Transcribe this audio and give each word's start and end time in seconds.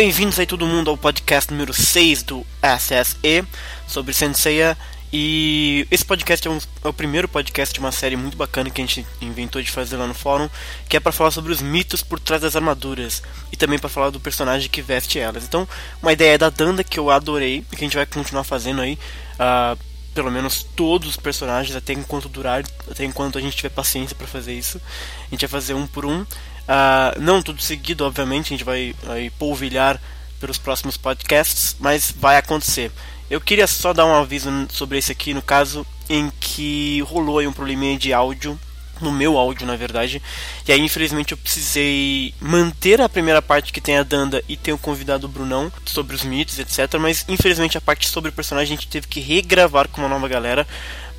bem-vindos 0.00 0.38
aí 0.38 0.46
todo 0.46 0.64
mundo 0.64 0.88
ao 0.88 0.96
podcast 0.96 1.52
número 1.52 1.74
6 1.74 2.22
do 2.22 2.46
SSE 2.62 3.44
sobre 3.86 4.14
Senseiya. 4.14 4.74
E 5.12 5.86
esse 5.90 6.02
podcast 6.02 6.48
é, 6.48 6.50
um, 6.50 6.56
é, 6.56 6.88
o 6.88 6.92
primeiro 6.94 7.28
podcast 7.28 7.74
de 7.74 7.80
uma 7.80 7.92
série 7.92 8.16
muito 8.16 8.34
bacana 8.34 8.70
que 8.70 8.80
a 8.80 8.86
gente 8.86 9.06
inventou 9.20 9.60
de 9.60 9.70
fazer 9.70 9.98
lá 9.98 10.06
no 10.06 10.14
fórum, 10.14 10.48
que 10.88 10.96
é 10.96 11.00
para 11.00 11.12
falar 11.12 11.30
sobre 11.32 11.52
os 11.52 11.60
mitos 11.60 12.02
por 12.02 12.18
trás 12.18 12.40
das 12.40 12.56
armaduras 12.56 13.22
e 13.52 13.58
também 13.58 13.78
para 13.78 13.90
falar 13.90 14.08
do 14.08 14.18
personagem 14.18 14.70
que 14.70 14.80
veste 14.80 15.18
elas. 15.18 15.44
Então, 15.44 15.68
uma 16.02 16.14
ideia 16.14 16.38
da 16.38 16.48
Danda 16.48 16.82
que 16.82 16.98
eu 16.98 17.10
adorei 17.10 17.62
e 17.70 17.76
que 17.76 17.84
a 17.84 17.86
gente 17.86 17.96
vai 17.96 18.06
continuar 18.06 18.44
fazendo 18.44 18.80
aí, 18.80 18.98
uh, 19.34 19.78
pelo 20.14 20.30
menos 20.30 20.62
todos 20.62 21.10
os 21.10 21.16
personagens 21.18 21.76
até 21.76 21.92
enquanto 21.92 22.26
durar, 22.26 22.64
até 22.90 23.04
enquanto 23.04 23.36
a 23.36 23.40
gente 23.42 23.54
tiver 23.54 23.68
paciência 23.68 24.16
para 24.16 24.26
fazer 24.26 24.54
isso. 24.54 24.80
A 25.26 25.30
gente 25.30 25.42
vai 25.42 25.60
fazer 25.60 25.74
um 25.74 25.86
por 25.86 26.06
um. 26.06 26.24
Uh, 26.62 27.20
não 27.20 27.42
tudo 27.42 27.60
seguido, 27.60 28.04
obviamente, 28.04 28.46
a 28.46 28.56
gente 28.56 28.64
vai, 28.64 28.94
vai 29.02 29.30
polvilhar 29.38 30.00
pelos 30.38 30.58
próximos 30.58 30.96
podcasts, 30.96 31.76
mas 31.78 32.14
vai 32.16 32.36
acontecer. 32.36 32.90
Eu 33.28 33.40
queria 33.40 33.66
só 33.66 33.92
dar 33.92 34.06
um 34.06 34.14
aviso 34.14 34.50
sobre 34.70 34.98
esse 34.98 35.12
aqui, 35.12 35.34
no 35.34 35.42
caso 35.42 35.86
em 36.08 36.32
que 36.40 37.00
rolou 37.02 37.38
aí 37.38 37.46
um 37.46 37.52
probleminha 37.52 37.96
de 37.96 38.12
áudio 38.12 38.58
no 39.00 39.12
meu 39.12 39.36
áudio, 39.38 39.66
na 39.66 39.76
verdade. 39.76 40.22
E 40.66 40.72
aí, 40.72 40.80
infelizmente, 40.80 41.32
eu 41.32 41.38
precisei 41.38 42.34
manter 42.40 43.00
a 43.00 43.08
primeira 43.08 43.40
parte 43.40 43.72
que 43.72 43.80
tem 43.80 43.98
a 43.98 44.02
Danda 44.02 44.42
e 44.48 44.56
tem 44.56 44.74
o 44.74 44.78
convidado 44.78 45.28
Brunão 45.28 45.72
sobre 45.86 46.14
os 46.14 46.22
mitos, 46.22 46.58
etc. 46.58 46.98
Mas, 47.00 47.24
infelizmente, 47.28 47.78
a 47.78 47.80
parte 47.80 48.08
sobre 48.08 48.30
o 48.30 48.32
personagem 48.32 48.74
a 48.74 48.76
gente 48.76 48.88
teve 48.88 49.06
que 49.06 49.20
regravar 49.20 49.88
com 49.88 50.00
uma 50.00 50.08
nova 50.08 50.28
galera. 50.28 50.66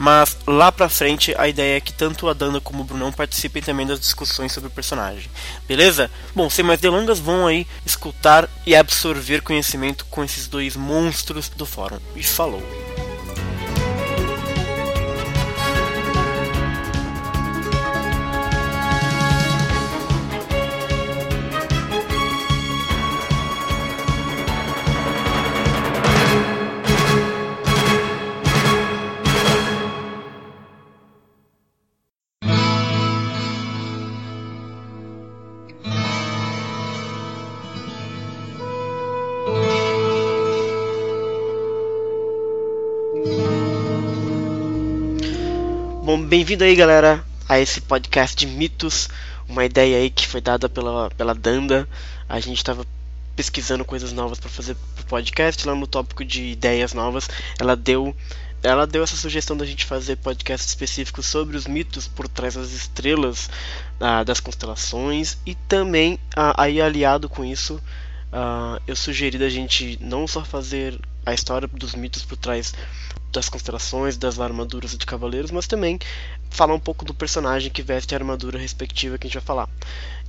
Mas 0.02 0.36
lá 0.48 0.72
pra 0.72 0.90
frente, 0.90 1.32
a 1.38 1.48
ideia 1.48 1.78
é 1.78 1.80
que 1.80 1.94
tanto 1.94 2.28
a 2.28 2.34
Danda 2.34 2.60
como 2.60 2.82
o 2.82 2.84
Brunão 2.84 3.12
participem 3.12 3.62
também 3.62 3.86
das 3.86 4.00
discussões 4.00 4.52
sobre 4.52 4.68
o 4.68 4.74
personagem. 4.74 5.30
Beleza? 5.68 6.10
Bom, 6.34 6.50
sem 6.50 6.66
mais 6.66 6.82
delongas, 6.82 7.20
vão 7.20 7.46
aí 7.46 7.68
escutar 7.86 8.50
e 8.66 8.76
absorver 8.76 9.44
conhecimento 9.44 10.04
com 10.06 10.24
esses 10.24 10.48
dois 10.48 10.76
monstros 10.76 11.50
do 11.50 11.68
fórum. 11.68 12.00
E 12.16 12.24
falou! 12.24 12.64
Bom, 46.04 46.20
bem-vindo 46.20 46.64
aí, 46.64 46.76
galera, 46.76 47.24
a 47.48 47.60
esse 47.60 47.80
podcast 47.80 48.36
de 48.36 48.48
mitos. 48.48 49.08
Uma 49.48 49.66
ideia 49.66 49.98
aí 49.98 50.10
que 50.10 50.28
foi 50.28 50.42
dada 50.42 50.68
pela, 50.68 51.12
pela 51.12 51.36
Danda. 51.36 51.88
A 52.28 52.40
gente 52.40 52.58
estava 52.58 52.84
pesquisando 53.36 53.86
coisas 53.86 54.12
novas 54.12 54.40
para 54.40 54.50
fazer 54.50 54.76
pro 54.96 55.06
podcast 55.06 55.68
lá 55.68 55.76
no 55.76 55.86
tópico 55.86 56.26
de 56.26 56.42
ideias 56.42 56.96
novas. 56.96 57.30
Ela 57.60 57.76
deu 57.76 58.16
ela 58.64 58.88
deu 58.88 59.04
essa 59.04 59.16
sugestão 59.16 59.56
da 59.56 59.64
gente 59.64 59.86
fazer 59.86 60.16
podcast 60.16 60.68
específico 60.68 61.22
sobre 61.22 61.56
os 61.56 61.68
mitos 61.68 62.08
por 62.08 62.28
trás 62.28 62.56
das 62.56 62.72
estrelas 62.72 63.48
ah, 64.00 64.24
das 64.24 64.40
constelações 64.40 65.38
e 65.46 65.54
também 65.54 66.18
ah, 66.36 66.64
aí 66.64 66.82
aliado 66.82 67.30
com 67.30 67.46
isso 67.46 67.82
ah, 68.32 68.80
eu 68.88 68.96
sugeri 68.96 69.38
da 69.38 69.50
gente 69.50 69.98
não 70.00 70.28
só 70.28 70.44
fazer 70.44 71.00
a 71.26 71.34
história 71.34 71.68
dos 71.68 71.96
mitos 71.96 72.24
por 72.24 72.38
trás 72.38 72.74
das 73.32 73.48
constelações, 73.48 74.18
das 74.18 74.40
armaduras 74.40 74.98
de 74.98 75.06
cavaleiros, 75.06 75.52
mas 75.52 75.66
também 75.66 75.98
falar 76.50 76.74
um 76.74 76.80
pouco 76.80 77.06
do 77.06 77.14
personagem 77.14 77.72
que 77.72 77.82
veste 77.82 78.14
a 78.14 78.18
armadura 78.18 78.60
respectiva 78.60 79.18
que 79.18 79.26
a 79.26 79.30
gente 79.30 79.38
vai 79.38 79.44
falar. 79.44 79.70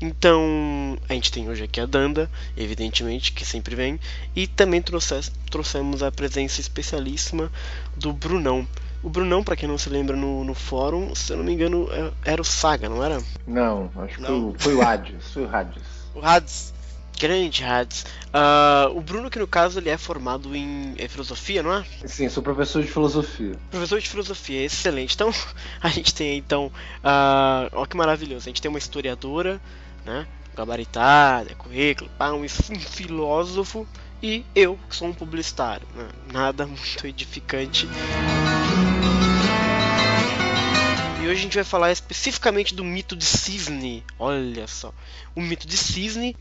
Então, 0.00 0.98
a 1.08 1.14
gente 1.14 1.32
tem 1.32 1.48
hoje 1.48 1.64
aqui 1.64 1.80
a 1.80 1.86
Danda, 1.86 2.30
evidentemente, 2.56 3.32
que 3.32 3.44
sempre 3.44 3.74
vem, 3.74 3.98
e 4.34 4.46
também 4.46 4.80
trouxe, 4.80 5.30
trouxemos 5.50 6.02
a 6.02 6.12
presença 6.12 6.60
especialíssima 6.60 7.50
do 7.96 8.12
Brunão. 8.12 8.66
O 9.02 9.10
Brunão, 9.10 9.42
para 9.42 9.56
quem 9.56 9.68
não 9.68 9.76
se 9.76 9.88
lembra 9.88 10.16
no, 10.16 10.44
no 10.44 10.54
fórum, 10.54 11.12
se 11.14 11.32
eu 11.32 11.36
não 11.36 11.44
me 11.44 11.52
engano, 11.52 11.88
é, 11.90 12.12
era 12.24 12.40
o 12.40 12.44
Saga, 12.44 12.88
não 12.88 13.02
era? 13.02 13.20
Não, 13.46 13.90
acho 13.96 14.18
que 14.18 14.24
foi, 14.24 14.54
foi 14.58 14.74
o 14.76 14.82
Hades. 14.82 15.32
Foi 15.32 15.44
o 15.44 15.56
Hades. 15.56 15.82
O 16.14 16.24
Hades. 16.24 16.72
Grande 17.22 17.62
Hades. 17.62 18.04
Uh, 18.34 18.98
o 18.98 19.00
Bruno, 19.00 19.30
que 19.30 19.38
no 19.38 19.46
caso 19.46 19.78
ele 19.78 19.88
é 19.88 19.96
formado 19.96 20.56
em, 20.56 20.92
em, 20.98 21.08
filosofia, 21.08 21.62
não 21.62 21.72
é? 21.72 21.84
Sim, 22.04 22.28
sou 22.28 22.42
professor 22.42 22.82
de 22.82 22.90
filosofia. 22.90 23.54
Professor 23.70 24.00
de 24.00 24.08
filosofia, 24.08 24.64
excelente. 24.64 25.14
Então, 25.14 25.32
a 25.80 25.88
gente 25.88 26.12
tem 26.12 26.36
então. 26.36 26.66
Uh, 26.66 27.70
olha 27.74 27.86
que 27.86 27.96
maravilhoso. 27.96 28.46
A 28.46 28.50
gente 28.50 28.60
tem 28.60 28.68
uma 28.68 28.78
historiadora, 28.78 29.60
né? 30.04 30.26
Gabaritada, 30.56 31.54
currículo, 31.54 32.10
pá, 32.18 32.32
um 32.32 32.46
filósofo 32.48 33.86
e 34.20 34.44
eu, 34.52 34.76
que 34.90 34.96
sou 34.96 35.06
um 35.06 35.14
publicitário. 35.14 35.86
Né? 35.94 36.08
Nada 36.32 36.66
muito 36.66 37.06
edificante. 37.06 37.88
E 41.22 41.24
hoje 41.24 41.38
a 41.38 41.42
gente 41.42 41.54
vai 41.54 41.62
falar 41.62 41.92
especificamente 41.92 42.74
do 42.74 42.84
mito 42.84 43.14
de 43.14 43.24
cisne. 43.24 44.04
Olha 44.18 44.66
só, 44.66 44.92
o 45.34 45.40
mito 45.40 45.66
de 45.66 45.76
cisne. 45.76 46.36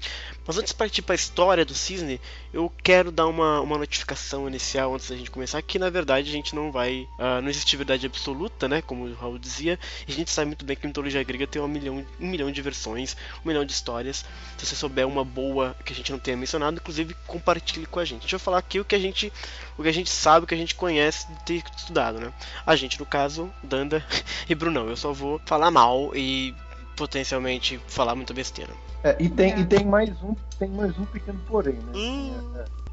Mas 0.46 0.58
antes 0.58 0.72
de 0.72 0.78
partir 0.78 1.02
para 1.02 1.14
a 1.14 1.16
história 1.16 1.64
do 1.64 1.74
cisne, 1.74 2.20
eu 2.54 2.72
quero 2.84 3.12
dar 3.12 3.28
uma, 3.28 3.62
uma 3.62 3.78
notificação 3.78 4.48
inicial 4.48 4.94
antes 4.94 5.10
da 5.10 5.16
gente 5.16 5.32
começar, 5.32 5.62
que 5.62 5.78
na 5.78 5.90
verdade 5.90 6.30
a 6.30 6.32
gente 6.32 6.56
não 6.56 6.72
vai. 6.72 7.08
Uh, 7.18 7.42
não 7.42 7.50
existe 7.50 7.78
verdade 7.78 8.06
absoluta, 8.06 8.68
né? 8.68 8.82
Como 8.82 9.06
o 9.06 9.14
Raul 9.14 9.38
dizia. 9.38 9.80
E 10.08 10.12
a 10.12 10.16
gente 10.16 10.32
sabe 10.32 10.48
muito 10.48 10.66
bem 10.66 10.76
que 10.76 10.86
a 10.86 10.90
mitologia 10.90 11.24
grega 11.24 11.48
tem 11.48 11.62
um 11.62 11.68
milhão, 11.68 12.06
um 12.20 12.28
milhão 12.28 12.52
de 12.52 12.62
versões, 12.62 13.16
um 13.46 13.48
milhão 13.48 13.64
de 13.64 13.72
histórias. 13.72 14.26
Se 14.58 14.66
você 14.66 14.76
souber 14.76 15.08
uma 15.08 15.24
boa 15.24 15.76
que 15.86 15.94
a 15.94 15.96
gente 15.96 16.12
não 16.12 16.20
tenha 16.20 16.36
mencionado, 16.36 16.78
inclusive 16.78 17.16
compartilhe 17.28 17.86
com 17.86 18.00
a 18.00 18.06
gente. 18.06 18.22
Deixa 18.22 18.36
eu 18.36 18.40
falar 18.40 18.58
aqui 18.58 18.80
o 18.80 18.86
que 18.86 18.96
a 18.96 19.00
gente. 19.00 19.32
O 19.78 19.84
que 19.84 19.90
a 19.90 19.94
gente 19.94 20.10
sabe, 20.10 20.44
o 20.44 20.48
que 20.48 20.54
a 20.54 20.58
gente 20.58 20.76
conhece 20.76 21.28
de 21.28 21.44
ter 21.44 21.64
estudado, 21.78 22.20
né? 22.20 22.34
A 22.66 22.76
gente, 22.76 23.00
no 23.00 23.06
caso, 23.06 23.52
Danda 23.64 24.06
e 24.50 24.56
Brunão. 24.56 24.90
Eu 24.90 24.98
só 24.98 25.14
vou 25.14 25.40
falar 25.46 25.72
mal 25.72 26.12
e 26.16 26.54
potencialmente 27.02 27.82
falar 27.88 28.14
muita 28.14 28.32
besteira. 28.32 28.72
É, 29.04 29.16
e, 29.20 29.28
tem, 29.28 29.60
e 29.60 29.66
tem 29.66 29.84
mais 29.84 30.10
um 30.22 30.36
tem 30.60 30.70
mais 30.70 30.96
um 31.00 31.06
pequeno 31.06 31.40
porém, 31.48 31.74
né? 31.74 31.94
Hum. 31.96 32.32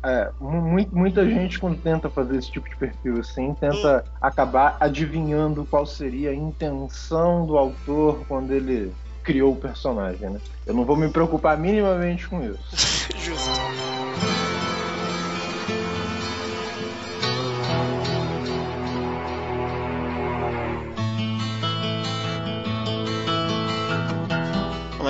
É, 0.02 0.10
é, 0.10 0.30
muita 0.40 1.28
gente 1.28 1.58
quando 1.58 1.76
tenta 1.82 2.08
fazer 2.08 2.38
esse 2.38 2.50
tipo 2.50 2.66
de 2.70 2.74
perfil 2.76 3.20
assim, 3.20 3.52
tenta 3.60 4.02
hum. 4.06 4.10
acabar 4.18 4.78
adivinhando 4.80 5.66
qual 5.66 5.84
seria 5.84 6.30
a 6.30 6.34
intenção 6.34 7.44
do 7.44 7.58
autor 7.58 8.24
quando 8.26 8.52
ele 8.52 8.90
criou 9.22 9.52
o 9.52 9.56
personagem, 9.56 10.30
né? 10.30 10.40
Eu 10.64 10.72
não 10.72 10.86
vou 10.86 10.96
me 10.96 11.10
preocupar 11.10 11.58
minimamente 11.58 12.26
com 12.26 12.42
isso. 12.42 12.58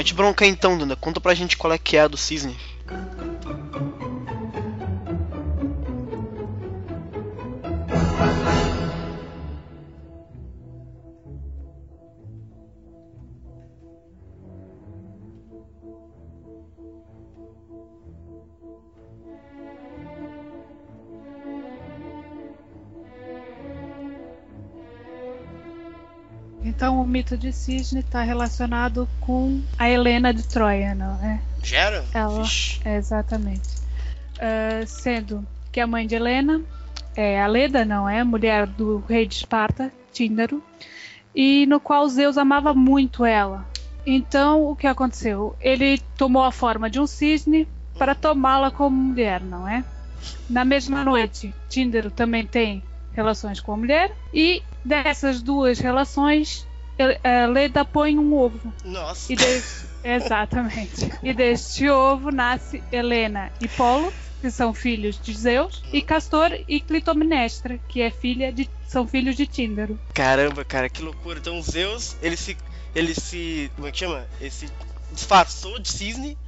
Mete 0.08 0.14
bronca 0.14 0.46
então, 0.46 0.78
Danda. 0.78 0.96
Conta 0.96 1.20
pra 1.20 1.34
gente 1.34 1.54
qual 1.54 1.70
é 1.70 1.76
que 1.76 1.94
é 1.94 2.00
a 2.00 2.08
do 2.08 2.16
cisne. 2.16 2.56
Mito 27.18 27.36
de 27.36 27.52
Cisne 27.52 27.98
está 27.98 28.22
relacionado 28.22 29.08
com 29.18 29.60
a 29.76 29.90
Helena 29.90 30.32
de 30.32 30.44
Troia, 30.46 30.94
não 30.94 31.16
é? 31.16 31.40
Gera? 31.64 32.04
Ela, 32.14 32.44
é, 32.84 32.96
exatamente. 32.96 33.68
Uh, 34.36 34.86
sendo 34.86 35.44
que 35.72 35.80
a 35.80 35.86
mãe 35.86 36.06
de 36.06 36.14
Helena 36.14 36.62
é 37.16 37.42
a 37.42 37.48
Leda, 37.48 37.84
não 37.84 38.08
é? 38.08 38.22
Mulher 38.22 38.68
do 38.68 39.02
rei 39.08 39.26
de 39.26 39.34
Esparta, 39.34 39.92
Tíndaro, 40.12 40.62
e 41.34 41.66
no 41.66 41.80
qual 41.80 42.08
Zeus 42.08 42.38
amava 42.38 42.72
muito 42.72 43.24
ela. 43.24 43.66
Então 44.06 44.70
o 44.70 44.76
que 44.76 44.86
aconteceu? 44.86 45.56
Ele 45.60 45.98
tomou 46.16 46.44
a 46.44 46.52
forma 46.52 46.88
de 46.88 47.00
um 47.00 47.06
cisne 47.06 47.66
para 47.98 48.14
tomá-la 48.14 48.70
como 48.70 48.94
mulher, 48.94 49.40
não 49.40 49.66
é? 49.66 49.84
Na 50.48 50.64
mesma 50.64 51.02
noite, 51.02 51.52
Tíndaro 51.68 52.12
também 52.12 52.46
tem 52.46 52.80
relações 53.12 53.58
com 53.58 53.72
a 53.72 53.76
mulher 53.76 54.14
e 54.32 54.62
dessas 54.84 55.42
duas 55.42 55.80
relações 55.80 56.67
Leda 57.52 57.84
põe 57.84 58.18
um 58.18 58.34
ovo. 58.34 58.72
Nossa. 58.84 59.32
E 59.32 59.36
desse, 59.36 59.86
exatamente. 60.02 61.10
E 61.22 61.32
deste 61.32 61.88
ovo 61.88 62.30
nasce 62.30 62.82
Helena 62.90 63.52
e 63.60 63.68
Polo, 63.68 64.12
que 64.40 64.50
são 64.50 64.74
filhos 64.74 65.20
de 65.20 65.32
Zeus, 65.34 65.82
e 65.92 66.02
Castor 66.02 66.50
e 66.66 66.80
Clitomnestra, 66.80 67.78
que 67.88 68.00
é 68.00 68.10
filha 68.10 68.52
de 68.52 68.68
são 68.86 69.06
filhos 69.06 69.36
de 69.36 69.46
Tíndaro. 69.46 69.98
Caramba, 70.14 70.64
cara, 70.64 70.88
que 70.88 71.02
loucura. 71.02 71.38
Então 71.38 71.60
Zeus, 71.62 72.16
ele 72.22 72.36
se 72.36 72.56
ele 72.94 73.14
se, 73.14 73.70
como 73.76 73.86
é 73.86 73.92
que 73.92 73.98
chama? 73.98 74.26
Ele 74.40 74.50
se 74.50 74.68
disfarçou 75.12 75.78
de 75.78 75.88
cisne. 75.88 76.38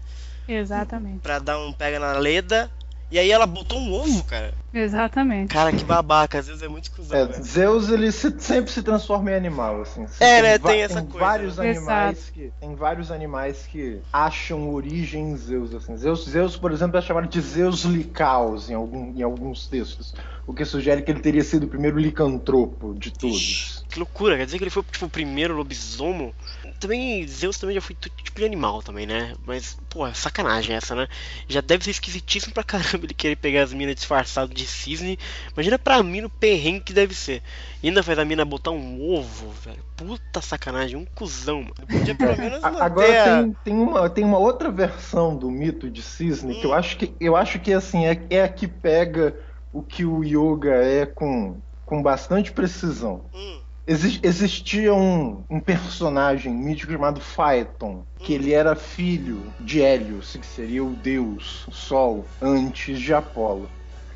Exatamente. 0.49 1.21
Pra 1.21 1.39
dar 1.39 1.59
um 1.59 1.73
pega 1.73 2.01
na 2.01 2.13
Leda 2.13 2.71
e 3.11 3.19
aí 3.19 3.31
ela 3.31 3.47
botou 3.47 3.79
um 3.79 3.93
ovo, 3.93 4.23
cara. 4.25 4.55
Exatamente. 4.73 5.53
Cara, 5.53 5.73
que 5.73 5.83
babaca, 5.83 6.39
às 6.39 6.47
vezes 6.47 6.63
é 6.63 6.69
muito 6.69 6.93
cuzão. 6.93 7.19
É, 7.19 7.33
Zeus, 7.43 7.91
ele 7.91 8.13
se, 8.13 8.33
sempre 8.39 8.71
se 8.71 8.83
transforma 8.83 9.33
em 9.33 9.35
animal, 9.35 9.83
assim. 9.83 10.07
É, 10.21 10.41
né? 10.43 10.59
Tem, 10.59 10.83
essa 10.83 11.01
tem 11.01 11.07
coisa. 11.07 11.27
Vários 11.27 11.57
né? 11.57 11.71
animais 11.71 12.31
que, 12.31 12.53
tem 12.61 12.75
vários 12.77 13.11
animais 13.11 13.67
que 13.67 14.01
acham 14.13 14.73
origem 14.73 15.33
em 15.33 15.37
Zeus, 15.37 15.75
assim. 15.75 15.97
Zeus, 15.97 16.25
Zeus, 16.25 16.57
por 16.57 16.71
exemplo, 16.71 16.99
é 16.99 17.03
chamado 17.03 17.27
de 17.27 17.41
Zeus 17.41 17.83
Licaus 17.85 18.71
em, 18.71 18.75
algum, 18.75 19.13
em 19.17 19.23
alguns 19.23 19.67
textos. 19.67 20.15
O 20.47 20.55
que 20.55 20.65
sugere 20.65 21.03
que 21.03 21.11
ele 21.11 21.21
teria 21.21 21.43
sido 21.43 21.65
o 21.65 21.69
primeiro 21.69 21.99
licantropo 21.99 22.95
de 22.95 23.13
todos. 23.13 23.80
Que 23.91 23.99
loucura, 23.99 24.37
quer 24.37 24.45
dizer 24.47 24.59
que 24.59 24.65
ele 24.65 24.71
foi 24.71 24.83
tipo 24.85 25.07
o 25.07 25.11
primeiro 25.11 25.55
lobisomem? 25.57 26.33
Também, 26.79 27.27
Zeus 27.27 27.59
também 27.59 27.75
já 27.75 27.81
foi 27.81 27.97
tipo 27.97 28.39
de 28.39 28.45
animal 28.45 28.83
também, 28.83 29.05
né? 29.07 29.35
Mas, 29.45 29.77
pô, 29.89 30.07
é 30.07 30.15
sacanagem 30.15 30.77
essa, 30.77 30.95
né? 30.95 31.09
Já 31.49 31.61
deve 31.61 31.85
ser 31.85 31.91
esquisitíssimo 31.91 32.55
pra 32.55 32.63
caramba 32.63 33.05
ele 33.05 33.15
querer 33.15 33.37
pegar 33.37 33.63
as 33.63 33.73
minas 33.73 33.97
disfarçado 33.97 34.55
de 34.55 34.67
cisne. 34.67 35.19
Imagina 35.53 35.79
pra 35.79 36.03
mim 36.03 36.21
no 36.21 36.31
perrengue 36.31 36.81
que 36.81 36.93
deve 36.93 37.15
ser. 37.15 37.43
E 37.83 37.89
ainda 37.89 38.03
faz 38.03 38.19
a 38.19 38.25
mina 38.25 38.45
botar 38.45 38.71
um 38.71 39.03
ovo, 39.03 39.51
velho. 39.51 39.83
Puta 39.97 40.41
sacanagem, 40.41 40.97
um 40.97 41.05
cuzão, 41.05 41.63
mano. 41.63 41.75
Podia 41.89 42.15
pelo 42.15 42.37
menos 42.37 42.63
manter 42.63 42.85
Agora 42.85 43.25
tem, 43.25 43.53
tem, 43.65 43.75
uma, 43.75 44.09
tem 44.11 44.25
uma 44.25 44.39
outra 44.39 44.71
versão 44.71 45.37
do 45.37 45.51
mito 45.51 45.91
de 45.91 46.03
cisne 46.03 46.55
Hum. 46.55 46.61
que 46.61 46.67
eu 46.67 46.73
acho 46.73 46.97
que 46.97 47.15
eu 47.21 47.37
acho 47.37 47.59
que 47.61 47.73
assim 47.73 48.07
é, 48.07 48.21
é 48.31 48.43
a 48.43 48.49
que 48.49 48.67
pega 48.69 49.35
o 49.73 49.83
que 49.83 50.05
o 50.05 50.23
yoga 50.25 50.75
é 50.75 51.07
com, 51.07 51.61
com 51.85 52.03
bastante 52.03 52.53
precisão. 52.53 53.25
Hum, 53.35 53.60
Exi- 53.91 54.21
existia 54.23 54.95
um, 54.95 55.45
um 55.51 55.61
personagem 55.61 56.55
mítico 56.55 56.93
chamado 56.93 57.21
Phaeton, 57.21 58.07
que 58.17 58.33
ele 58.35 58.53
era 58.53 58.77
filho 58.77 59.53
de 59.59 59.81
Hélios, 59.83 60.37
que 60.37 60.47
seria 60.47 60.85
o 60.85 60.95
deus 60.95 61.67
Sol, 61.73 62.37
antes 62.41 63.01
de 63.01 63.13
Apolo. 63.13 63.75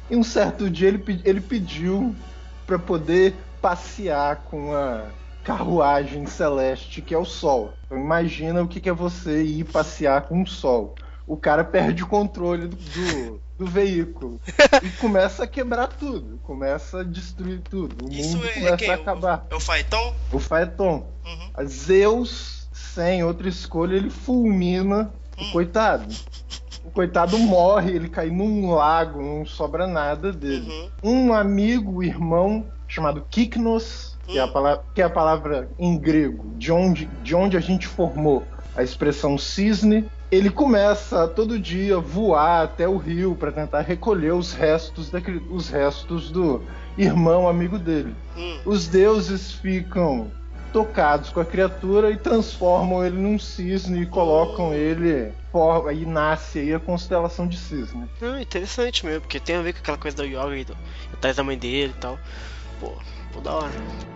E 0.09 0.17
um 0.17 0.23
certo 0.23 0.71
dia 0.71 0.88
ele, 0.88 0.99
pe- 0.99 1.23
ele 1.25 1.41
pediu 1.41 2.25
para 2.67 2.79
poder 2.79 3.49
passear 3.61 4.44
com 4.44 4.73
a 4.75 5.15
carruagem 5.43 6.27
celeste 6.27 7.03
que 7.03 7.15
é 7.15 7.19
o 7.19 7.25
Sol. 7.25 7.81
Então 7.87 7.99
imagina 7.99 8.62
o 8.62 8.69
que 8.69 8.81
que 8.81 8.88
é 8.88 8.93
você 8.93 9.43
ir 9.43 9.65
passear 9.65 10.29
com 10.29 10.43
o 10.43 10.47
Sol. 10.47 10.94
O 11.27 11.37
cara 11.37 11.65
perde 11.65 12.05
o 12.05 12.09
controle 12.09 12.69
do, 12.69 12.77
do, 12.77 13.44
do 13.59 13.67
veículo 13.67 14.41
e 14.83 14.89
começa 15.01 15.45
a 15.45 15.47
quebrar 15.47 15.87
tudo, 15.89 16.39
começa 16.43 17.01
a 17.01 17.05
destruir 17.05 17.61
tudo. 17.61 18.06
O 18.06 18.12
Isso 18.12 18.37
mundo 18.37 18.47
é, 18.47 18.51
é 18.51 18.55
começa 18.55 18.77
quem? 18.77 18.91
a 18.91 18.95
acabar. 18.95 19.47
É 19.51 19.55
o 19.55 19.61
Faeton? 19.61 20.15
O 20.33 20.39
Phaeton. 20.41 21.06
Uhum. 21.25 21.67
Zeus, 21.67 22.69
sem 22.73 23.23
outra 23.25 23.49
escolha, 23.49 23.97
ele 23.97 24.11
fulmina 24.11 25.12
Hum. 25.39 25.49
o 25.49 25.53
coitado. 25.53 26.15
O 26.85 26.91
coitado 26.91 27.37
morre, 27.39 27.93
ele 27.93 28.09
cai 28.09 28.29
num 28.31 28.71
lago, 28.73 29.21
não 29.23 29.45
sobra 29.47 29.87
nada 29.87 30.33
dele. 30.33 30.71
Uhum. 31.03 31.27
Um 31.29 31.33
amigo, 31.33 32.03
irmão, 32.03 32.65
chamado 32.87 33.25
Kiknos, 33.31 34.17
que 34.27 34.39
é, 34.39 34.41
a 34.41 34.47
Hum. 34.47 34.53
palavra, 34.53 34.85
que 34.95 35.03
é 35.03 35.05
a 35.05 35.11
palavra 35.11 35.69
em 35.79 35.97
grego, 35.99 36.53
de 36.56 36.71
onde, 36.71 37.06
de 37.23 37.35
onde 37.35 37.56
a 37.56 37.61
gente 37.61 37.87
formou 37.87 38.45
a 38.77 38.83
expressão 38.83 39.37
cisne, 39.39 40.09
ele 40.34 40.50
começa 40.50 41.25
a 41.25 41.28
todo 41.28 41.58
dia 41.58 41.98
voar 41.98 42.64
até 42.64 42.88
o 42.88 42.96
rio 42.96 43.34
para 43.34 43.52
tentar 43.52 43.81
recolher 43.81 44.32
os 44.34 44.52
restos, 44.52 45.10
daquele, 45.10 45.42
os 45.50 45.69
restos 45.69 46.31
do 46.31 46.62
irmão 46.96 47.48
amigo 47.48 47.78
dele 47.78 48.14
Hum. 48.36 48.58
os 48.64 48.86
deuses 48.88 49.52
ficam 49.52 50.31
tocados 50.72 51.31
com 51.31 51.38
a 51.38 51.44
criatura 51.44 52.10
e 52.10 52.16
transformam 52.16 53.04
ele 53.04 53.16
num 53.16 53.38
cisne 53.38 54.02
e 54.02 54.06
colocam 54.06 54.75
ele 54.75 55.32
for- 55.52 55.88
aí 55.88 56.04
nasce 56.04 56.58
aí 56.58 56.75
a 56.75 56.81
constelação 56.81 57.46
de 57.46 57.56
cisne. 57.56 58.08
Interessante 58.40 59.06
mesmo, 59.06 59.20
porque 59.20 59.38
tem 59.38 59.54
a 59.54 59.62
ver 59.62 59.72
com 59.72 59.78
aquela 59.78 59.96
coisa 59.98 60.16
da 60.16 60.25
yoga 60.25 60.56
e 60.56 60.64
do, 60.64 60.76
atrás 61.12 61.36
da 61.36 61.44
mãe 61.44 61.56
dele 61.56 61.94
e 61.96 62.00
tal. 62.00 62.19
Pô, 62.81 62.92
pô, 63.32 63.40
da 63.40 63.52
hora. 63.54 64.13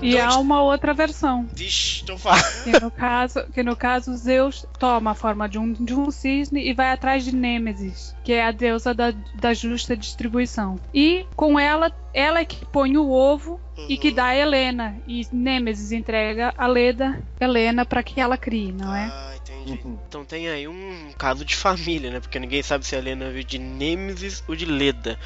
E 0.00 0.16
Então, 0.16 0.28
há 0.28 0.38
uma 0.38 0.62
outra 0.62 0.92
versão, 0.92 1.48
Vixe, 1.54 2.00
então 2.02 2.18
fala. 2.18 2.42
que 2.64 2.72
no 2.80 2.90
caso, 2.90 3.44
que 3.52 3.62
no 3.62 3.76
caso 3.76 4.14
Zeus 4.16 4.66
toma 4.78 5.12
a 5.12 5.14
forma 5.14 5.48
de 5.48 5.58
um, 5.58 5.72
de 5.72 5.94
um 5.94 6.10
cisne 6.10 6.66
e 6.68 6.72
vai 6.74 6.90
atrás 6.92 7.24
de 7.24 7.34
Nêmesis, 7.34 8.14
que 8.24 8.32
é 8.32 8.44
a 8.44 8.50
deusa 8.50 8.92
da, 8.94 9.12
da 9.34 9.54
justa 9.54 9.96
distribuição. 9.96 10.78
E 10.92 11.26
com 11.36 11.58
ela, 11.58 11.92
ela 12.12 12.40
é 12.40 12.44
que 12.44 12.64
põe 12.66 12.96
o 12.96 13.08
ovo 13.10 13.60
e 13.88 13.96
que 13.96 14.10
dá 14.10 14.26
a 14.26 14.36
Helena. 14.36 14.96
E 15.06 15.26
Nêmesis 15.32 15.90
entrega 15.92 16.52
a 16.56 16.66
Leda 16.66 17.20
Helena 17.40 17.84
para 17.84 18.02
que 18.02 18.20
ela 18.20 18.36
crie, 18.36 18.72
não 18.72 18.94
é? 18.94 19.04
Ah, 19.12 19.34
entendi. 19.36 19.80
Uhum. 19.84 19.98
Então 20.08 20.24
tem 20.24 20.48
aí 20.48 20.68
um 20.68 21.10
caso 21.18 21.44
de 21.44 21.56
família, 21.56 22.10
né? 22.10 22.20
Porque 22.20 22.38
ninguém 22.38 22.62
sabe 22.62 22.86
se 22.86 22.94
a 22.94 22.98
Helena 22.98 23.30
veio 23.30 23.44
de 23.44 23.58
Nêmesis 23.58 24.44
ou 24.46 24.54
de 24.54 24.64
Leda. 24.64 25.18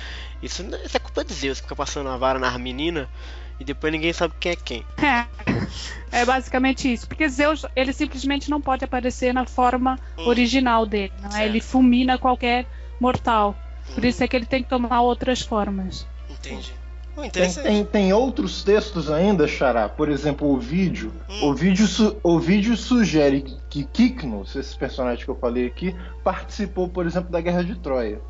Isso, 0.42 0.62
não- 0.62 0.78
isso 0.82 0.96
é 0.96 1.00
culpa 1.00 1.24
de 1.24 1.32
Zeus, 1.34 1.58
que 1.58 1.64
fica 1.66 1.76
passando 1.76 2.08
a 2.08 2.16
vara 2.16 2.38
nas 2.38 2.56
meninas 2.56 3.08
e 3.60 3.64
depois 3.64 3.92
ninguém 3.92 4.12
sabe 4.12 4.34
quem 4.40 4.52
é 4.52 4.56
quem. 4.56 4.84
É, 6.10 6.22
é 6.22 6.24
basicamente 6.24 6.90
isso. 6.90 7.06
Porque 7.06 7.28
Zeus, 7.28 7.66
ele 7.76 7.92
simplesmente 7.92 8.48
não 8.50 8.60
pode 8.62 8.82
aparecer 8.84 9.34
na 9.34 9.44
forma 9.44 9.98
Hum. 10.18 10.26
original 10.26 10.86
dele, 10.86 11.12
não 11.20 11.36
é? 11.36 11.44
Ele 11.44 11.60
fulmina 11.60 12.16
qualquer 12.16 12.66
mortal. 12.98 13.54
Por 13.94 14.04
isso 14.04 14.24
é 14.24 14.28
que 14.28 14.34
ele 14.34 14.46
tem 14.46 14.62
que 14.62 14.68
tomar 14.70 15.02
outras 15.02 15.42
formas. 15.42 16.06
Entendi. 16.30 16.72
Oh, 17.16 17.28
Tem, 17.28 17.52
tem, 17.52 17.84
tem 17.84 18.12
outros 18.12 18.62
textos 18.62 19.10
ainda, 19.10 19.46
Xará. 19.48 19.88
Por 19.88 20.08
exemplo, 20.08 20.48
o 20.48 20.58
vídeo. 20.58 21.12
Hum. 21.28 21.48
O 21.48 21.54
vídeo, 21.54 21.86
su- 21.86 22.16
o 22.22 22.38
vídeo 22.38 22.76
sugere 22.76 23.44
que 23.68 23.84
Kiknos, 23.84 24.54
esse 24.56 24.76
personagem 24.78 25.24
que 25.24 25.30
eu 25.30 25.34
falei 25.38 25.66
aqui, 25.66 25.94
participou, 26.24 26.88
por 26.88 27.06
exemplo, 27.06 27.30
da 27.30 27.40
Guerra 27.40 27.64
de 27.64 27.74
Troia. 27.74 28.20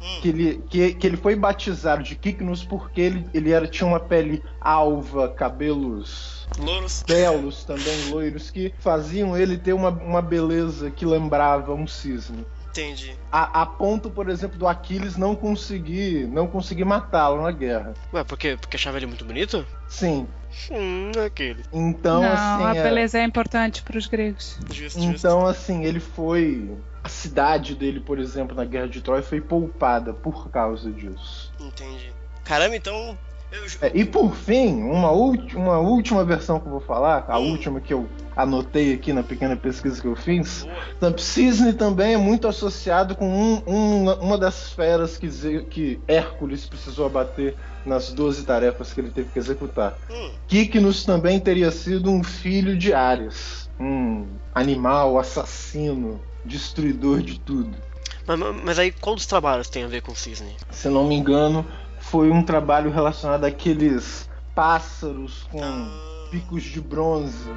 Hum. 0.00 0.20
Que 0.20 0.28
ele, 0.28 0.62
que, 0.68 0.94
que 0.94 1.06
ele 1.06 1.16
foi 1.16 1.34
batizado 1.34 2.02
de 2.02 2.14
Kiknos 2.14 2.64
porque 2.64 3.00
ele, 3.00 3.28
ele 3.34 3.50
era, 3.50 3.66
tinha 3.66 3.86
uma 3.86 3.98
pele 4.00 4.42
alva, 4.60 5.28
cabelos 5.28 6.48
Louros. 6.58 7.04
belos 7.06 7.64
também, 7.64 8.10
loiros, 8.10 8.50
que 8.50 8.72
faziam 8.78 9.36
ele 9.36 9.56
ter 9.58 9.72
uma, 9.72 9.90
uma 9.90 10.22
beleza 10.22 10.90
que 10.90 11.04
lembrava 11.04 11.74
um 11.74 11.86
cisne. 11.86 12.46
Entendi. 12.70 13.16
A, 13.32 13.62
a 13.62 13.66
ponto, 13.66 14.08
por 14.08 14.28
exemplo, 14.28 14.56
do 14.56 14.68
Aquiles 14.68 15.16
não 15.16 15.34
conseguir 15.34 16.28
não 16.28 16.46
conseguir 16.46 16.84
matá-lo 16.84 17.42
na 17.42 17.50
guerra. 17.50 17.92
Ué, 18.12 18.22
por 18.22 18.38
quê? 18.38 18.56
Porque 18.60 18.76
achava 18.76 18.98
ele 18.98 19.06
muito 19.06 19.24
bonito? 19.24 19.66
Sim. 19.88 20.28
Hum, 20.70 21.10
aquele. 21.26 21.64
Então, 21.72 22.22
não, 22.22 22.32
assim. 22.32 22.64
a 22.64 22.74
é- 22.76 22.82
beleza 22.82 23.18
é 23.18 23.24
importante 23.24 23.82
para 23.82 23.98
os 23.98 24.06
gregos. 24.06 24.58
Justo, 24.70 25.00
justo. 25.00 25.26
Então, 25.26 25.46
assim, 25.46 25.84
ele 25.84 26.00
foi. 26.00 26.70
A 27.08 27.10
cidade 27.10 27.74
dele, 27.74 28.00
por 28.00 28.18
exemplo, 28.18 28.54
na 28.54 28.66
Guerra 28.66 28.86
de 28.86 29.00
Troia 29.00 29.22
foi 29.22 29.40
poupada 29.40 30.12
por 30.12 30.50
causa 30.50 30.92
disso. 30.92 31.50
Entendi. 31.58 32.12
Caramba, 32.44 32.76
então. 32.76 33.18
Eu, 33.50 33.64
É, 33.80 33.90
e 33.94 34.04
por 34.04 34.34
fim, 34.34 34.82
uma, 34.82 35.10
uma 35.10 35.78
última 35.78 36.22
versão 36.22 36.60
que 36.60 36.66
eu 36.66 36.70
vou 36.72 36.82
falar, 36.82 37.24
a 37.26 37.38
Hum. 37.38 37.52
última 37.52 37.80
que 37.80 37.94
eu 37.94 38.06
anotei 38.36 38.92
aqui 38.92 39.14
na 39.14 39.22
pequena 39.22 39.56
pesquisa 39.56 39.98
que 40.02 40.06
eu 40.06 40.14
fiz. 40.14 40.66
Cisne 41.16 41.72
também 41.72 42.12
é 42.12 42.18
muito 42.18 42.46
associado 42.46 43.16
com 43.16 43.26
um- 43.26 43.62
um- 43.66 44.12
uma 44.20 44.36
das 44.36 44.70
feras 44.74 45.16
que, 45.16 45.28
que 45.70 45.98
Hércules 46.06 46.66
precisou 46.66 47.06
abater 47.06 47.56
nas 47.86 48.12
12 48.12 48.44
tarefas 48.44 48.92
que 48.92 49.00
ele 49.00 49.10
teve 49.10 49.30
que 49.30 49.38
executar. 49.38 49.96
Hum, 50.10 50.30
Kiknos 50.46 51.06
também 51.06 51.40
teria 51.40 51.70
sido 51.70 52.10
um 52.10 52.22
filho 52.22 52.76
de 52.76 52.92
Ares, 52.92 53.70
um 53.80 54.28
animal 54.54 55.18
assassino, 55.18 56.20
destruidor 56.44 57.22
de 57.22 57.38
tudo. 57.40 57.76
mas, 58.26 58.38
mas- 58.64 58.78
aí 58.78 58.92
qual 58.92 59.14
dos 59.16 59.26
trabalhos 59.26 59.68
tem 59.68 59.84
a 59.84 59.88
ver 59.88 60.02
com 60.02 60.14
cisne? 60.14 60.56
Se 60.70 60.88
não 60.88 61.06
me 61.06 61.14
engano, 61.14 61.66
foi 61.98 62.30
um 62.30 62.42
trabalho 62.42 62.90
relacionado 62.90 63.44
àqueles 63.44 64.28
pássaros 64.54 65.44
com 65.50 65.62
Ah, 65.62 66.28
picos 66.30 66.62
de 66.62 66.80
bronze. 66.80 67.50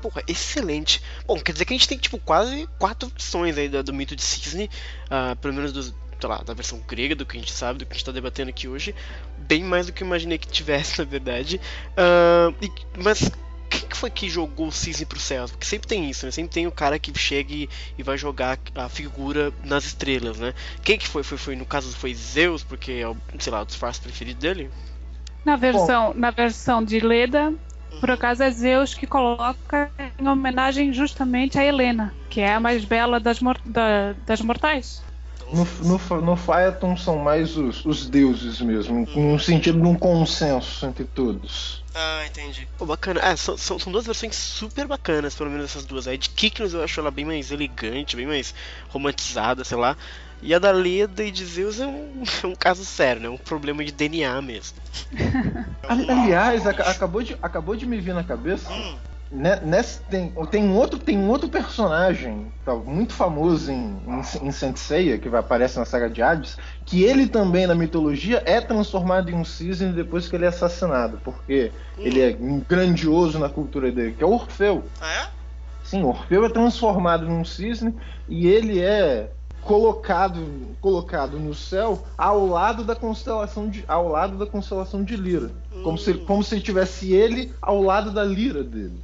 Porra, 0.00 0.22
excelente. 0.28 1.02
Bom, 1.26 1.40
quer 1.40 1.52
dizer 1.52 1.64
que 1.64 1.74
a 1.74 1.76
gente 1.76 1.88
tem 1.88 1.98
tipo 1.98 2.18
quase 2.18 2.68
quatro 2.78 3.08
versões 3.08 3.56
aí 3.58 3.68
do, 3.68 3.82
do 3.82 3.92
mito 3.94 4.14
de 4.14 4.22
cisne, 4.22 4.70
ah, 5.10 5.34
pelo 5.40 5.54
menos 5.54 5.72
dos, 5.72 5.92
sei 6.20 6.28
lá, 6.28 6.38
da 6.42 6.54
versão 6.54 6.80
grega, 6.86 7.14
do 7.14 7.26
que 7.26 7.36
a 7.36 7.40
gente 7.40 7.52
sabe, 7.52 7.78
do 7.78 7.86
que 7.86 7.92
a 7.92 7.96
gente 7.96 8.04
tá 8.04 8.12
debatendo 8.12 8.50
aqui 8.50 8.68
hoje. 8.68 8.94
Bem 9.38 9.62
mais 9.62 9.86
do 9.86 9.92
que 9.92 10.02
eu 10.02 10.06
imaginei 10.06 10.38
que 10.38 10.48
tivesse, 10.48 10.98
na 11.00 11.04
verdade. 11.04 11.60
Ah, 11.96 12.52
e- 12.62 12.70
mas 12.98 13.30
quem 13.68 13.80
que 13.88 13.96
foi 13.96 14.10
que 14.10 14.28
jogou 14.28 14.68
o 14.68 14.72
cisne 14.72 15.04
pro 15.04 15.18
céu? 15.18 15.46
Porque 15.48 15.66
sempre 15.66 15.88
tem 15.88 16.08
isso, 16.08 16.24
né? 16.24 16.32
Sempre 16.32 16.52
tem 16.52 16.66
o 16.66 16.72
cara 16.72 16.98
que 16.98 17.16
chega 17.18 17.52
e, 17.52 17.68
e 17.98 18.02
vai 18.02 18.16
jogar 18.16 18.58
a 18.74 18.88
figura 18.88 19.52
nas 19.64 19.84
estrelas, 19.84 20.38
né? 20.38 20.54
Quem 20.82 20.98
que 20.98 21.08
foi? 21.08 21.22
Foi, 21.22 21.36
foi 21.38 21.56
no 21.56 21.66
caso 21.66 21.94
foi 21.96 22.14
Zeus, 22.14 22.62
porque 22.62 22.92
é 22.92 23.08
o, 23.08 23.16
sei 23.38 23.52
lá, 23.52 23.62
o 23.62 23.66
disfarce 23.66 24.00
preferido 24.00 24.40
dele? 24.40 24.70
Na 25.44 25.56
versão, 25.56 26.12
na 26.14 26.30
versão 26.30 26.82
de 26.82 26.98
Leda, 27.00 27.52
por 28.00 28.10
acaso 28.10 28.42
é 28.42 28.50
Zeus 28.50 28.94
que 28.94 29.06
coloca 29.06 29.90
em 30.18 30.28
homenagem 30.28 30.92
justamente 30.92 31.58
a 31.58 31.64
Helena, 31.64 32.14
que 32.28 32.40
é 32.40 32.52
a 32.54 32.60
mais 32.60 32.84
bela 32.84 33.20
das, 33.20 33.40
mor 33.40 33.58
da, 33.64 34.12
das 34.26 34.40
mortais. 34.40 35.02
No, 35.52 35.64
no, 35.64 36.20
no 36.22 36.36
Phaeton 36.36 36.96
são 36.96 37.18
mais 37.18 37.56
os, 37.56 37.84
os 37.84 38.08
deuses 38.08 38.60
mesmo, 38.60 39.06
no 39.14 39.38
sentido 39.38 39.80
de 39.80 39.86
um 39.86 39.94
consenso 39.94 40.84
entre 40.86 41.04
todos. 41.04 41.84
Ah, 41.94 42.24
entendi. 42.26 42.68
Pô, 42.76 42.84
bacana. 42.84 43.20
É, 43.20 43.36
são, 43.36 43.56
são, 43.56 43.78
são, 43.78 43.92
duas 43.92 44.04
versões 44.04 44.34
super 44.36 44.86
bacanas, 44.86 45.34
pelo 45.34 45.50
menos 45.50 45.66
essas 45.66 45.84
duas. 45.84 46.06
A 46.06 46.16
de 46.16 46.28
Kiknos 46.28 46.74
eu 46.74 46.82
acho 46.82 47.00
ela 47.00 47.10
bem 47.10 47.24
mais 47.24 47.50
elegante, 47.50 48.16
bem 48.16 48.26
mais 48.26 48.54
romantizada, 48.88 49.64
sei 49.64 49.78
lá. 49.78 49.96
E 50.42 50.52
a 50.52 50.58
da 50.58 50.70
Leda 50.70 51.24
e 51.24 51.30
de 51.30 51.44
Zeus 51.44 51.80
é 51.80 51.86
um, 51.86 52.22
é 52.42 52.46
um 52.46 52.54
caso 52.54 52.84
sério, 52.84 53.22
né? 53.22 53.28
Um 53.28 53.38
problema 53.38 53.84
de 53.84 53.92
DNA 53.92 54.42
mesmo. 54.42 54.78
Aliás, 55.88 56.66
acabou 56.66 57.22
de, 57.22 57.36
acabou 57.40 57.76
de 57.76 57.86
me 57.86 57.98
vir 58.00 58.14
na 58.14 58.24
cabeça. 58.24 58.70
Hum. 58.70 58.96
Nesse, 59.30 60.00
tem, 60.02 60.32
tem, 60.50 60.64
um 60.64 60.76
outro, 60.76 61.00
tem 61.00 61.18
um 61.18 61.28
outro 61.28 61.48
personagem 61.48 62.52
tá, 62.64 62.74
muito 62.74 63.12
famoso 63.12 63.72
em, 63.72 64.00
em, 64.06 64.46
em 64.46 64.52
Senseiya, 64.52 65.18
que 65.18 65.28
vai 65.28 65.40
aparecer 65.40 65.80
na 65.80 65.84
saga 65.84 66.08
de 66.08 66.22
Hades, 66.22 66.56
que 66.84 67.02
ele 67.02 67.26
também 67.26 67.66
na 67.66 67.74
mitologia 67.74 68.40
é 68.46 68.60
transformado 68.60 69.28
em 69.28 69.34
um 69.34 69.44
cisne 69.44 69.92
depois 69.92 70.28
que 70.28 70.36
ele 70.36 70.44
é 70.44 70.48
assassinado, 70.48 71.20
porque 71.24 71.72
hum. 71.98 72.02
ele 72.02 72.20
é 72.20 72.36
grandioso 72.68 73.38
na 73.38 73.48
cultura 73.48 73.90
dele, 73.90 74.14
que 74.16 74.22
é 74.22 74.26
Orfeu. 74.26 74.84
Ah, 75.00 75.12
é? 75.12 75.28
Sim, 75.82 76.04
Orfeu 76.04 76.44
é 76.44 76.48
transformado 76.48 77.26
num 77.26 77.44
cisne 77.44 77.94
e 78.28 78.46
ele 78.46 78.80
é 78.80 79.30
colocado, 79.66 80.40
colocado 80.80 81.38
no 81.38 81.52
céu 81.52 82.02
ao 82.16 82.46
lado 82.46 82.84
da 82.84 82.94
constelação 82.94 83.68
de, 83.68 83.84
ao 83.86 84.08
lado 84.08 84.38
da 84.38 84.46
constelação 84.46 85.02
de 85.02 85.16
Lira, 85.16 85.50
hum. 85.74 85.82
como 85.82 85.98
se 85.98 86.14
como 86.14 86.42
se 86.42 86.60
tivesse 86.60 87.12
ele 87.12 87.52
ao 87.60 87.82
lado 87.82 88.12
da 88.12 88.24
lira 88.24 88.62
dele. 88.62 88.98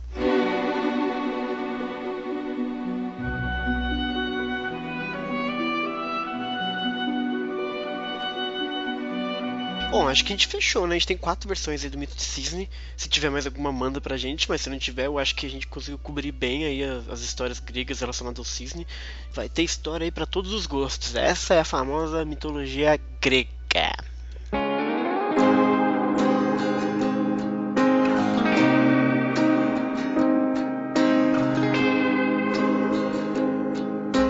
Bom, 9.93 10.09
acho 10.09 10.25
que 10.25 10.33
a 10.33 10.37
gente 10.37 10.47
fechou, 10.47 10.87
né? 10.87 10.95
A 10.95 10.99
gente 10.99 11.07
tem 11.07 11.19
quatro 11.19 11.47
versões 11.47 11.85
aí 11.85 11.91
do 11.91 11.99
Mito 11.99 12.17
de 12.17 12.23
Cisne. 12.23 12.67
Se 12.97 13.11
tiver 13.11 13.29
mais 13.29 13.45
alguma, 13.45 13.71
manda 13.71 14.01
pra 14.01 14.17
gente. 14.17 14.49
Mas 14.49 14.63
se 14.63 14.71
não 14.71 14.79
tiver, 14.79 15.05
eu 15.05 15.19
acho 15.19 15.35
que 15.35 15.45
a 15.45 15.51
gente 15.51 15.67
conseguiu 15.67 15.99
cobrir 15.99 16.33
bem 16.33 16.65
aí 16.65 16.83
as, 16.83 17.07
as 17.11 17.21
histórias 17.21 17.61
gregas 17.61 18.01
relacionadas 18.01 18.39
ao 18.39 18.45
cisne. 18.47 18.87
Vai 19.35 19.51
ter 19.51 19.63
história 19.65 20.07
aí 20.07 20.11
para 20.11 20.25
todos 20.25 20.55
os 20.55 20.65
gostos. 20.65 21.15
Essa 21.15 21.53
é 21.57 21.61
a 21.61 21.65
famosa 21.65 22.25
mitologia 22.25 22.99
grega. 23.21 23.51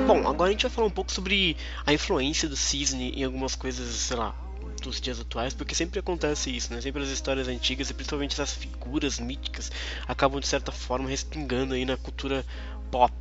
Bom, 0.09 0.28
agora 0.28 0.49
a 0.49 0.52
gente 0.52 0.62
vai 0.62 0.73
falar 0.73 0.88
um 0.88 0.90
pouco 0.90 1.12
sobre 1.12 1.57
a 1.87 1.92
influência 1.92 2.49
do 2.49 2.57
cisne 2.57 3.12
em 3.12 3.23
algumas 3.23 3.54
coisas, 3.54 3.95
sei 3.95 4.16
lá, 4.16 4.35
dos 4.82 5.00
dias 5.00 5.20
atuais, 5.20 5.54
porque 5.54 5.74
sempre 5.74 6.00
acontece 6.00 6.54
isso, 6.54 6.72
né? 6.72 6.80
Sempre 6.80 7.02
as 7.02 7.08
histórias 7.08 7.48
antigas 7.48 7.88
e 7.90 7.94
principalmente 7.94 8.32
essas 8.32 8.52
figuras 8.52 9.18
míticas 9.18 9.70
acabam 10.06 10.40
de 10.40 10.46
certa 10.46 10.72
forma 10.72 11.08
respingando 11.08 11.74
aí 11.74 11.84
na 11.84 11.96
cultura 11.96 12.44
pop. 12.90 13.14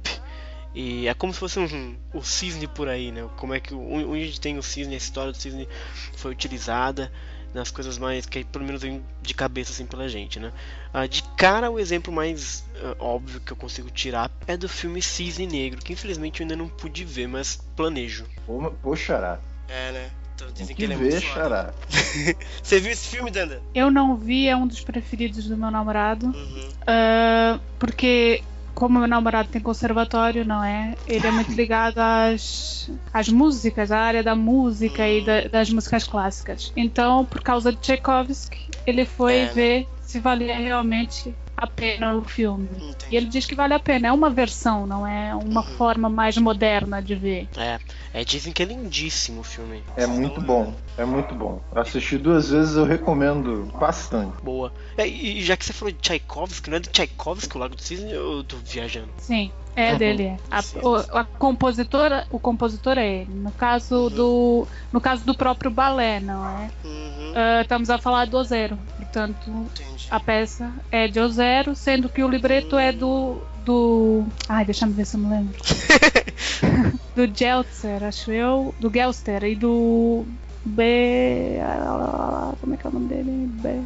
E 0.73 1.07
é 1.07 1.13
como 1.13 1.33
se 1.33 1.39
fosse 1.39 1.59
um, 1.59 1.95
o 2.13 2.23
cisne 2.23 2.67
por 2.67 2.87
aí, 2.87 3.11
né? 3.11 3.29
Como 3.37 3.53
é 3.53 3.59
que 3.59 3.73
onde 3.73 4.23
a 4.23 4.25
gente 4.25 4.41
tem 4.41 4.57
o 4.57 4.63
cisne, 4.63 4.93
a 4.93 4.97
história 4.97 5.31
do 5.31 5.37
cisne 5.37 5.67
foi 6.15 6.31
utilizada 6.31 7.11
nas 7.53 7.69
coisas 7.69 7.97
mais 7.97 8.25
que 8.25 8.45
pelo 8.45 8.63
menos 8.63 8.81
vem 8.81 9.03
de 9.21 9.33
cabeça 9.33 9.71
assim 9.71 9.85
pela 9.85 10.07
gente, 10.07 10.39
né? 10.39 10.53
Ah, 10.93 11.05
de 11.05 11.21
cara 11.35 11.69
o 11.69 11.79
exemplo 11.79 12.13
mais 12.13 12.63
uh, 12.77 12.95
óbvio 13.03 13.41
que 13.41 13.51
eu 13.51 13.57
consigo 13.57 13.89
tirar 13.89 14.31
é 14.47 14.55
do 14.55 14.69
filme 14.69 15.01
Cisne 15.01 15.45
Negro, 15.45 15.81
que 15.81 15.91
infelizmente 15.93 16.39
eu 16.39 16.45
ainda 16.45 16.55
não 16.55 16.69
pude 16.69 17.03
ver, 17.03 17.27
mas 17.27 17.57
planejo. 17.75 18.25
Poxa, 18.81 19.17
É, 19.67 19.91
né? 19.91 20.11
Então, 20.41 20.53
dizem 20.53 20.75
que, 20.75 20.87
que 20.87 20.91
ele 20.91 21.15
é 21.15 21.21
xará. 21.21 21.73
Você 22.61 22.79
viu 22.79 22.91
esse 22.91 23.07
filme, 23.07 23.29
Danda? 23.29 23.61
Eu 23.73 23.91
não 23.91 24.15
vi, 24.15 24.47
é 24.47 24.55
um 24.55 24.67
dos 24.67 24.81
preferidos 24.81 25.47
do 25.47 25.55
meu 25.55 25.69
namorado. 25.69 26.27
Uhum. 26.27 26.69
Uh, 26.81 27.59
porque 27.77 28.43
como 28.73 28.99
meu 28.99 29.07
namorado 29.07 29.49
tem 29.49 29.61
conservatório, 29.61 30.45
não 30.45 30.63
é? 30.63 30.95
Ele 31.07 31.27
é 31.27 31.31
muito 31.31 31.51
ligado 31.51 31.99
às, 31.99 32.89
às 33.13 33.29
músicas, 33.29 33.91
à 33.91 33.99
área 33.99 34.23
da 34.23 34.35
música 34.35 35.07
e 35.07 35.23
da, 35.23 35.41
das 35.41 35.69
músicas 35.69 36.07
clássicas. 36.07 36.73
Então, 36.75 37.25
por 37.25 37.41
causa 37.41 37.71
de 37.71 37.77
Tchaikovsky, 37.77 38.69
ele 38.87 39.05
foi 39.05 39.35
é, 39.35 39.45
né? 39.45 39.51
ver 39.53 39.87
se 40.01 40.19
valia 40.19 40.57
realmente 40.57 41.33
a 41.61 41.67
pena 41.67 42.15
o 42.15 42.23
filme. 42.23 42.67
Entendi. 42.73 43.05
E 43.11 43.15
ele 43.15 43.27
diz 43.27 43.45
que 43.45 43.53
vale 43.53 43.75
a 43.75 43.79
pena. 43.79 44.07
É 44.07 44.11
uma 44.11 44.31
versão, 44.31 44.87
não 44.87 45.05
é 45.05 45.35
uma 45.35 45.61
uhum. 45.61 45.77
forma 45.77 46.09
mais 46.09 46.35
moderna 46.37 46.99
de 47.01 47.13
ver. 47.13 47.47
É. 47.55 47.79
é, 48.11 48.25
dizem 48.25 48.51
que 48.51 48.63
é 48.63 48.65
lindíssimo 48.65 49.41
o 49.41 49.43
filme. 49.43 49.83
É 49.95 50.07
muito 50.07 50.41
bom, 50.41 50.73
é 50.97 51.05
muito 51.05 51.35
bom. 51.35 51.61
Assisti 51.75 52.17
duas 52.17 52.49
vezes, 52.49 52.75
eu 52.75 52.83
recomendo 52.83 53.71
bastante. 53.79 54.41
Boa. 54.41 54.73
É, 54.97 55.07
e 55.07 55.43
já 55.43 55.55
que 55.55 55.63
você 55.63 55.71
falou 55.71 55.91
de 55.91 55.99
Tchaikovsky, 55.99 56.69
não 56.71 56.77
é 56.77 56.79
do 56.79 56.89
Tchaikovsky 56.89 57.55
o 57.55 57.59
Lago 57.59 57.75
do 57.75 57.81
Cisne 57.81 58.15
ou 58.15 58.37
eu 58.37 58.43
tô 58.43 58.57
viajando? 58.57 59.09
Sim. 59.17 59.51
É 59.75 59.91
uhum. 59.91 59.97
dele, 59.97 60.23
é. 60.23 60.37
A, 60.49 60.61
o, 60.85 60.95
a, 61.17 61.23
compositora, 61.23 62.27
o 62.29 62.39
compositor 62.39 62.97
é 62.97 63.21
ele. 63.21 63.33
No 63.33 63.51
caso 63.51 63.95
uhum. 63.95 64.09
do, 64.09 64.67
no 64.91 64.99
caso 64.99 65.25
do 65.25 65.33
próprio 65.33 65.71
balé, 65.71 66.19
não 66.19 66.45
é? 66.45 66.69
Uhum. 66.83 67.31
Uh, 67.31 67.61
estamos 67.61 67.89
a 67.89 67.97
falar 67.97 68.27
do 68.27 68.43
Zero, 68.43 68.77
portanto 68.97 69.49
Entendi. 69.49 70.07
a 70.09 70.19
peça 70.19 70.71
é 70.91 71.07
de 71.07 71.25
Zero, 71.29 71.75
sendo 71.75 72.09
que 72.09 72.23
o 72.23 72.27
libreto 72.27 72.77
é 72.77 72.91
do 72.91 73.41
do, 73.63 74.25
ai, 74.49 74.65
deixa 74.65 74.85
eu 74.85 74.89
ver 74.91 75.05
se 75.05 75.15
eu 75.15 75.21
me 75.21 75.29
lembro. 75.29 75.55
do 77.15 77.27
Geltzer, 77.27 78.03
acho 78.03 78.31
eu, 78.31 78.73
do 78.79 78.91
Gelster 78.91 79.43
e 79.43 79.55
do 79.55 80.25
B. 80.65 81.57
Como 82.59 82.73
é 82.73 82.77
que 82.77 82.85
é 82.85 82.89
o 82.89 82.93
nome 82.93 83.07
dele? 83.07 83.47
Be... 83.61 83.83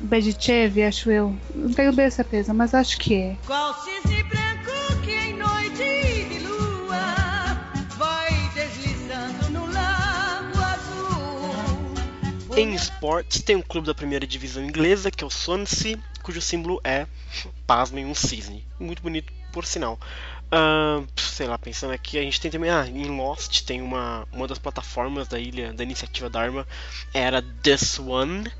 Bejichev, 0.00 0.82
acho 0.82 1.10
eu. 1.10 1.34
Não 1.54 1.72
tenho 1.72 1.92
bem 1.92 2.10
certeza, 2.10 2.54
mas 2.54 2.72
acho 2.74 2.98
que 2.98 3.14
é. 3.14 3.36
Qual 3.46 3.74
cisne 3.82 4.22
branco 4.22 5.00
que 5.04 5.12
em 5.12 5.36
noite 5.36 6.28
de 6.28 6.38
lua 6.46 6.96
vai 7.96 8.30
deslizando 8.54 9.50
no 9.50 9.66
lago 9.72 10.58
azul? 10.58 11.94
Em 12.56 12.74
esportes, 12.74 13.42
tem 13.42 13.56
um 13.56 13.62
clube 13.62 13.86
da 13.86 13.94
primeira 13.94 14.26
divisão 14.26 14.64
inglesa 14.64 15.10
que 15.10 15.22
é 15.22 15.26
o 15.26 15.30
Swansea, 15.30 15.98
cujo 16.22 16.40
símbolo 16.40 16.80
é, 16.82 17.06
pasmem, 17.66 18.06
um 18.06 18.14
cisne. 18.14 18.64
Muito 18.80 19.02
bonito, 19.02 19.32
por 19.52 19.66
sinal. 19.66 19.98
Uh, 20.46 21.04
sei 21.16 21.46
lá, 21.46 21.58
pensando 21.58 21.92
aqui, 21.92 22.18
a 22.18 22.22
gente 22.22 22.40
tem 22.40 22.50
também. 22.50 22.70
Ah, 22.70 22.86
em 22.86 23.16
Lost 23.16 23.64
tem 23.64 23.82
uma, 23.82 24.26
uma 24.32 24.46
das 24.46 24.58
plataformas 24.58 25.26
da 25.26 25.38
ilha 25.38 25.72
da 25.72 25.82
iniciativa 25.82 26.30
Dharma, 26.30 26.66
era 27.12 27.42
This 27.62 27.98
One. 27.98 28.50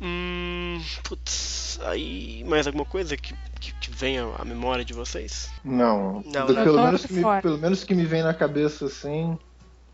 Hum, 0.00 0.80
putz, 1.04 1.78
aí 1.82 2.42
mais 2.44 2.66
alguma 2.66 2.86
coisa 2.86 3.18
que, 3.18 3.34
que, 3.60 3.72
que 3.74 3.90
venha 3.90 4.24
à 4.38 4.44
memória 4.46 4.82
de 4.82 4.94
vocês? 4.94 5.50
Não, 5.62 6.22
não, 6.24 6.46
Do, 6.46 6.54
pelo, 6.54 6.82
menos 6.82 7.04
que 7.04 7.12
me, 7.12 7.42
pelo 7.42 7.58
menos 7.58 7.84
que 7.84 7.94
me 7.94 8.06
vem 8.06 8.22
na 8.22 8.32
cabeça 8.32 8.86
assim, 8.86 9.38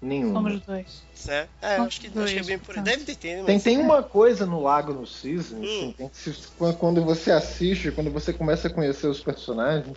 nenhum. 0.01 0.33
Somos 0.33 0.61
dois. 0.61 1.03
É, 1.27 1.49
é 1.61 1.77
acho, 1.79 2.01
que, 2.01 2.09
dois, 2.09 2.27
acho 2.27 2.35
que 2.35 2.41
é 2.41 2.45
bem 2.45 2.59
por 2.61 2.79
aí. 2.79 2.85
Deve 2.85 3.05
ter, 3.05 3.17
tem, 3.17 3.37
mas... 3.39 3.47
tem, 3.47 3.59
tem 3.59 3.79
uma 3.79 4.01
coisa 4.01 4.47
no 4.47 4.63
Lago 4.63 4.93
no 4.93 5.05
Cisne, 5.05 5.67
hum. 5.67 5.95
assim, 5.99 6.73
quando 6.79 7.05
você 7.05 7.33
assiste, 7.33 7.91
quando 7.91 8.13
você 8.13 8.33
começa 8.33 8.69
a 8.69 8.71
conhecer 8.71 9.09
os 9.09 9.21
personagens 9.21 9.97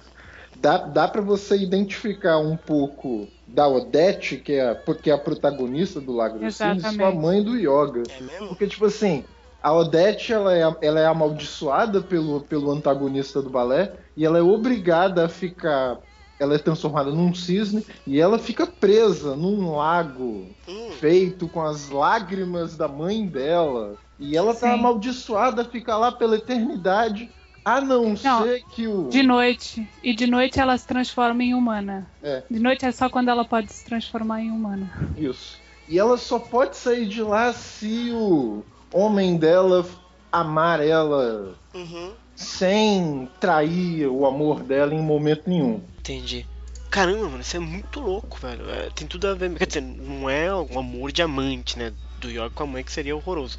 dá, 0.61 0.77
dá 0.77 1.07
para 1.07 1.21
você 1.21 1.57
identificar 1.57 2.37
um 2.37 2.55
pouco 2.55 3.27
da 3.47 3.67
Odete, 3.67 4.37
que 4.37 4.53
é 4.53 4.69
a, 4.69 4.75
que 4.75 5.09
é 5.09 5.13
a 5.13 5.17
protagonista 5.17 5.99
do 5.99 6.13
Lago 6.13 6.39
dos 6.39 6.55
Cisnes, 6.55 6.93
sua 6.93 7.11
mãe 7.11 7.43
do 7.43 7.57
Yoga. 7.57 8.03
É 8.09 8.21
mesmo? 8.21 8.49
Porque, 8.49 8.67
tipo 8.67 8.85
assim, 8.85 9.23
a 9.61 9.73
Odete 9.73 10.31
ela 10.31 10.55
é, 10.55 10.61
ela 10.81 10.99
é 10.99 11.05
amaldiçoada 11.05 12.01
pelo, 12.01 12.41
pelo 12.41 12.71
antagonista 12.71 13.41
do 13.41 13.49
balé 13.49 13.93
e 14.15 14.25
ela 14.25 14.37
é 14.37 14.41
obrigada 14.41 15.25
a 15.25 15.29
ficar. 15.29 15.97
Ela 16.39 16.55
é 16.55 16.57
transformada 16.57 17.11
num 17.11 17.35
cisne 17.35 17.85
e 18.07 18.17
ela 18.17 18.39
fica 18.39 18.65
presa 18.65 19.35
num 19.35 19.75
lago 19.75 20.47
hum. 20.65 20.91
feito 20.97 21.49
com 21.49 21.61
as 21.61 21.89
lágrimas 21.89 22.77
da 22.77 22.87
mãe 22.87 23.27
dela. 23.27 23.97
E 24.17 24.37
ela 24.37 24.53
tá 24.53 24.67
Sim. 24.67 24.73
amaldiçoada 24.73 25.63
a 25.63 25.65
ficar 25.65 25.97
lá 25.97 26.13
pela 26.13 26.37
eternidade 26.37 27.29
a 27.77 27.81
não, 27.81 28.15
não, 28.23 28.43
ser 28.43 28.63
que 28.69 28.87
o. 28.87 29.09
De 29.09 29.23
noite. 29.23 29.87
E 30.03 30.13
de 30.13 30.27
noite 30.27 30.59
ela 30.59 30.77
se 30.77 30.87
transforma 30.87 31.43
em 31.43 31.53
humana. 31.53 32.09
É. 32.21 32.43
De 32.49 32.59
noite 32.59 32.85
é 32.85 32.91
só 32.91 33.09
quando 33.09 33.29
ela 33.29 33.45
pode 33.45 33.71
se 33.71 33.85
transformar 33.85 34.41
em 34.41 34.51
humana. 34.51 34.91
Isso. 35.17 35.59
E 35.87 35.97
ela 35.97 36.17
só 36.17 36.37
pode 36.37 36.77
sair 36.77 37.07
de 37.07 37.21
lá 37.21 37.51
se 37.51 38.11
o 38.11 38.63
homem 38.93 39.37
dela 39.37 39.85
amar 40.31 40.79
ela 40.81 41.55
uhum. 41.73 42.13
sem 42.35 43.27
trair 43.39 44.07
o 44.07 44.25
amor 44.25 44.61
dela 44.61 44.93
em 44.93 45.01
momento 45.01 45.49
nenhum. 45.49 45.81
Entendi. 45.99 46.45
Caramba, 46.89 47.25
mano, 47.29 47.41
isso 47.41 47.55
é 47.55 47.59
muito 47.59 47.99
louco, 47.99 48.37
velho. 48.39 48.67
É, 48.69 48.89
tem 48.89 49.07
tudo 49.07 49.27
a 49.27 49.33
ver. 49.35 49.53
Quer 49.55 49.67
dizer, 49.67 49.81
não 49.81 50.29
é 50.29 50.53
um 50.53 50.79
amor 50.79 51.11
diamante, 51.11 51.77
né? 51.77 51.93
Do 52.19 52.29
Yoga 52.29 52.49
com 52.49 52.63
a 52.63 52.67
mãe 52.67 52.83
que 52.83 52.91
seria 52.91 53.15
horroroso. 53.15 53.57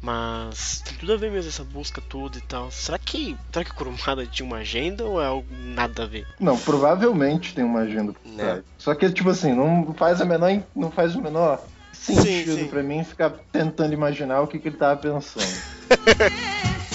Mas 0.00 0.82
tem 0.82 0.96
tudo 0.98 1.14
a 1.14 1.16
ver 1.16 1.30
mesmo 1.30 1.48
essa 1.48 1.64
busca 1.64 2.00
toda 2.00 2.38
e 2.38 2.40
tal. 2.40 2.70
Será 2.70 2.98
que, 2.98 3.36
será 3.52 3.64
que 3.64 3.72
Kurumada 3.72 4.26
tinha 4.26 4.46
uma 4.46 4.58
agenda 4.58 5.04
ou 5.04 5.20
é 5.20 5.26
algo 5.26 5.46
nada 5.50 6.04
a 6.04 6.06
ver? 6.06 6.26
Não, 6.38 6.58
provavelmente 6.58 7.54
tem 7.54 7.64
uma 7.64 7.80
agenda 7.80 8.12
por 8.12 8.30
né? 8.30 8.62
Só 8.78 8.94
que 8.94 9.10
tipo 9.10 9.30
assim, 9.30 9.52
não 9.52 9.94
faz 9.94 10.20
a 10.20 10.24
menor 10.24 10.62
não 10.74 10.90
faz 10.90 11.16
o 11.16 11.20
menor 11.20 11.60
sentido 11.92 12.68
para 12.68 12.82
mim 12.82 13.02
ficar 13.02 13.30
tentando 13.50 13.92
imaginar 13.92 14.40
o 14.42 14.46
que, 14.46 14.58
que 14.58 14.68
ele 14.68 14.76
tava 14.76 14.96
pensando. 14.96 15.46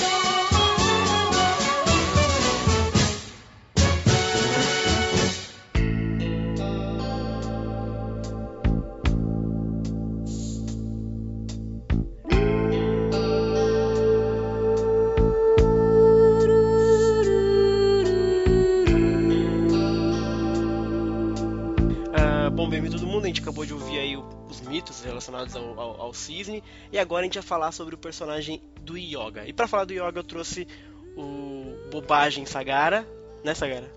relacionados 25.26 25.56
ao, 25.56 25.80
ao, 25.80 26.02
ao, 26.02 26.14
cisne. 26.14 26.64
E 26.92 27.00
agora 27.00 27.22
a 27.22 27.26
gente 27.26 27.36
vai 27.36 27.44
falar 27.44 27.72
sobre 27.72 27.96
o 27.96 27.98
personagem 27.98 28.62
do 28.82 28.98
Yoga. 28.98 29.46
E 29.46 29.54
para 29.54 29.68
falar 29.68 29.86
do 29.86 29.94
Yoga 29.94 30.20
eu 30.20 30.24
trouxe 30.24 30.68
o 31.16 31.90
Bobagem 31.92 32.46
Sagara, 32.46 33.06
né 33.44 33.54
Sagara? 33.54 33.90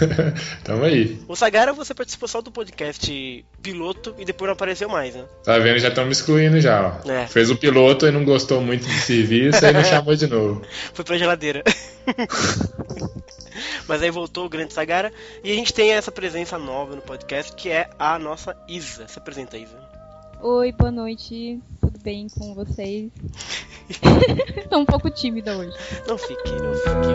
Tamo 0.64 0.84
aí. 0.84 1.20
O 1.28 1.36
Sagara 1.36 1.72
você 1.72 1.94
participou 1.94 2.28
só 2.28 2.40
do 2.40 2.50
podcast 2.50 3.44
piloto 3.62 4.14
e 4.18 4.24
depois 4.24 4.48
não 4.48 4.54
apareceu 4.54 4.88
mais, 4.88 5.14
né? 5.14 5.24
Tá 5.44 5.58
vendo? 5.58 5.78
Já 5.78 5.88
estão 5.88 6.04
me 6.04 6.12
excluindo 6.12 6.60
já, 6.60 7.00
ó. 7.04 7.10
É. 7.10 7.26
Fez 7.26 7.50
o 7.50 7.56
piloto 7.56 8.06
e 8.06 8.10
não 8.10 8.24
gostou 8.24 8.60
muito 8.60 8.86
do 8.86 8.92
serviço, 8.92 9.64
aí 9.64 9.74
me 9.74 9.84
chamou 9.84 10.16
de 10.16 10.26
novo. 10.26 10.62
Foi 10.92 11.04
pra 11.04 11.18
geladeira. 11.18 11.62
Mas 13.86 14.02
aí 14.02 14.10
voltou 14.10 14.46
o 14.46 14.48
grande 14.48 14.72
Sagara 14.72 15.12
e 15.42 15.52
a 15.52 15.54
gente 15.54 15.72
tem 15.72 15.92
essa 15.92 16.10
presença 16.10 16.58
nova 16.58 16.96
no 16.96 17.02
podcast 17.02 17.52
que 17.52 17.68
é 17.68 17.88
a 17.98 18.18
nossa 18.18 18.56
Isa. 18.68 19.06
Se 19.08 19.18
apresenta, 19.18 19.56
Isa. 19.56 19.93
Oi, 20.46 20.72
boa 20.72 20.90
noite. 20.90 21.58
Tudo 21.80 21.98
bem 22.02 22.26
com 22.28 22.54
vocês? 22.54 23.10
Tô 24.68 24.76
um 24.76 24.84
pouco 24.84 25.08
tímida 25.08 25.56
hoje. 25.56 25.74
Não 26.06 26.18
fique, 26.18 26.50
não 26.50 26.74
fique. 26.74 27.14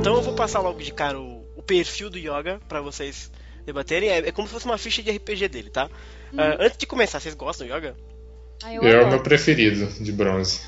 Então 0.00 0.16
eu 0.16 0.22
vou 0.22 0.34
passar 0.34 0.58
logo 0.58 0.80
de 0.80 0.92
cara 0.92 1.20
o, 1.20 1.46
o 1.56 1.62
perfil 1.62 2.10
do 2.10 2.18
Yoga 2.18 2.60
para 2.68 2.80
vocês 2.80 3.30
debaterem. 3.64 4.08
É, 4.08 4.18
é, 4.18 4.32
como 4.32 4.48
se 4.48 4.54
fosse 4.54 4.66
uma 4.66 4.76
ficha 4.76 5.00
de 5.00 5.12
RPG 5.12 5.48
dele, 5.48 5.70
tá? 5.70 5.88
Hum. 6.32 6.38
Uh, 6.38 6.56
antes 6.58 6.76
de 6.76 6.84
começar, 6.84 7.20
vocês 7.20 7.36
gostam 7.36 7.64
do 7.64 7.72
Yoga? 7.72 7.94
Ah, 8.64 8.74
eu 8.74 8.82
é 8.82 9.04
o 9.04 9.10
meu 9.10 9.22
preferido 9.22 9.86
de 10.02 10.10
bronze. 10.10 10.60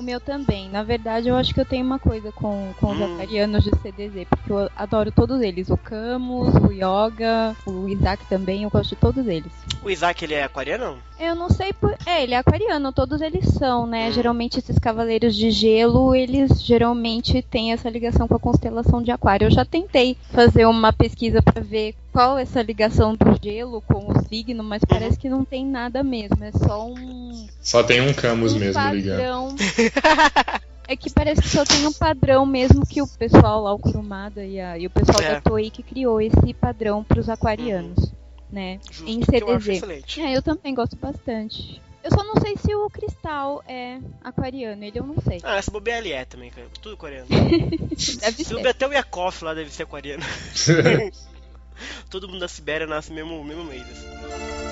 O 0.00 0.02
meu 0.02 0.18
também. 0.18 0.70
Na 0.70 0.82
verdade, 0.82 1.28
eu 1.28 1.36
acho 1.36 1.52
que 1.52 1.60
eu 1.60 1.64
tenho 1.66 1.84
uma 1.84 1.98
coisa 1.98 2.32
com, 2.32 2.72
com 2.80 2.90
os 2.90 2.98
hum. 2.98 3.14
aquarianos 3.16 3.62
de 3.62 3.70
CDZ, 3.82 4.26
porque 4.30 4.50
eu 4.50 4.70
adoro 4.74 5.12
todos 5.12 5.42
eles. 5.42 5.68
O 5.68 5.76
Camus, 5.76 6.54
o 6.54 6.72
Yoga, 6.72 7.54
o 7.66 7.86
Isaac 7.86 8.24
também, 8.24 8.62
eu 8.62 8.70
gosto 8.70 8.94
de 8.94 8.96
todos 8.96 9.26
eles. 9.26 9.52
O 9.82 9.90
Isaac, 9.90 10.24
ele 10.24 10.32
é 10.32 10.42
aquariano? 10.42 10.96
Eu 11.20 11.34
não 11.34 11.50
sei 11.50 11.72
por... 11.74 11.94
É, 12.06 12.22
ele 12.22 12.32
é 12.32 12.38
aquariano, 12.38 12.92
todos 12.92 13.20
eles 13.20 13.46
são, 13.46 13.86
né? 13.86 14.08
Hum. 14.08 14.12
Geralmente 14.12 14.58
esses 14.58 14.78
cavaleiros 14.78 15.36
de 15.36 15.50
gelo, 15.50 16.14
eles 16.14 16.62
geralmente 16.62 17.42
têm 17.42 17.72
essa 17.72 17.90
ligação 17.90 18.26
com 18.26 18.36
a 18.36 18.40
constelação 18.40 19.02
de 19.02 19.10
aquário. 19.10 19.46
Eu 19.46 19.50
já 19.50 19.64
tentei 19.64 20.16
fazer 20.32 20.64
uma 20.64 20.94
pesquisa 20.94 21.42
para 21.42 21.60
ver 21.60 21.94
qual 22.10 22.38
é 22.38 22.42
essa 22.42 22.62
ligação 22.62 23.14
do 23.14 23.38
gelo 23.42 23.82
com 23.82 24.10
o 24.10 24.24
signo, 24.28 24.64
mas 24.64 24.82
parece 24.82 25.18
que 25.18 25.28
não 25.28 25.44
tem 25.44 25.66
nada 25.66 26.02
mesmo. 26.02 26.42
É 26.42 26.52
só 26.52 26.86
um. 26.86 27.46
Só 27.60 27.82
tem 27.82 28.00
um 28.00 28.14
Camus 28.14 28.54
um 28.54 28.58
mesmo 28.58 28.82
padrão. 28.82 29.54
É 30.90 30.96
que 30.96 31.08
parece 31.08 31.40
que 31.40 31.48
só 31.48 31.64
tem 31.64 31.86
um 31.86 31.92
padrão 31.92 32.44
mesmo 32.44 32.84
que 32.84 33.00
o 33.00 33.06
pessoal 33.06 33.62
lá, 33.62 33.72
o 33.72 33.78
Kurumada 33.78 34.44
e, 34.44 34.60
a, 34.60 34.76
e 34.76 34.88
o 34.88 34.90
pessoal 34.90 35.20
é. 35.20 35.34
da 35.34 35.40
Toei 35.40 35.70
que 35.70 35.84
criou 35.84 36.20
esse 36.20 36.52
padrão 36.52 37.04
para 37.04 37.20
os 37.20 37.28
aquarianos, 37.28 37.96
uhum. 37.96 38.09
Né? 38.52 38.80
Justo, 38.90 39.08
em 39.08 39.22
CDZ. 39.22 40.16
Eu 40.16 40.24
é, 40.24 40.36
eu 40.36 40.42
também 40.42 40.74
gosto 40.74 40.96
bastante. 40.96 41.80
Eu 42.02 42.10
só 42.10 42.24
não 42.24 42.34
sei 42.40 42.56
se 42.56 42.74
o 42.74 42.88
Cristal 42.88 43.62
é 43.66 44.00
aquariano, 44.24 44.82
ele 44.82 44.98
eu 44.98 45.04
não 45.04 45.20
sei. 45.20 45.38
Ah, 45.42 45.56
essa 45.56 45.70
bobeira 45.70 45.98
ele 45.98 46.12
é 46.12 46.24
também, 46.24 46.50
cara. 46.50 46.66
Tudo 46.80 46.94
aquariano. 46.94 47.28
deve 47.28 47.96
se 47.96 48.44
ser. 48.44 48.66
até 48.66 48.86
o 48.86 48.92
Yakov 48.92 49.42
lá 49.42 49.52
deve 49.52 49.70
ser 49.70 49.82
aquariano. 49.82 50.22
Todo 52.08 52.28
mundo 52.28 52.40
da 52.40 52.48
Sibéria 52.48 52.86
nasce 52.86 53.12
mesmo, 53.12 53.42
mesmo 53.44 53.64
mês. 53.64 53.82
Assim. 53.82 54.70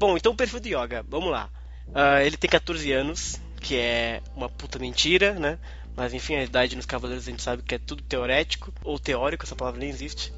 Bom, 0.00 0.16
então 0.16 0.32
o 0.32 0.34
perfil 0.34 0.60
do 0.60 0.68
Yoga, 0.68 1.04
vamos 1.06 1.30
lá. 1.30 1.50
Uh, 1.90 2.20
ele 2.24 2.36
tem 2.36 2.48
14 2.48 2.92
anos, 2.92 3.40
que 3.60 3.76
é 3.76 4.22
uma 4.34 4.48
puta 4.48 4.78
mentira, 4.78 5.34
né? 5.34 5.58
Mas 5.96 6.14
enfim, 6.14 6.36
a 6.36 6.44
idade 6.44 6.76
nos 6.76 6.86
Cavaleiros 6.86 7.26
a 7.26 7.30
gente 7.30 7.42
sabe 7.42 7.62
que 7.62 7.74
é 7.74 7.78
tudo 7.78 8.02
teorético, 8.02 8.72
ou 8.84 8.98
teórico, 8.98 9.44
essa 9.44 9.56
palavra 9.56 9.80
nem 9.80 9.90
existe. 9.90 10.32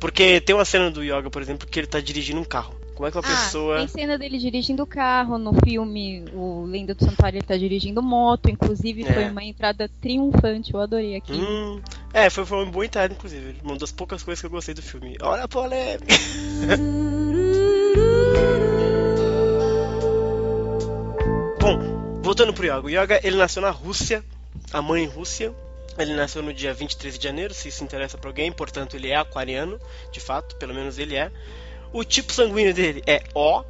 Porque 0.00 0.40
tem 0.40 0.54
uma 0.54 0.64
cena 0.64 0.90
do 0.90 1.02
Yoga, 1.02 1.30
por 1.30 1.42
exemplo, 1.42 1.66
que 1.66 1.78
ele 1.78 1.86
tá 1.86 2.00
dirigindo 2.00 2.40
um 2.40 2.44
carro. 2.44 2.74
Como 2.94 3.06
é 3.06 3.10
que 3.10 3.16
uma 3.16 3.24
ah, 3.24 3.30
pessoa. 3.30 3.78
Tem 3.78 3.88
cena 3.88 4.18
dele 4.18 4.38
dirigindo 4.38 4.86
carro, 4.86 5.38
no 5.38 5.52
filme 5.64 6.24
O 6.32 6.64
Lenda 6.64 6.94
do 6.94 7.04
Santuário 7.04 7.38
ele 7.38 7.46
tá 7.46 7.56
dirigindo 7.56 8.02
moto, 8.02 8.50
inclusive 8.50 9.04
é. 9.04 9.12
foi 9.12 9.24
uma 9.28 9.42
entrada 9.42 9.90
triunfante, 10.00 10.74
eu 10.74 10.80
adorei 10.80 11.16
aqui. 11.16 11.32
Hum, 11.32 11.80
é, 12.12 12.28
foi, 12.28 12.44
foi 12.44 12.62
uma 12.62 12.70
boa 12.70 12.84
entrada, 12.84 13.12
inclusive. 13.12 13.56
Uma 13.62 13.76
das 13.76 13.92
poucas 13.92 14.22
coisas 14.22 14.40
que 14.40 14.46
eu 14.46 14.50
gostei 14.50 14.74
do 14.74 14.82
filme. 14.82 15.16
Olha 15.20 15.44
a 15.44 15.48
polêmica! 15.48 16.06
voltando 22.32 22.54
pro 22.54 22.64
Yoga. 22.64 23.20
O 23.20 23.26
ele 23.26 23.36
nasceu 23.36 23.60
na 23.60 23.70
Rússia, 23.70 24.24
a 24.72 24.80
mãe 24.80 25.06
Rússia. 25.06 25.52
Ele 25.98 26.14
nasceu 26.14 26.42
no 26.42 26.54
dia 26.54 26.72
23 26.72 27.18
de 27.18 27.22
janeiro, 27.22 27.52
se 27.52 27.68
isso 27.68 27.84
interessa 27.84 28.16
para 28.16 28.30
alguém, 28.30 28.50
portanto 28.50 28.96
ele 28.96 29.10
é 29.10 29.16
aquariano, 29.16 29.78
de 30.10 30.20
fato, 30.20 30.56
pelo 30.56 30.72
menos 30.72 30.98
ele 30.98 31.14
é. 31.14 31.30
O 31.92 32.02
tipo 32.02 32.32
sanguíneo 32.32 32.72
dele 32.72 33.02
é 33.06 33.22
O, 33.34 33.62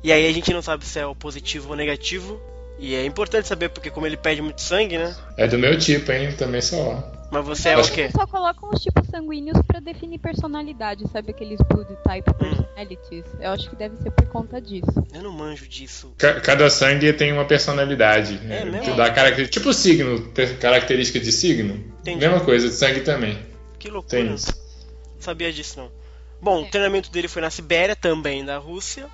e 0.00 0.12
aí 0.12 0.28
a 0.28 0.32
gente 0.32 0.52
não 0.52 0.62
sabe 0.62 0.86
se 0.86 1.00
é 1.00 1.04
o 1.06 1.16
positivo 1.16 1.70
ou 1.70 1.76
negativo. 1.76 2.40
E 2.78 2.94
é 2.94 3.04
importante 3.04 3.48
saber 3.48 3.70
porque 3.70 3.90
como 3.90 4.06
ele 4.06 4.16
pede 4.16 4.40
muito 4.40 4.60
sangue, 4.60 4.96
né? 4.96 5.16
É 5.36 5.48
do 5.48 5.58
meu 5.58 5.76
tipo, 5.76 6.12
hein? 6.12 6.32
Também 6.36 6.60
sou 6.60 6.92
O. 6.92 7.23
Mas 7.34 7.44
você 7.44 7.70
é 7.70 7.76
o 7.76 7.82
quê? 7.82 8.08
só 8.12 8.28
colocam 8.28 8.70
os 8.72 8.80
tipos 8.80 9.08
sanguíneos 9.08 9.58
para 9.66 9.80
definir 9.80 10.20
personalidade, 10.20 11.02
sabe 11.10 11.32
aqueles 11.32 11.58
blood 11.68 11.92
type 12.04 12.30
hum. 12.30 12.34
personalities? 12.34 13.24
Hum. 13.34 13.38
Eu 13.40 13.50
acho 13.50 13.68
que 13.68 13.74
deve 13.74 13.96
ser 13.96 14.12
por 14.12 14.26
conta 14.28 14.60
disso. 14.60 15.04
Eu 15.12 15.20
não 15.20 15.32
manjo 15.32 15.66
disso. 15.66 16.14
cada 16.16 16.70
sangue 16.70 17.12
tem 17.12 17.32
uma 17.32 17.44
personalidade. 17.44 18.40
É, 18.48 18.64
né? 18.64 18.94
Dá 18.96 19.10
caracter... 19.10 19.48
Tipo 19.48 19.72
signo, 19.74 20.30
característica 20.60 21.18
de 21.18 21.32
signo. 21.32 21.74
Entendi. 22.00 22.20
Mesma 22.20 22.38
coisa, 22.38 22.68
de 22.68 22.74
sangue 22.74 23.00
também. 23.00 23.36
Que 23.80 23.90
loucura. 23.90 24.22
Tem 24.22 24.32
isso. 24.32 24.52
Não 25.14 25.20
sabia 25.20 25.52
disso 25.52 25.80
não. 25.80 25.90
Bom, 26.40 26.60
é. 26.60 26.62
o 26.62 26.70
treinamento 26.70 27.10
dele 27.10 27.26
foi 27.26 27.42
na 27.42 27.50
Sibéria, 27.50 27.96
também 27.96 28.44
da 28.44 28.58
Rússia, 28.58 29.06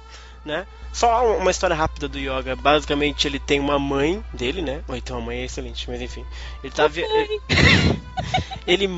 né? 0.44 0.66
Só 0.92 1.36
uma 1.36 1.50
história 1.50 1.76
rápida 1.76 2.08
do 2.08 2.18
Yoga. 2.18 2.56
Basicamente, 2.56 3.26
ele 3.26 3.38
tem 3.38 3.60
uma 3.60 3.78
mãe 3.78 4.22
dele, 4.32 4.60
né? 4.60 4.82
Ou 4.88 4.96
então 4.96 5.18
a 5.18 5.20
mãe 5.20 5.38
é 5.38 5.44
excelente, 5.44 5.88
mas 5.88 6.00
enfim. 6.00 6.24
Ele 6.62 6.72
tá. 6.72 6.88
Vi... 6.88 7.04
ele, 8.66 8.84
ele, 8.84 8.92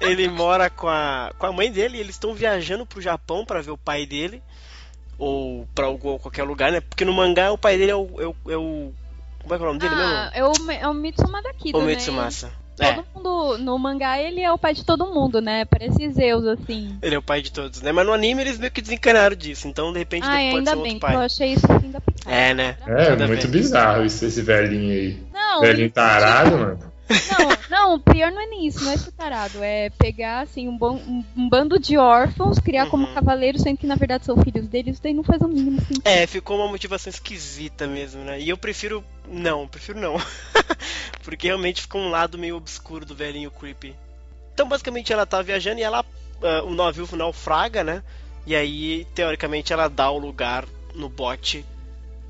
ele 0.00 0.28
mora 0.28 0.70
com 0.70 0.88
a, 0.88 1.32
com 1.38 1.46
a 1.46 1.52
mãe 1.52 1.70
dele 1.70 1.96
e 1.96 2.00
eles 2.00 2.14
estão 2.14 2.34
viajando 2.34 2.86
pro 2.86 3.00
Japão 3.00 3.44
para 3.44 3.62
ver 3.62 3.70
o 3.70 3.78
pai 3.78 4.06
dele. 4.06 4.42
Ou 5.18 5.68
pra 5.74 5.86
qualquer 5.96 6.42
lugar, 6.42 6.72
né? 6.72 6.80
Porque 6.80 7.04
no 7.04 7.12
mangá 7.12 7.52
o 7.52 7.58
pai 7.58 7.78
dele 7.78 7.92
é 7.92 7.96
o. 7.96 8.08
É 8.20 8.26
o, 8.26 8.36
é 8.50 8.56
o 8.56 8.92
como 9.42 9.54
é 9.54 9.58
que 9.58 9.64
é 9.64 9.66
o 9.66 9.68
nome 9.68 9.78
dele 9.80 9.94
ah, 9.94 9.98
mesmo? 9.98 10.30
É 10.34 10.44
o, 10.44 10.70
é 10.84 10.88
o 10.88 10.94
Mitsuma 10.94 11.42
daqui, 11.42 11.72
O 11.74 11.80
né? 11.80 11.86
Mitsumasa. 11.86 12.52
É. 12.78 12.94
Todo 12.94 13.06
mundo, 13.14 13.58
no 13.58 13.78
mangá, 13.78 14.18
ele 14.18 14.40
é 14.40 14.50
o 14.50 14.56
pai 14.56 14.72
de 14.72 14.84
todo 14.84 15.06
mundo, 15.06 15.40
né? 15.40 15.64
Parece 15.64 16.10
Zeus, 16.10 16.44
assim. 16.46 16.96
Ele 17.02 17.14
é 17.14 17.18
o 17.18 17.22
pai 17.22 17.42
de 17.42 17.52
todos, 17.52 17.82
né? 17.82 17.92
Mas 17.92 18.06
no 18.06 18.12
anime 18.12 18.42
eles 18.42 18.58
meio 18.58 18.72
que 18.72 18.80
desencanaram 18.80 19.36
disso, 19.36 19.68
então 19.68 19.92
de 19.92 19.98
repente 19.98 20.26
Ai, 20.26 20.46
pode 20.46 20.58
ainda 20.58 20.70
ser 20.70 20.76
bem, 20.76 20.84
outro 20.84 21.00
pai. 21.00 21.14
eu 21.14 21.20
achei 21.20 21.52
isso 21.52 21.70
ainda 21.70 22.00
picado. 22.00 22.34
É, 22.34 22.54
né? 22.54 22.76
É, 22.86 23.26
muito 23.26 23.48
bizarro 23.48 24.04
isso, 24.04 24.24
esse 24.24 24.40
velhinho 24.40 24.92
aí. 24.92 25.22
Não, 25.32 25.60
velhinho 25.60 25.90
tarado, 25.90 26.56
mano. 26.56 26.92
Não, 27.12 27.88
não, 27.90 28.00
pior 28.00 28.30
não 28.30 28.40
é 28.40 28.46
nem 28.46 28.66
isso, 28.66 28.84
não 28.84 28.92
é 28.92 28.96
separado. 28.96 29.62
É 29.62 29.90
pegar, 29.90 30.40
assim, 30.40 30.68
um, 30.68 30.76
bom, 30.76 30.96
um, 30.96 31.24
um 31.36 31.48
bando 31.48 31.78
de 31.78 31.96
órfãos, 31.96 32.58
criar 32.58 32.84
uhum. 32.84 32.90
como 32.90 33.14
cavaleiros, 33.14 33.62
sendo 33.62 33.78
que 33.78 33.86
na 33.86 33.94
verdade 33.94 34.24
são 34.24 34.36
filhos 34.42 34.66
deles, 34.66 35.00
daí 35.00 35.12
não 35.12 35.22
faz 35.22 35.40
o 35.42 35.48
mínimo 35.48 35.80
sentido. 35.80 36.06
É, 36.06 36.26
ficou 36.26 36.56
uma 36.56 36.68
motivação 36.68 37.10
esquisita 37.10 37.86
mesmo, 37.86 38.22
né? 38.22 38.40
E 38.40 38.48
eu 38.48 38.56
prefiro. 38.56 39.04
Não, 39.28 39.66
prefiro 39.68 40.00
não. 40.00 40.16
Porque 41.22 41.46
realmente 41.46 41.82
ficou 41.82 42.00
um 42.00 42.10
lado 42.10 42.38
meio 42.38 42.56
obscuro 42.56 43.06
do 43.06 43.14
velhinho 43.14 43.50
creepy. 43.50 43.94
Então, 44.52 44.68
basicamente, 44.68 45.12
ela 45.12 45.26
tá 45.26 45.40
viajando 45.42 45.80
e 45.80 45.82
ela. 45.82 46.04
Uh, 46.42 46.66
o 46.66 46.74
navio 46.74 47.08
naufraga, 47.12 47.84
né? 47.84 48.02
E 48.44 48.56
aí, 48.56 49.06
teoricamente, 49.14 49.72
ela 49.72 49.86
dá 49.86 50.10
o 50.10 50.18
lugar 50.18 50.64
no 50.94 51.08
bote 51.08 51.64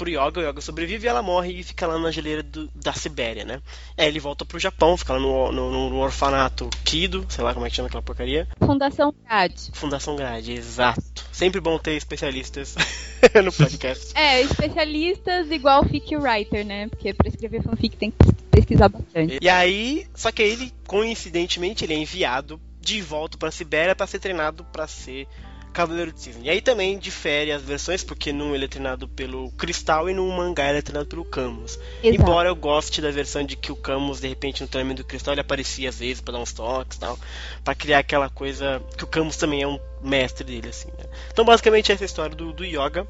pro 0.02 0.10
Yoga, 0.10 0.40
o 0.40 0.42
Yoga 0.42 0.60
sobrevive 0.60 1.06
e 1.06 1.08
ela 1.08 1.22
morre 1.22 1.52
e 1.52 1.62
fica 1.62 1.86
lá 1.86 1.96
na 1.96 2.10
geleira 2.10 2.42
do, 2.42 2.68
da 2.74 2.92
Sibéria, 2.92 3.44
né? 3.44 3.60
Aí 3.96 4.08
ele 4.08 4.18
volta 4.18 4.44
pro 4.44 4.58
Japão, 4.58 4.96
fica 4.96 5.12
lá 5.12 5.20
no, 5.20 5.52
no, 5.52 5.90
no, 5.90 5.96
orfanato 5.98 6.68
Kido, 6.84 7.24
sei 7.28 7.44
lá 7.44 7.54
como 7.54 7.64
é 7.64 7.70
que 7.70 7.76
chama 7.76 7.86
aquela 7.86 8.02
porcaria. 8.02 8.48
Fundação 8.58 9.14
Grade. 9.24 9.70
Fundação 9.72 10.16
Grade, 10.16 10.52
exato. 10.52 11.24
Sempre 11.30 11.60
bom 11.60 11.78
ter 11.78 11.92
especialistas 11.92 12.74
no 13.44 13.52
podcast. 13.52 14.12
É, 14.16 14.40
especialistas 14.42 15.50
igual 15.52 15.84
fic 15.84 16.16
writer, 16.16 16.66
né? 16.66 16.88
Porque 16.88 17.14
pra 17.14 17.28
escrever 17.28 17.62
fanfic 17.62 17.96
tem 17.96 18.10
que 18.10 18.32
pesquisar 18.50 18.88
bastante. 18.88 19.38
E 19.40 19.48
aí, 19.48 20.04
só 20.16 20.32
que 20.32 20.42
ele, 20.42 20.72
coincidentemente, 20.84 21.84
ele 21.84 21.94
é 21.94 21.98
enviado 21.98 22.60
de 22.80 23.00
volta 23.00 23.38
pra 23.38 23.52
Sibéria 23.52 23.94
para 23.94 24.08
ser 24.08 24.18
treinado 24.18 24.64
para 24.64 24.88
ser 24.88 25.28
Cavaleiro 25.72 26.12
de 26.12 26.20
Cisne. 26.20 26.46
E 26.46 26.50
aí 26.50 26.60
também 26.60 26.98
difere 26.98 27.50
as 27.50 27.62
versões, 27.62 28.04
porque 28.04 28.32
num 28.32 28.54
ele 28.54 28.66
é 28.66 28.68
treinado 28.68 29.08
pelo 29.08 29.50
Cristal 29.52 30.08
e 30.08 30.14
no 30.14 30.28
mangá 30.30 30.68
ele 30.68 30.78
é 30.78 30.82
treinado 30.82 31.08
pelo 31.08 31.24
Camus. 31.24 31.78
Exato. 32.02 32.22
Embora 32.22 32.48
eu 32.48 32.56
goste 32.56 33.00
da 33.00 33.10
versão 33.10 33.44
de 33.44 33.56
que 33.56 33.72
o 33.72 33.76
Camus, 33.76 34.20
de 34.20 34.28
repente, 34.28 34.62
no 34.62 34.68
treinamento 34.68 35.02
do 35.02 35.06
Cristal, 35.06 35.34
ele 35.34 35.40
aparecia 35.40 35.88
às 35.88 35.98
vezes 35.98 36.20
para 36.20 36.34
dar 36.34 36.40
uns 36.40 36.52
toques 36.52 36.96
e 36.96 37.00
tal, 37.00 37.18
pra 37.64 37.74
criar 37.74 37.98
aquela 37.98 38.28
coisa 38.28 38.82
que 38.96 39.04
o 39.04 39.06
Camus 39.06 39.36
também 39.36 39.62
é 39.62 39.66
um 39.66 39.78
mestre 40.02 40.44
dele, 40.44 40.68
assim, 40.68 40.88
né? 40.98 41.04
Então, 41.30 41.44
basicamente, 41.44 41.90
essa 41.90 42.02
é 42.02 42.04
a 42.04 42.06
história 42.06 42.36
do, 42.36 42.52
do 42.52 42.64
Yoga. 42.64 43.06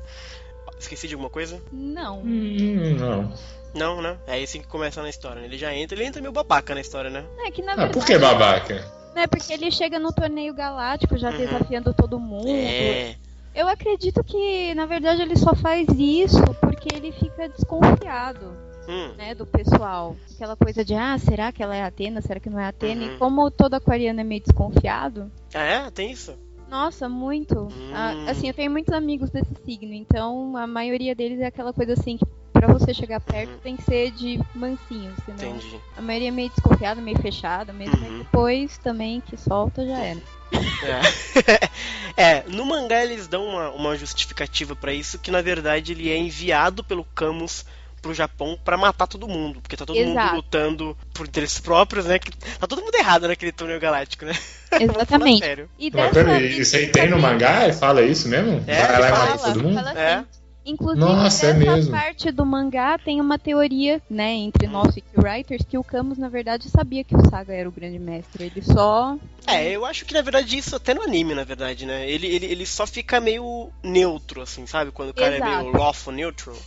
Esqueci 0.78 1.06
de 1.06 1.14
alguma 1.14 1.30
coisa? 1.30 1.62
Não. 1.70 2.20
Hum, 2.20 2.96
não. 2.98 3.32
Não, 3.74 4.02
né? 4.02 4.18
É 4.26 4.42
assim 4.42 4.60
que 4.60 4.66
começa 4.66 5.00
na 5.00 5.08
história. 5.08 5.40
Né? 5.40 5.46
Ele 5.46 5.56
já 5.56 5.74
entra, 5.74 5.96
ele 5.96 6.04
entra 6.04 6.20
meio 6.20 6.32
babaca 6.32 6.74
na 6.74 6.80
história, 6.80 7.08
né? 7.08 7.24
É 7.46 7.50
que 7.50 7.62
na 7.62 7.74
verdade. 7.74 7.90
Ah, 7.90 7.92
por 7.92 8.04
que 8.04 8.18
babaca? 8.18 9.01
Né, 9.14 9.26
porque 9.26 9.52
ele 9.52 9.70
chega 9.70 9.98
no 9.98 10.12
torneio 10.12 10.54
galáctico 10.54 11.18
já 11.18 11.30
uhum. 11.30 11.36
desafiando 11.36 11.92
todo 11.92 12.18
mundo. 12.18 12.48
É. 12.48 13.16
Eu 13.54 13.68
acredito 13.68 14.24
que, 14.24 14.74
na 14.74 14.86
verdade, 14.86 15.20
ele 15.20 15.36
só 15.36 15.54
faz 15.54 15.86
isso 15.90 16.42
porque 16.60 16.88
ele 16.94 17.12
fica 17.12 17.48
desconfiado. 17.48 18.72
Hum. 18.88 19.12
Né, 19.16 19.32
do 19.32 19.46
pessoal. 19.46 20.16
Aquela 20.34 20.56
coisa 20.56 20.84
de, 20.84 20.92
ah, 20.92 21.16
será 21.16 21.52
que 21.52 21.62
ela 21.62 21.76
é 21.76 21.84
Atena? 21.84 22.20
Será 22.20 22.40
que 22.40 22.50
não 22.50 22.58
é 22.58 22.66
Atena? 22.66 23.04
Uhum. 23.04 23.14
E 23.14 23.18
como 23.18 23.48
todo 23.48 23.74
aquariano 23.74 24.20
é 24.20 24.24
meio 24.24 24.42
desconfiado. 24.42 25.30
Ah, 25.54 25.62
é? 25.62 25.90
Tem 25.90 26.10
isso? 26.10 26.36
Nossa, 26.68 27.08
muito. 27.08 27.60
Hum. 27.60 27.92
Ah, 27.94 28.30
assim, 28.30 28.48
eu 28.48 28.54
tenho 28.54 28.70
muitos 28.70 28.92
amigos 28.92 29.30
desse 29.30 29.54
signo, 29.64 29.92
então 29.92 30.56
a 30.56 30.66
maioria 30.66 31.14
deles 31.14 31.38
é 31.38 31.46
aquela 31.46 31.72
coisa 31.72 31.92
assim 31.92 32.16
que 32.16 32.24
para 32.62 32.72
você 32.74 32.94
chegar 32.94 33.18
perto 33.18 33.50
uhum. 33.50 33.58
tem 33.58 33.76
que 33.76 33.82
ser 33.82 34.12
de 34.12 34.40
mansinho, 34.54 35.12
senão 35.24 35.56
Entendi. 35.56 35.80
a 35.96 36.00
maioria 36.00 36.28
é 36.28 36.30
meio 36.30 36.48
desconfiada, 36.48 37.00
meio 37.00 37.18
fechada, 37.20 37.72
mesmo 37.72 38.06
uhum. 38.06 38.18
depois 38.18 38.78
também 38.78 39.20
que 39.20 39.36
solta 39.36 39.84
já 39.84 39.98
era. 39.98 40.20
É. 42.16 42.22
é, 42.22 42.44
no 42.46 42.64
mangá 42.64 43.02
eles 43.02 43.26
dão 43.26 43.44
uma, 43.44 43.70
uma 43.70 43.96
justificativa 43.96 44.76
para 44.76 44.92
isso, 44.92 45.18
que 45.18 45.32
na 45.32 45.42
verdade 45.42 45.90
ele 45.90 46.08
é 46.08 46.16
enviado 46.16 46.84
pelo 46.84 47.04
Camus 47.04 47.64
pro 48.00 48.14
Japão 48.14 48.56
para 48.64 48.76
matar 48.76 49.08
todo 49.08 49.26
mundo, 49.26 49.60
porque 49.60 49.76
tá 49.76 49.84
todo 49.84 49.96
Exato. 49.96 50.26
mundo 50.26 50.36
lutando 50.36 50.96
por 51.12 51.26
interesses 51.26 51.58
próprios, 51.58 52.04
né? 52.04 52.20
Que 52.20 52.30
tá 52.30 52.66
todo 52.68 52.82
mundo 52.82 52.94
errado 52.94 53.26
naquele 53.26 53.50
torneio 53.50 53.80
galáctico, 53.80 54.24
né? 54.24 54.34
Exatamente. 54.78 55.68
e 55.78 55.90
Mas, 55.92 56.12
peraí, 56.12 56.60
isso 56.60 56.76
aí 56.76 56.88
tem 56.88 57.10
no 57.10 57.18
mangá? 57.18 57.72
Fala 57.72 58.02
isso 58.02 58.28
mesmo? 58.28 58.62
É, 58.68 58.86
Vai 58.86 59.00
lá 59.00 59.08
e 59.08 59.10
mata 59.10 59.38
todo 59.38 59.62
mundo? 59.62 59.74
Fala 59.74 59.98
é. 59.98 60.14
assim. 60.14 60.26
É. 60.38 60.41
Inclusive, 60.64 61.04
Nossa, 61.04 61.46
é 61.46 61.52
nessa 61.54 61.88
é 61.88 61.90
parte 61.90 62.30
do 62.30 62.46
mangá 62.46 62.96
tem 62.96 63.20
uma 63.20 63.38
teoria, 63.38 64.00
né, 64.08 64.32
entre 64.32 64.68
nós 64.68 64.96
e 64.96 65.02
writers, 65.16 65.64
que 65.68 65.76
o 65.76 65.82
Camus, 65.82 66.18
na 66.18 66.28
verdade, 66.28 66.68
sabia 66.68 67.02
que 67.02 67.16
o 67.16 67.28
Saga 67.28 67.52
era 67.52 67.68
o 67.68 67.72
grande 67.72 67.98
mestre. 67.98 68.44
Ele 68.44 68.62
só. 68.62 69.16
É, 69.46 69.70
eu 69.70 69.84
acho 69.84 70.04
que 70.04 70.14
na 70.14 70.22
verdade 70.22 70.56
isso 70.56 70.76
até 70.76 70.94
no 70.94 71.02
anime, 71.02 71.34
na 71.34 71.42
verdade, 71.42 71.84
né? 71.84 72.08
Ele, 72.08 72.28
ele, 72.28 72.46
ele 72.46 72.66
só 72.66 72.86
fica 72.86 73.20
meio 73.20 73.70
neutro, 73.82 74.40
assim, 74.40 74.66
sabe? 74.66 74.92
Quando 74.92 75.10
o 75.10 75.14
cara 75.14 75.36
Exato. 75.36 75.52
é 75.52 75.62
meio 75.62 75.76
lawful 75.76 76.12
neutral. 76.12 76.56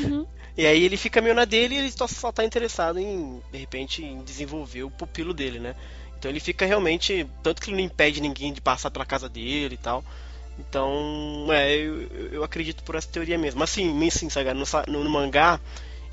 Uhum. 0.00 0.26
E 0.56 0.66
aí 0.66 0.82
ele 0.82 0.96
fica 0.96 1.20
meio 1.20 1.34
na 1.34 1.44
dele 1.44 1.74
e 1.74 1.78
ele 1.78 1.90
só, 1.90 2.06
só 2.06 2.30
tá 2.32 2.44
interessado 2.44 2.98
em, 2.98 3.40
de 3.50 3.58
repente, 3.58 4.04
em 4.04 4.22
desenvolver 4.22 4.82
o 4.82 4.90
pupilo 4.90 5.32
dele, 5.32 5.58
né? 5.58 5.74
Então 6.18 6.30
ele 6.30 6.40
fica 6.40 6.66
realmente. 6.66 7.26
Tanto 7.42 7.62
que 7.62 7.70
ele 7.70 7.78
não 7.78 7.84
impede 7.84 8.20
ninguém 8.20 8.52
de 8.52 8.60
passar 8.60 8.90
pela 8.90 9.06
casa 9.06 9.28
dele 9.28 9.74
e 9.74 9.78
tal. 9.78 10.04
Então, 10.60 11.46
é, 11.50 11.74
eu, 11.74 12.02
eu 12.32 12.44
acredito 12.44 12.84
por 12.84 12.94
essa 12.94 13.08
teoria 13.08 13.38
mesmo. 13.38 13.62
Assim, 13.62 14.06
assim 14.06 14.28
sabe, 14.28 14.52
no, 14.52 14.64
no, 14.88 15.04
no, 15.04 15.10
mangá, 15.10 15.58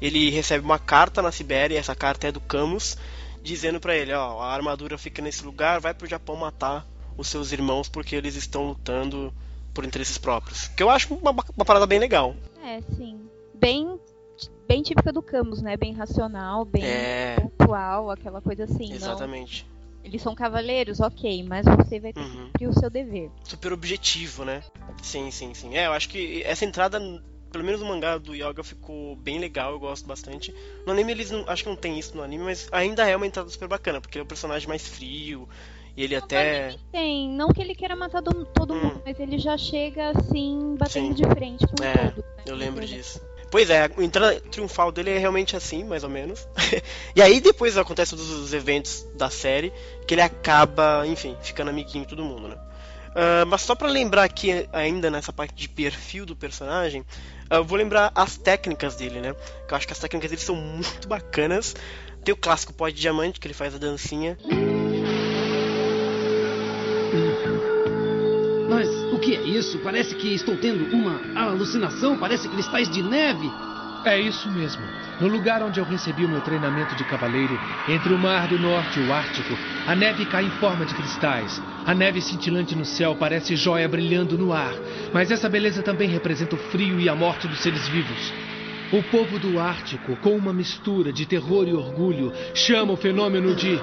ele 0.01 0.29
recebe 0.29 0.63
uma 0.63 0.79
carta 0.79 1.21
na 1.21 1.31
Sibéria, 1.31 1.75
e 1.75 1.77
essa 1.77 1.95
carta 1.95 2.27
é 2.27 2.31
do 2.31 2.39
Camus, 2.39 2.97
dizendo 3.43 3.79
para 3.79 3.95
ele, 3.95 4.13
ó, 4.13 4.41
a 4.41 4.53
armadura 4.53 4.97
fica 4.97 5.21
nesse 5.21 5.43
lugar, 5.43 5.79
vai 5.79 5.93
pro 5.93 6.07
Japão 6.07 6.35
matar 6.35 6.85
os 7.17 7.27
seus 7.27 7.51
irmãos 7.51 7.89
porque 7.89 8.15
eles 8.15 8.35
estão 8.35 8.67
lutando 8.67 9.33
por 9.73 9.83
interesses 9.83 10.17
próprios. 10.17 10.67
Que 10.69 10.83
eu 10.83 10.89
acho 10.89 11.13
uma, 11.13 11.31
uma 11.31 11.65
parada 11.65 11.85
bem 11.85 11.99
legal. 11.99 12.35
É, 12.63 12.81
sim. 12.95 13.19
Bem 13.53 13.99
bem 14.67 14.83
típica 14.83 15.11
do 15.11 15.21
Camus, 15.21 15.61
né? 15.61 15.77
Bem 15.77 15.93
racional, 15.93 16.65
bem 16.65 16.83
é... 16.83 17.37
pontual, 17.39 18.11
aquela 18.11 18.41
coisa 18.41 18.65
assim. 18.65 18.93
Exatamente. 18.93 19.65
Não 19.69 19.76
eles 20.07 20.21
são 20.21 20.33
cavaleiros, 20.33 20.99
ok, 20.99 21.43
mas 21.43 21.65
você 21.65 21.99
vai 21.99 22.13
ter 22.13 22.19
uhum. 22.19 22.29
que 22.29 22.37
cumprir 22.37 22.69
o 22.69 22.79
seu 22.79 22.89
dever. 22.89 23.29
Super 23.43 23.73
objetivo, 23.73 24.45
né? 24.45 24.63
Sim, 25.01 25.29
sim, 25.31 25.53
sim. 25.53 25.75
É, 25.75 25.87
eu 25.87 25.93
acho 25.93 26.09
que 26.09 26.41
essa 26.43 26.65
entrada, 26.65 26.99
pelo 27.51 27.63
menos 27.63 27.81
no 27.81 27.87
mangá 27.87 28.17
do 28.17 28.33
Yoga, 28.33 28.63
ficou 28.63 29.15
bem 29.17 29.39
legal, 29.39 29.73
eu 29.73 29.79
gosto 29.79 30.07
bastante. 30.07 30.53
No 30.85 30.93
anime 30.93 31.11
eles 31.11 31.29
não, 31.29 31.43
acho 31.47 31.63
que 31.63 31.69
não 31.69 31.75
tem 31.75 31.99
isso 31.99 32.15
no 32.15 32.23
anime, 32.23 32.43
mas 32.43 32.67
ainda 32.71 33.07
é 33.07 33.15
uma 33.15 33.27
entrada 33.27 33.49
super 33.49 33.67
bacana, 33.67 33.99
porque 33.99 34.17
ele 34.17 34.23
é 34.23 34.25
um 34.25 34.27
personagem 34.27 34.67
mais 34.67 34.87
frio. 34.87 35.47
E 35.95 36.03
ele 36.03 36.15
não, 36.15 36.23
até. 36.23 36.75
Tem, 36.91 37.29
não 37.29 37.49
que 37.49 37.59
ele 37.59 37.73
queira 37.73 37.95
matar 37.95 38.21
todo 38.21 38.73
hum. 38.73 38.79
mundo, 38.79 39.01
mas 39.03 39.19
ele 39.19 39.39
já 39.39 39.57
chega 39.57 40.11
assim, 40.11 40.75
batendo 40.77 41.07
Sim. 41.07 41.13
de 41.13 41.23
frente 41.23 41.65
com 41.65 41.83
é, 41.83 42.11
todo. 42.11 42.17
Né? 42.17 42.43
Eu 42.45 42.55
lembro 42.55 42.85
disso. 42.85 43.19
Pois 43.49 43.69
é, 43.69 43.83
a 43.83 44.03
entrada 44.03 44.39
triunfal 44.51 44.91
dele 44.91 45.11
é 45.11 45.17
realmente 45.17 45.55
assim, 45.55 45.83
mais 45.83 46.03
ou 46.03 46.09
menos. 46.09 46.47
e 47.15 47.21
aí 47.21 47.39
depois 47.39 47.77
acontece 47.77 48.13
os 48.15 48.53
eventos 48.53 49.05
da 49.15 49.29
série, 49.29 49.71
que 50.05 50.13
ele 50.13 50.21
acaba, 50.21 51.05
enfim, 51.07 51.35
ficando 51.41 51.69
amiguinho 51.69 52.03
de 52.03 52.09
todo 52.09 52.23
mundo, 52.23 52.49
né? 52.49 52.57
Uh, 53.17 53.45
mas 53.47 53.61
só 53.61 53.73
para 53.73 53.87
lembrar 53.87 54.23
aqui, 54.23 54.67
ainda 54.71 55.09
nessa 55.09 55.33
parte 55.33 55.55
de 55.55 55.67
perfil 55.67 56.25
do 56.25 56.35
personagem, 56.35 57.01
uh, 57.49 57.55
eu 57.55 57.63
vou 57.63 57.77
lembrar 57.77 58.11
as 58.13 58.37
técnicas 58.37 58.95
dele, 58.95 59.19
né? 59.21 59.33
Que 59.67 59.73
eu 59.73 59.77
acho 59.77 59.87
que 59.87 59.93
as 59.93 59.99
técnicas 59.99 60.29
dele 60.29 60.41
são 60.41 60.55
muito 60.55 61.07
bacanas. 61.07 61.73
Tem 62.23 62.33
o 62.33 62.37
clássico 62.37 62.73
pó 62.73 62.89
de 62.89 62.95
diamante, 62.95 63.39
que 63.39 63.47
ele 63.47 63.53
faz 63.53 63.73
a 63.73 63.77
dancinha. 63.77 64.37
Que 69.27 69.35
é 69.35 69.41
isso? 69.41 69.77
Parece 69.79 70.15
que 70.15 70.33
estou 70.33 70.55
tendo 70.55 70.85
uma 70.95 71.19
alucinação. 71.35 72.17
Parece 72.17 72.47
cristais 72.47 72.89
de 72.89 73.03
neve. 73.03 73.51
É 74.05 74.17
isso 74.17 74.49
mesmo. 74.49 74.81
No 75.19 75.27
lugar 75.27 75.61
onde 75.61 75.81
eu 75.81 75.83
recebi 75.83 76.23
o 76.23 76.29
meu 76.29 76.39
treinamento 76.39 76.95
de 76.95 77.03
cavaleiro, 77.03 77.59
entre 77.89 78.13
o 78.13 78.17
Mar 78.17 78.47
do 78.47 78.57
Norte 78.57 79.01
e 79.01 79.03
o 79.03 79.11
Ártico, 79.11 79.53
a 79.85 79.93
neve 79.93 80.25
cai 80.27 80.45
em 80.45 80.49
forma 80.51 80.85
de 80.85 80.95
cristais. 80.95 81.61
A 81.85 81.93
neve 81.93 82.21
cintilante 82.21 82.73
no 82.73 82.85
céu 82.85 83.17
parece 83.19 83.57
joia 83.57 83.89
brilhando 83.89 84.37
no 84.37 84.53
ar, 84.53 84.73
mas 85.11 85.29
essa 85.29 85.49
beleza 85.49 85.83
também 85.83 86.07
representa 86.07 86.55
o 86.55 86.59
frio 86.71 86.97
e 86.97 87.09
a 87.09 87.15
morte 87.15 87.49
dos 87.49 87.59
seres 87.59 87.85
vivos. 87.89 88.33
O 88.93 89.03
povo 89.03 89.37
do 89.39 89.59
Ártico, 89.59 90.15
com 90.17 90.37
uma 90.37 90.53
mistura 90.53 91.11
de 91.11 91.25
terror 91.25 91.67
e 91.67 91.73
orgulho, 91.73 92.31
chama 92.53 92.93
o 92.93 92.97
fenômeno 92.97 93.53
de. 93.53 93.77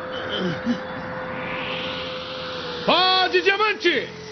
Pó 2.87 3.28
de 3.28 3.42
diamante! 3.42 4.23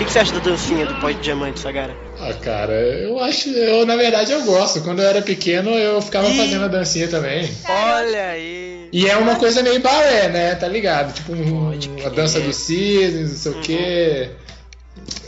Que, 0.00 0.06
que 0.06 0.12
você 0.12 0.18
acha 0.18 0.32
da 0.32 0.50
dancinha 0.50 0.86
do 0.86 0.94
pó 0.94 1.10
de 1.10 1.20
diamante, 1.20 1.60
Sagara? 1.60 1.94
Ah, 2.18 2.32
cara, 2.32 2.72
eu 2.72 3.20
acho. 3.20 3.50
Eu, 3.50 3.84
na 3.84 3.96
verdade, 3.96 4.32
eu 4.32 4.42
gosto. 4.44 4.80
Quando 4.80 5.00
eu 5.00 5.06
era 5.06 5.20
pequeno, 5.20 5.70
eu 5.70 6.00
ficava 6.00 6.28
e... 6.28 6.36
fazendo 6.36 6.64
a 6.64 6.68
dancinha 6.68 7.06
também. 7.06 7.50
Olha 7.68 8.30
aí! 8.30 8.88
E 8.92 9.06
é 9.06 9.16
uma 9.18 9.36
coisa 9.36 9.62
meio 9.62 9.78
balé, 9.80 10.28
né? 10.28 10.54
Tá 10.54 10.66
ligado? 10.66 11.12
Tipo, 11.12 11.34
um, 11.34 11.70
a 12.04 12.08
dança 12.08 12.40
dos 12.40 12.56
cisnes, 12.56 13.30
não 13.30 13.36
sei 13.36 13.52
uhum. 13.52 13.58
o 13.58 13.62
quê. 13.62 14.30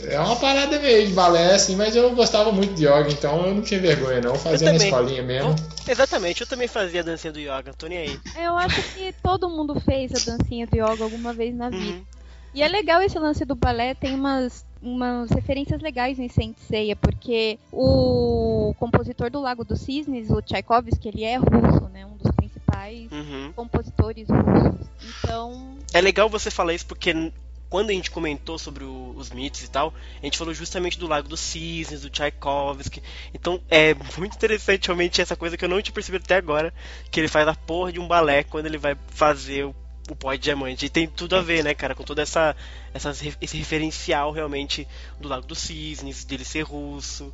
É 0.07 0.19
uma 0.19 0.35
parada 0.35 0.79
meio 0.79 1.07
de 1.07 1.13
balé, 1.13 1.53
assim, 1.53 1.75
mas 1.75 1.95
eu 1.95 2.13
gostava 2.15 2.51
muito 2.51 2.73
de 2.73 2.85
yoga, 2.85 3.09
então 3.09 3.45
eu 3.45 3.55
não 3.55 3.61
tinha 3.61 3.79
vergonha, 3.79 4.21
não. 4.21 4.35
Fazia 4.35 4.71
na 4.71 4.77
escolinha 4.77 5.23
mesmo. 5.23 5.55
Exatamente, 5.87 6.41
eu 6.41 6.47
também 6.47 6.67
fazia 6.67 7.01
a 7.01 7.03
dancinha 7.03 7.31
do 7.31 7.39
yoga, 7.39 7.73
tô 7.77 7.87
nem 7.87 7.99
aí. 7.99 8.19
Eu 8.43 8.57
acho 8.57 8.81
que 8.93 9.13
todo 9.23 9.49
mundo 9.49 9.79
fez 9.79 10.11
a 10.11 10.31
dancinha 10.31 10.67
do 10.67 10.75
yoga 10.75 11.03
alguma 11.03 11.31
vez 11.31 11.55
na 11.55 11.69
vida. 11.69 11.83
Uhum. 11.83 12.03
E 12.53 12.61
é 12.61 12.67
legal 12.67 13.01
esse 13.01 13.17
lance 13.17 13.43
do 13.45 13.55
balé, 13.55 13.93
tem 13.95 14.13
umas 14.13 14.65
umas 14.83 15.31
referências 15.31 15.81
legais 15.81 16.19
em 16.19 16.27
Saint 16.27 16.57
Seiya, 16.57 16.95
porque 16.95 17.57
o 17.71 18.75
compositor 18.77 19.31
do 19.31 19.39
Lago 19.39 19.63
dos 19.63 19.79
Cisnes, 19.79 20.29
o 20.29 20.41
Tchaikovsky, 20.41 21.07
ele 21.07 21.23
é 21.23 21.37
russo, 21.37 21.87
né? 21.87 22.05
Um 22.05 22.17
dos 22.17 22.29
principais 22.35 23.09
uhum. 23.09 23.53
compositores 23.55 24.27
russos. 24.27 24.87
Então. 25.01 25.77
É 25.93 26.01
legal 26.01 26.29
você 26.29 26.51
falar 26.51 26.73
isso 26.73 26.85
porque 26.85 27.31
quando 27.69 27.89
a 27.89 27.93
gente 27.93 28.11
comentou 28.11 28.59
sobre 28.59 28.83
o, 28.83 29.15
os 29.15 29.31
mitos 29.31 29.63
e 29.63 29.67
tal, 29.71 29.93
a 30.21 30.25
gente 30.25 30.37
falou 30.37 30.53
justamente 30.53 30.99
do 30.99 31.07
Lago 31.07 31.27
dos 31.27 31.39
Cisnes, 31.39 32.01
do 32.01 32.09
Tchaikovsky. 32.09 33.01
Então 33.33 33.61
é 33.69 33.95
muito 34.17 34.35
interessante 34.35 34.87
realmente 34.87 35.21
essa 35.21 35.35
coisa 35.35 35.57
que 35.57 35.63
eu 35.63 35.69
não 35.69 35.81
tinha 35.81 35.93
percebido 35.93 36.23
até 36.23 36.35
agora, 36.35 36.73
que 37.09 37.19
ele 37.19 37.29
faz 37.29 37.47
a 37.47 37.55
porra 37.55 37.91
de 37.93 37.99
um 37.99 38.07
balé 38.07 38.43
quando 38.43 38.65
ele 38.65 38.77
vai 38.77 38.95
fazer 39.07 39.63
o, 39.65 39.75
o 40.09 40.15
pó 40.15 40.33
de 40.33 40.39
diamante. 40.39 40.85
E 40.85 40.89
tem 40.89 41.07
tudo 41.07 41.35
a 41.35 41.41
ver, 41.41 41.63
né, 41.63 41.73
cara, 41.73 41.95
com 41.95 42.03
toda 42.03 42.21
essa, 42.21 42.55
essa 42.93 43.11
esse 43.41 43.57
referencial 43.57 44.31
realmente 44.31 44.87
do 45.19 45.27
Lago 45.27 45.47
dos 45.47 45.59
Cisnes, 45.59 46.23
dele 46.23 46.45
ser 46.45 46.61
russo. 46.63 47.33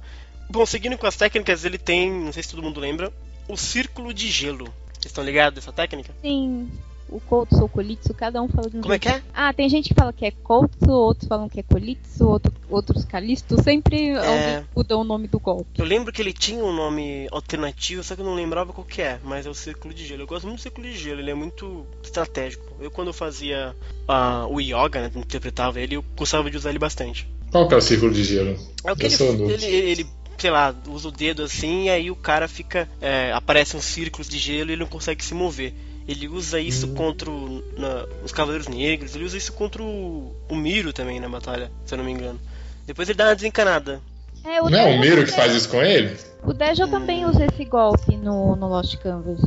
Bom, 0.49 0.65
seguindo 0.65 0.97
com 0.97 1.07
as 1.07 1.15
técnicas, 1.15 1.63
ele 1.65 1.77
tem, 1.77 2.11
não 2.11 2.31
sei 2.31 2.43
se 2.43 2.49
todo 2.49 2.63
mundo 2.63 2.79
lembra, 2.79 3.13
o 3.47 3.55
círculo 3.57 4.13
de 4.13 4.29
gelo. 4.29 4.65
Vocês 4.93 5.05
estão 5.05 5.23
ligados 5.23 5.55
dessa 5.55 5.71
técnica? 5.71 6.13
Sim 6.21 6.69
o 7.11 7.19
Koutsu 7.19 7.61
ou 7.61 7.69
Kolitsu, 7.69 8.13
cada 8.13 8.41
um 8.41 8.47
fala 8.47 8.69
de 8.69 8.77
um 8.77 8.81
Como 8.81 8.93
é 8.93 8.99
jeito. 9.01 9.07
é 9.07 9.19
que 9.19 9.27
é? 9.27 9.31
Ah, 9.33 9.53
tem 9.53 9.69
gente 9.69 9.89
que 9.89 9.95
fala 9.95 10.13
que 10.13 10.25
é 10.25 10.31
Koutsu, 10.31 10.89
outros 10.89 11.27
falam 11.27 11.49
que 11.49 11.59
é 11.59 11.63
Kolitsu, 11.63 12.27
outro, 12.27 12.53
outros 12.69 13.05
Kalisto, 13.05 13.61
sempre 13.61 14.11
é... 14.11 14.63
muda 14.75 14.97
o 14.97 15.03
nome 15.03 15.27
do 15.27 15.39
golpe. 15.39 15.79
Eu 15.79 15.85
lembro 15.85 16.13
que 16.13 16.21
ele 16.21 16.33
tinha 16.33 16.63
um 16.63 16.73
nome 16.73 17.27
alternativo, 17.31 18.03
só 18.03 18.15
que 18.15 18.21
eu 18.21 18.25
não 18.25 18.35
lembrava 18.35 18.71
qual 18.73 18.85
que 18.85 19.01
é, 19.01 19.19
mas 19.23 19.45
é 19.45 19.49
o 19.49 19.53
Círculo 19.53 19.93
de 19.93 20.05
Gelo. 20.05 20.23
Eu 20.23 20.27
gosto 20.27 20.45
muito 20.45 20.59
do 20.59 20.63
Círculo 20.63 20.87
de 20.87 20.97
Gelo, 20.97 21.19
ele 21.19 21.31
é 21.31 21.35
muito 21.35 21.85
estratégico. 22.03 22.65
Eu 22.79 22.91
quando 22.91 23.07
eu 23.07 23.13
fazia 23.13 23.75
uh, 24.07 24.53
o 24.53 24.59
Yoga, 24.59 25.01
né, 25.01 25.11
interpretava 25.15 25.79
ele, 25.79 25.95
eu 25.95 26.05
gostava 26.15 26.49
de 26.49 26.57
usar 26.57 26.69
ele 26.69 26.79
bastante. 26.79 27.27
Qual 27.51 27.67
que 27.67 27.73
é 27.73 27.77
o 27.77 27.81
Círculo 27.81 28.13
de 28.13 28.23
Gelo? 28.23 28.57
É 28.83 28.91
o 28.91 28.95
que 28.95 29.05
ele, 29.05 29.53
ele, 29.53 29.65
ele 29.65 30.07
sei 30.39 30.49
lá, 30.49 30.73
usa 30.87 31.09
o 31.09 31.11
dedo 31.11 31.43
assim 31.43 31.85
e 31.85 31.89
aí 31.89 32.11
o 32.11 32.15
cara 32.15 32.47
fica. 32.47 32.89
É, 33.01 33.31
aparece 33.33 33.75
um 33.75 33.81
círculo 33.81 34.27
de 34.27 34.37
gelo 34.37 34.69
e 34.69 34.73
ele 34.73 34.81
não 34.81 34.89
consegue 34.89 35.23
se 35.23 35.33
mover. 35.33 35.73
Ele 36.09 36.27
usa 36.27 36.59
isso 36.59 36.87
hum. 36.87 36.95
contra 36.95 37.29
o, 37.29 37.63
na, 37.77 38.07
os 38.25 38.31
Cavaleiros 38.31 38.67
Negros, 38.67 39.13
ele 39.13 39.25
usa 39.25 39.37
isso 39.37 39.53
contra 39.53 39.83
o, 39.83 40.35
o 40.49 40.55
Miro 40.55 40.91
também 40.91 41.19
na 41.19 41.29
batalha, 41.29 41.71
se 41.85 41.93
eu 41.93 41.99
não 41.99 42.03
me 42.03 42.11
engano. 42.11 42.41
Depois 42.87 43.07
ele 43.07 43.15
dá 43.19 43.25
uma 43.25 43.35
desencanada. 43.35 44.01
É, 44.43 44.59
não 44.59 44.75
é 44.75 44.85
o 44.85 44.99
Miro 44.99 45.23
que 45.23 45.31
faz 45.31 45.53
isso 45.53 45.69
com 45.69 45.83
ele? 45.83 46.17
O 46.43 46.51
Deja 46.51 46.85
hum. 46.85 46.89
também 46.89 47.27
usa 47.27 47.45
esse 47.45 47.63
golpe 47.63 48.17
no, 48.17 48.55
no 48.55 48.67
Lost 48.67 48.97
Canvas. 48.97 49.39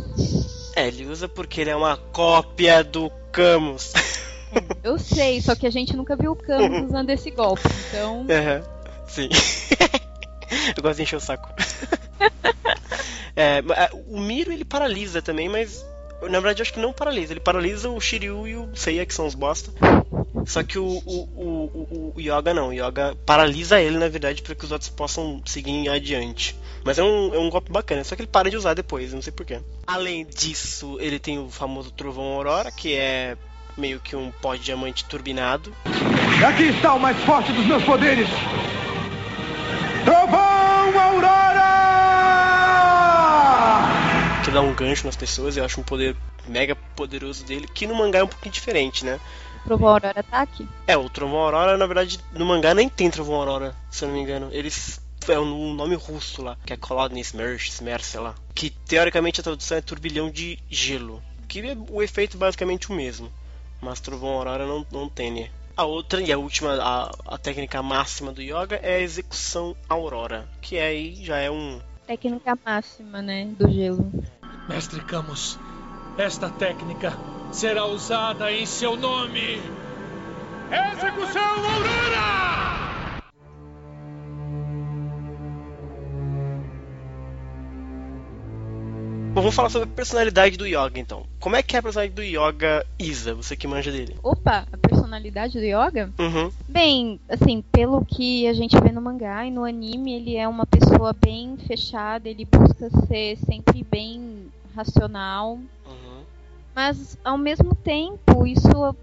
É, 0.77 0.87
ele 0.87 1.07
usa 1.07 1.27
porque 1.27 1.62
ele 1.62 1.70
é 1.70 1.75
uma 1.75 1.96
cópia 1.96 2.85
do 2.85 3.11
Camus. 3.33 3.92
É, 4.55 4.62
eu 4.88 5.01
sei, 5.01 5.42
só 5.42 5.57
que 5.57 5.66
a 5.66 5.70
gente 5.70 5.96
nunca 5.96 6.14
viu 6.14 6.31
o 6.31 6.37
Camus 6.37 6.90
usando 6.90 7.11
esse 7.11 7.33
golpe, 7.33 7.68
então. 7.88 8.20
Uhum, 8.31 8.62
sim. 9.09 9.29
eu 10.77 10.81
gosto 10.81 10.98
de 10.98 11.03
encher 11.03 11.16
o 11.16 11.20
saco. 11.20 11.48
é, 13.35 13.61
o 14.07 14.20
Miro 14.20 14.53
ele 14.53 14.64
paralisa 14.64 15.20
também, 15.20 15.48
mas 15.48 15.85
na 16.23 16.41
verdade, 16.41 16.63
acho 16.63 16.73
que 16.73 16.81
não 16.81 16.93
paralisa. 16.93 17.33
Ele 17.33 17.41
paralisa 17.41 17.89
o 17.91 18.01
Shiryu 18.01 18.47
e 18.47 18.57
o 18.57 18.69
Seiya, 18.75 19.05
que 19.05 19.15
são 19.15 19.27
os 19.27 19.35
bosta. 19.35 19.73
Só 20.47 20.63
que 20.63 20.79
o, 20.79 20.85
o, 20.85 21.19
o, 21.35 22.13
o, 22.17 22.21
Yoga 22.21 22.53
não. 22.55 22.69
O 22.69 22.73
Yoga 22.73 23.17
paralisa 23.27 23.81
ele, 23.81 23.99
na 23.99 24.09
verdade, 24.09 24.43
para 24.43 24.55
que 24.55 24.65
os 24.65 24.73
outros 24.73 24.91
possam 24.91 25.43
seguir 25.45 25.89
adiante. 25.89 26.57
Mas 26.85 26.99
é 26.99 27.03
um, 27.03 27.35
é 27.35 27.39
um 27.39 27.49
golpe 27.49 27.71
bacana, 27.71 28.03
só 28.03 28.17
que 28.17 28.23
ele 28.23 28.29
para 28.29 28.51
de 28.51 28.57
usar 28.57 28.75
depois, 28.75 29.13
não 29.13 29.23
sei 29.23 29.33
porquê. 29.33 29.61
Além 29.87 30.27
disso, 30.27 30.97
ele 31.01 31.19
tem 31.19 31.39
o 31.39 31.49
famoso 31.49 31.93
Trovão 31.93 32.25
Aurora, 32.25 32.73
que 32.73 32.95
é 32.95 33.37
meio 33.77 34.01
que 34.01 34.17
um 34.17 34.31
pó 34.31 34.55
de 34.55 34.63
diamante 34.63 35.05
turbinado. 35.05 35.73
Aqui 36.47 36.65
está 36.65 36.95
o 36.95 37.01
mais 37.01 37.17
forte 37.19 37.53
dos 37.53 37.65
meus 37.65 37.85
poderes! 37.85 38.29
Trovão 40.05 41.01
Aurora! 41.01 41.52
Dá 44.53 44.61
um 44.61 44.75
gancho 44.75 45.07
nas 45.07 45.17
pessoas, 45.17 45.57
eu 45.57 45.65
acho 45.65 45.81
um 45.81 45.85
poder 45.85 46.15
mega 46.47 46.77
poderoso 46.77 47.45
dele, 47.45 47.67
que 47.67 47.87
no 47.87 47.95
mangá 47.95 48.19
é 48.19 48.25
um 48.25 48.29
pouquinho 48.29 48.53
diferente, 48.53 49.05
né? 49.05 49.19
O 49.61 49.65
Trovão 49.65 49.88
Aurora 49.88 50.23
tá 50.23 50.43
aqui? 50.43 50.69
É, 50.87 50.97
o 50.97 51.09
Trovão 51.09 51.38
Aurora, 51.38 51.79
na 51.79 51.87
verdade, 51.87 52.21
no 52.33 52.45
mangá 52.45 52.75
nem 52.75 52.88
tem 52.88 53.11
Trovão 53.11 53.37
Aurora, 53.37 53.75
se 53.91 54.05
eu 54.05 54.09
não 54.09 54.17
me 54.17 54.23
engano. 54.23 54.51
Eles 54.53 55.01
é 55.29 55.38
um 55.38 55.73
nome 55.73 55.95
russo 55.95 56.43
lá, 56.43 56.57
que 56.67 56.73
é 56.73 56.77
Kolodny 56.77 57.21
Smersh, 57.21 57.69
Smer, 57.69 58.03
sei 58.03 58.21
lá. 58.21 58.35
Que 58.55 58.71
teoricamente 58.71 59.41
a 59.41 59.45
tradução 59.45 59.79
é 59.79 59.81
turbilhão 59.81 60.31
de 60.31 60.59
gelo. 60.69 61.23
Que 61.49 61.61
é 61.61 61.77
o 61.91 62.03
efeito 62.03 62.37
basicamente 62.37 62.91
o 62.91 62.95
mesmo. 62.95 63.31
Mas 63.81 64.01
Trovão 64.01 64.31
Aurora 64.31 64.67
não, 64.67 64.87
não 64.91 65.09
tem, 65.09 65.31
né? 65.31 65.51
A 65.77 65.85
outra 65.85 66.21
e 66.21 66.31
a 66.31 66.38
última, 66.38 66.75
a, 66.75 67.11
a 67.35 67.38
técnica 67.38 67.83
máxima 67.83 68.33
do 68.33 68.43
yoga 68.43 68.77
é 68.83 68.97
a 68.97 69.01
execução 69.01 69.75
aurora, 69.88 70.47
que 70.61 70.79
aí 70.79 71.15
já 71.25 71.38
é 71.38 71.51
um. 71.51 71.81
Técnica 72.07 72.59
máxima, 72.62 73.23
né? 73.23 73.47
Do 73.47 73.71
gelo. 73.73 74.12
Mestre 74.73 75.03
Camus, 75.03 75.59
esta 76.17 76.49
técnica 76.49 77.13
será 77.53 77.85
usada 77.85 78.51
em 78.51 78.65
seu 78.65 78.97
nome. 78.97 79.61
Execução 80.71 81.43
Aurora! 81.43 83.23
Bom, 89.35 89.41
vamos 89.41 89.55
falar 89.55 89.69
sobre 89.69 89.91
a 89.91 89.93
personalidade 89.95 90.57
do 90.57 90.67
Yoga, 90.67 90.99
então. 90.99 91.27
Como 91.39 91.55
é 91.55 91.63
que 91.63 91.77
é 91.77 91.79
a 91.79 91.83
personalidade 91.83 92.15
do 92.15 92.23
Yoga 92.23 92.87
Isa, 92.99 93.35
você 93.35 93.55
que 93.55 93.69
manja 93.69 93.93
dele? 93.93 94.17
Opa, 94.23 94.67
a 94.73 94.77
personalidade 94.79 95.59
do 95.59 95.65
Yoga? 95.65 96.11
Uhum. 96.19 96.51
Bem, 96.67 97.21
assim, 97.29 97.63
pelo 97.73 98.03
que 98.07 98.47
a 98.47 98.55
gente 98.55 98.79
vê 98.81 98.91
no 98.91 99.03
mangá 99.03 99.45
e 99.47 99.51
no 99.51 99.65
anime, 99.65 100.15
ele 100.15 100.37
é 100.37 100.49
uma 100.49 100.65
pessoa 100.65 101.13
bem 101.13 101.59
fechada, 101.67 102.27
ele 102.27 102.47
busca 102.47 102.89
ser 103.07 103.37
sempre 103.37 103.85
bem 103.85 104.52
racional. 104.75 105.59
Uhum. 105.87 106.25
Mas, 106.75 107.19
ao 107.25 107.37
mesmo 107.37 107.75
tempo, 107.75 108.47
isso, 108.47 108.97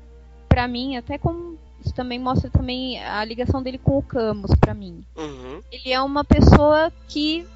para 0.48 0.68
mim, 0.68 0.98
até 0.98 1.18
como 1.18 1.58
isso 1.84 1.94
também 1.94 2.20
mostra 2.20 2.50
também 2.50 3.02
a 3.02 3.24
ligação 3.24 3.64
dele 3.64 3.78
com 3.78 3.98
o 3.98 4.04
Camus 4.04 4.52
para 4.60 4.74
mim. 4.74 5.04
Uhum. 5.16 5.62
Ele 5.72 5.94
é 5.94 6.02
uma 6.02 6.24
pessoa 6.24 6.92
que 7.08 7.48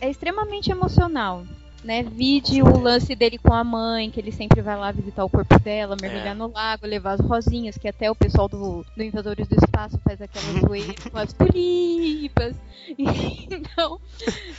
é 0.00 0.08
extremamente 0.08 0.70
emocional 0.70 1.44
né? 1.86 2.02
Vide 2.02 2.60
o 2.62 2.78
lance 2.78 3.14
dele 3.14 3.38
com 3.38 3.54
a 3.54 3.62
mãe, 3.62 4.10
que 4.10 4.18
ele 4.18 4.32
sempre 4.32 4.60
vai 4.60 4.76
lá 4.76 4.90
visitar 4.90 5.24
o 5.24 5.30
corpo 5.30 5.58
dela, 5.60 5.96
mergulhar 6.00 6.32
é. 6.32 6.34
no 6.34 6.50
lago, 6.52 6.84
levar 6.84 7.12
as 7.12 7.20
rosinhas, 7.20 7.78
que 7.78 7.86
até 7.86 8.10
o 8.10 8.14
pessoal 8.14 8.48
do, 8.48 8.84
do 8.96 9.02
Invasores 9.02 9.46
do 9.46 9.54
Espaço 9.54 9.98
faz 10.02 10.20
aquela 10.20 10.44
zoeira 10.60 10.94
com 11.10 11.16
as 11.16 11.32
tulipas. 11.32 12.56
Então, 13.48 14.00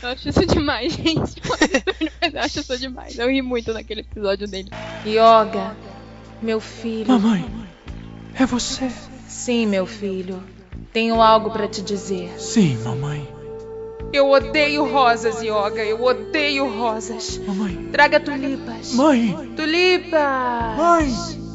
eu 0.04 0.10
acho 0.10 0.30
isso 0.30 0.46
demais, 0.46 0.94
gente. 0.96 1.42
Eu 2.34 2.42
acho 2.42 2.60
isso 2.60 2.78
demais. 2.78 3.18
Eu 3.18 3.30
ri 3.30 3.42
muito 3.42 3.74
naquele 3.74 4.02
episódio 4.02 4.48
dele. 4.48 4.70
Yoga, 5.06 5.76
meu 6.42 6.60
filho. 6.60 7.08
Mamãe, 7.08 7.46
é 8.36 8.46
você? 8.46 8.90
Sim, 9.28 9.66
meu 9.66 9.86
filho. 9.86 10.44
Tenho 10.92 11.22
algo 11.22 11.52
para 11.52 11.68
te 11.68 11.82
dizer. 11.82 12.30
Sim, 12.38 12.78
mamãe. 12.84 13.37
Eu 14.14 14.30
odeio 14.30 14.90
rosas, 14.90 15.42
Yoga. 15.42 15.84
Eu 15.84 16.04
odeio 16.04 16.68
rosas. 16.68 17.38
Mamãe. 17.40 17.90
Traga 17.92 18.20
tulipas. 18.20 18.94
Mãe. 18.94 19.54
Tulipas. 19.56 20.78
Mãe. 20.78 21.48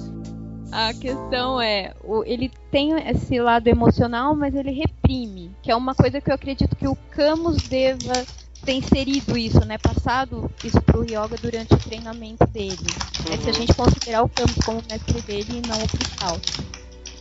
A 0.70 0.94
questão 0.94 1.60
é, 1.60 1.92
ele 2.24 2.50
tem 2.70 2.94
esse 3.08 3.38
lado 3.38 3.68
emocional, 3.68 4.34
mas 4.34 4.54
ele 4.54 4.70
reprime, 4.70 5.54
que 5.62 5.70
é 5.70 5.76
uma 5.76 5.94
coisa 5.94 6.18
que 6.18 6.30
eu 6.30 6.34
acredito 6.34 6.74
que 6.74 6.88
o 6.88 6.96
Camus 7.10 7.62
deva 7.68 8.24
ter 8.64 8.72
inserido 8.72 9.36
isso, 9.36 9.62
né? 9.66 9.76
Passado 9.76 10.50
isso 10.64 10.80
pro 10.80 11.04
Yoga 11.04 11.36
durante 11.42 11.74
o 11.74 11.78
treinamento 11.78 12.46
dele. 12.46 12.76
Uhum. 12.78 13.34
É 13.34 13.36
se 13.36 13.50
a 13.50 13.52
gente 13.52 13.74
considerar 13.74 14.22
o 14.22 14.28
Camus 14.30 14.56
como 14.64 14.82
mestre 14.90 15.20
dele 15.22 15.62
e 15.62 15.68
não 15.68 15.76
o 15.76 15.88
Cristal. 15.88 16.40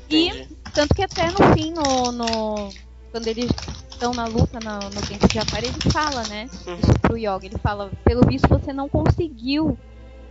E 0.09 0.47
tanto 0.73 0.93
que 0.93 1.03
até 1.03 1.27
no 1.27 1.53
fim, 1.53 1.73
no, 1.73 2.11
no 2.13 2.69
quando 3.11 3.27
eles 3.27 3.49
estão 3.89 4.13
na 4.13 4.25
luta 4.25 4.59
no, 4.63 4.89
no 4.89 5.01
tempo 5.07 5.27
de 5.27 5.39
Aquário, 5.39 5.67
ele 5.67 5.91
fala, 5.91 6.23
né? 6.27 6.49
Uhum. 6.65 6.75
Isso 6.75 6.99
pro 7.01 7.17
Yoga. 7.17 7.45
Ele 7.45 7.57
fala, 7.61 7.91
pelo 8.03 8.25
visto 8.25 8.47
você 8.47 8.73
não 8.73 8.89
conseguiu 8.89 9.77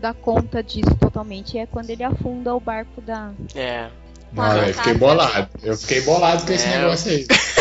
dar 0.01 0.15
conta 0.15 0.63
disso 0.63 0.95
totalmente. 0.99 1.57
E 1.57 1.61
é 1.61 1.67
quando 1.67 1.91
ele 1.91 2.03
afunda 2.03 2.55
o 2.55 2.61
barco 2.61 3.01
da. 3.01 3.33
É. 3.55 3.91
Não, 4.33 4.57
eu 4.57 4.75
fiquei 4.75 4.95
bolado. 4.95 5.49
Eu 5.63 5.77
fiquei 5.77 6.01
bolado 6.03 6.47
com 6.47 6.53
esse 6.53 6.67
é. 6.67 6.79
negócio 6.79 7.11
aí. 7.11 7.27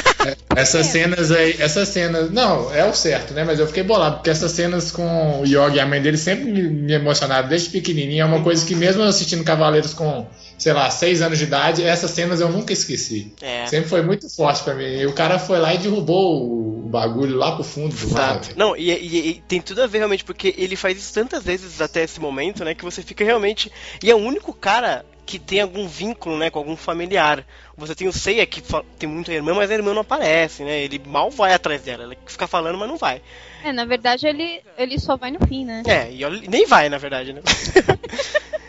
Essas 0.56 0.88
é. 0.88 0.92
cenas 0.92 1.32
aí, 1.32 1.56
essas 1.60 1.88
cenas, 1.88 2.32
não, 2.32 2.74
é 2.74 2.84
o 2.86 2.94
certo, 2.94 3.34
né? 3.34 3.44
Mas 3.44 3.60
eu 3.60 3.68
fiquei 3.68 3.84
bolado, 3.84 4.18
porque 4.18 4.30
essas 4.30 4.52
cenas 4.52 4.92
com 4.92 5.42
o 5.42 5.46
Yogi 5.46 5.78
e 5.78 5.80
a 5.80 5.86
mãe 5.86 6.02
dele 6.02 6.18
sempre 6.18 6.52
me, 6.52 6.64
me 6.64 6.94
emocionaram 6.94 7.48
desde 7.48 7.70
pequenininho. 7.70 8.22
É 8.22 8.26
uma 8.26 8.42
coisa 8.42 8.66
que, 8.66 8.76
mesmo 8.76 9.04
assistindo 9.04 9.44
Cavaleiros 9.44 9.94
com, 9.94 10.28
sei 10.58 10.74
lá, 10.74 10.90
seis 10.90 11.22
anos 11.22 11.38
de 11.38 11.46
idade, 11.46 11.84
essas 11.84 12.12
cenas 12.12 12.42
eu 12.42 12.50
nunca 12.50 12.74
esqueci. 12.74 13.34
É. 13.42 13.66
Sempre 13.68 13.90
foi 13.90 14.02
muito 14.02 14.30
forte 14.30 14.64
para 14.64 14.76
mim. 14.76 14.84
E 14.84 15.06
o 15.06 15.14
cara 15.14 15.40
foi 15.40 15.60
lá 15.60 15.74
e 15.74 15.78
derrubou 15.78 16.84
o 16.86 16.90
bagulho 16.90 17.38
lá 17.38 17.54
pro 17.54 17.64
fundo 17.64 17.96
do 17.96 18.10
mar. 18.10 18.42
Não, 18.56 18.76
e, 18.76 18.90
e, 18.92 19.30
e, 19.30 19.44
tem 19.48 19.62
tudo 19.62 19.82
a 19.82 19.88
ver 19.88 20.00
realmente, 20.00 20.24
porque 20.24 20.54
ele 20.58 20.76
faz 20.76 20.98
isso 20.98 21.14
tantas 21.14 21.44
vezes 21.44 21.80
até 21.80 22.04
esse 22.04 22.20
momento, 22.20 22.66
né? 22.66 22.74
Que 22.74 22.84
você 22.84 23.02
fica 23.02 23.24
realmente. 23.24 23.72
E 24.04 24.10
é 24.10 24.16
o 24.16 24.18
único 24.18 24.52
cara 24.54 25.06
que 25.30 25.38
tem 25.38 25.62
algum 25.62 25.88
vínculo, 25.88 26.40
né, 26.40 26.50
com 26.50 26.58
algum 26.58 26.76
familiar. 26.76 27.46
Você 27.78 27.94
tem 27.94 28.08
o 28.08 28.12
Seiya 28.12 28.48
que 28.48 28.64
tem 28.98 29.08
muita 29.08 29.32
irmã, 29.32 29.54
mas 29.54 29.70
a 29.70 29.76
irmã 29.76 29.94
não 29.94 30.02
aparece, 30.02 30.64
né? 30.64 30.80
Ele 30.80 31.00
mal 31.06 31.30
vai 31.30 31.54
atrás 31.54 31.84
dela, 31.84 32.04
ele 32.04 32.18
fica 32.26 32.48
falando, 32.48 32.80
mas 32.80 32.88
não 32.88 32.98
vai. 32.98 33.22
É, 33.64 33.72
na 33.72 33.86
verdade 33.86 34.26
ele, 34.26 34.60
ele 34.76 34.98
só 34.98 35.16
vai 35.16 35.30
no 35.30 35.46
fim, 35.48 35.66
né? 35.66 35.84
É, 35.86 36.12
e 36.12 36.48
nem 36.48 36.66
vai, 36.66 36.90
na 36.90 36.98
verdade, 36.98 37.32
né? 37.34 37.42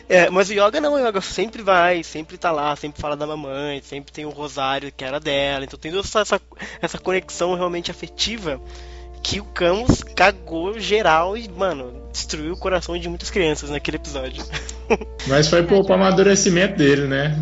É, 0.07 0.29
mas 0.29 0.51
o 0.51 0.53
Yoga 0.53 0.81
não, 0.81 0.95
o 0.95 0.99
Yoga 0.99 1.21
sempre 1.21 1.63
vai, 1.63 2.03
sempre 2.03 2.37
tá 2.37 2.51
lá, 2.51 2.75
sempre 2.75 3.01
fala 3.01 3.17
da 3.17 3.29
mamãe, 3.29 3.81
sempre 3.81 4.13
tem 4.13 4.25
o 4.25 4.31
rosário 4.31 4.91
que 4.91 5.05
era 5.05 5.21
dela. 5.21 5.65
Então 5.65 5.79
tem 5.79 5.97
essa, 5.97 6.19
essa, 6.19 6.41
essa 6.83 6.99
conexão 6.99 7.55
realmente 7.55 7.93
afetiva 7.93 8.61
que 9.23 9.39
o 9.39 9.45
Camus 9.45 10.03
cagou 10.03 10.81
geral 10.81 11.37
e, 11.37 11.49
mano, 11.49 12.09
destruiu 12.11 12.55
o 12.55 12.59
coração 12.59 12.99
de 12.99 13.09
muitas 13.09 13.31
crianças 13.31 13.71
naquele 13.71 13.99
episódio. 13.99 14.45
Mas 15.27 15.49
foi 15.49 15.63
pro, 15.63 15.85
pro 15.85 15.95
amadurecimento 15.95 16.77
dele, 16.77 17.07
né? 17.07 17.37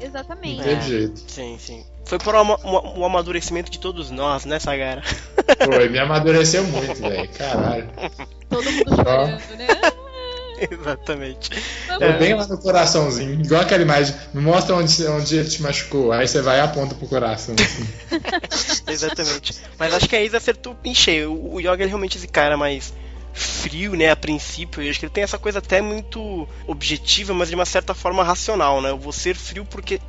Exatamente. 0.00 0.58
Não 0.58 0.64
teve 0.64 0.82
jeito. 0.82 1.22
Sim, 1.26 1.56
sim. 1.58 1.84
Foi 2.04 2.18
pro 2.18 2.42
o, 2.42 3.00
o 3.00 3.04
amadurecimento 3.04 3.70
de 3.70 3.78
todos 3.78 4.10
nós, 4.10 4.44
né, 4.44 4.58
Sagara? 4.58 5.02
Foi, 5.64 5.88
me 5.88 5.98
amadureceu 5.98 6.64
muito, 6.64 6.94
velho. 7.00 7.28
Caralho. 7.30 7.88
Todo 8.48 8.70
mundo 8.70 8.96
chorando, 8.96 9.56
né? 9.56 9.66
Exatamente. 10.70 11.50
É 12.00 12.12
bem 12.18 12.34
lá 12.34 12.46
no 12.46 12.58
coraçãozinho. 12.58 13.40
Igual 13.40 13.62
aquela 13.62 13.82
imagem. 13.82 14.14
Me 14.32 14.40
mostra 14.40 14.76
onde, 14.76 15.06
onde 15.06 15.36
ele 15.36 15.48
te 15.48 15.62
machucou. 15.62 16.12
Aí 16.12 16.26
você 16.28 16.40
vai 16.40 16.58
e 16.58 16.60
aponta 16.60 16.94
pro 16.94 17.08
coração. 17.08 17.54
Assim. 17.58 17.88
Exatamente. 18.86 19.60
Mas 19.78 19.94
acho 19.94 20.08
que 20.08 20.14
a 20.14 20.22
Isa 20.22 20.36
acertou 20.36 20.76
em 20.84 20.94
cheio. 20.94 21.32
O, 21.32 21.54
o 21.54 21.60
Yoga 21.60 21.84
é 21.84 21.86
realmente 21.86 22.16
esse 22.16 22.28
cara 22.28 22.56
mais 22.56 22.92
frio, 23.32 23.94
né, 23.94 24.10
a 24.10 24.16
princípio. 24.16 24.82
Eu 24.82 24.90
acho 24.90 24.98
que 24.98 25.06
ele 25.06 25.12
tem 25.12 25.24
essa 25.24 25.38
coisa 25.38 25.58
até 25.58 25.80
muito 25.80 26.48
objetiva, 26.66 27.32
mas 27.32 27.48
de 27.48 27.54
uma 27.54 27.64
certa 27.64 27.94
forma 27.94 28.22
racional, 28.22 28.80
né? 28.80 28.90
Eu 28.90 28.98
vou 28.98 29.12
ser 29.12 29.34
frio 29.34 29.64
porque 29.64 30.00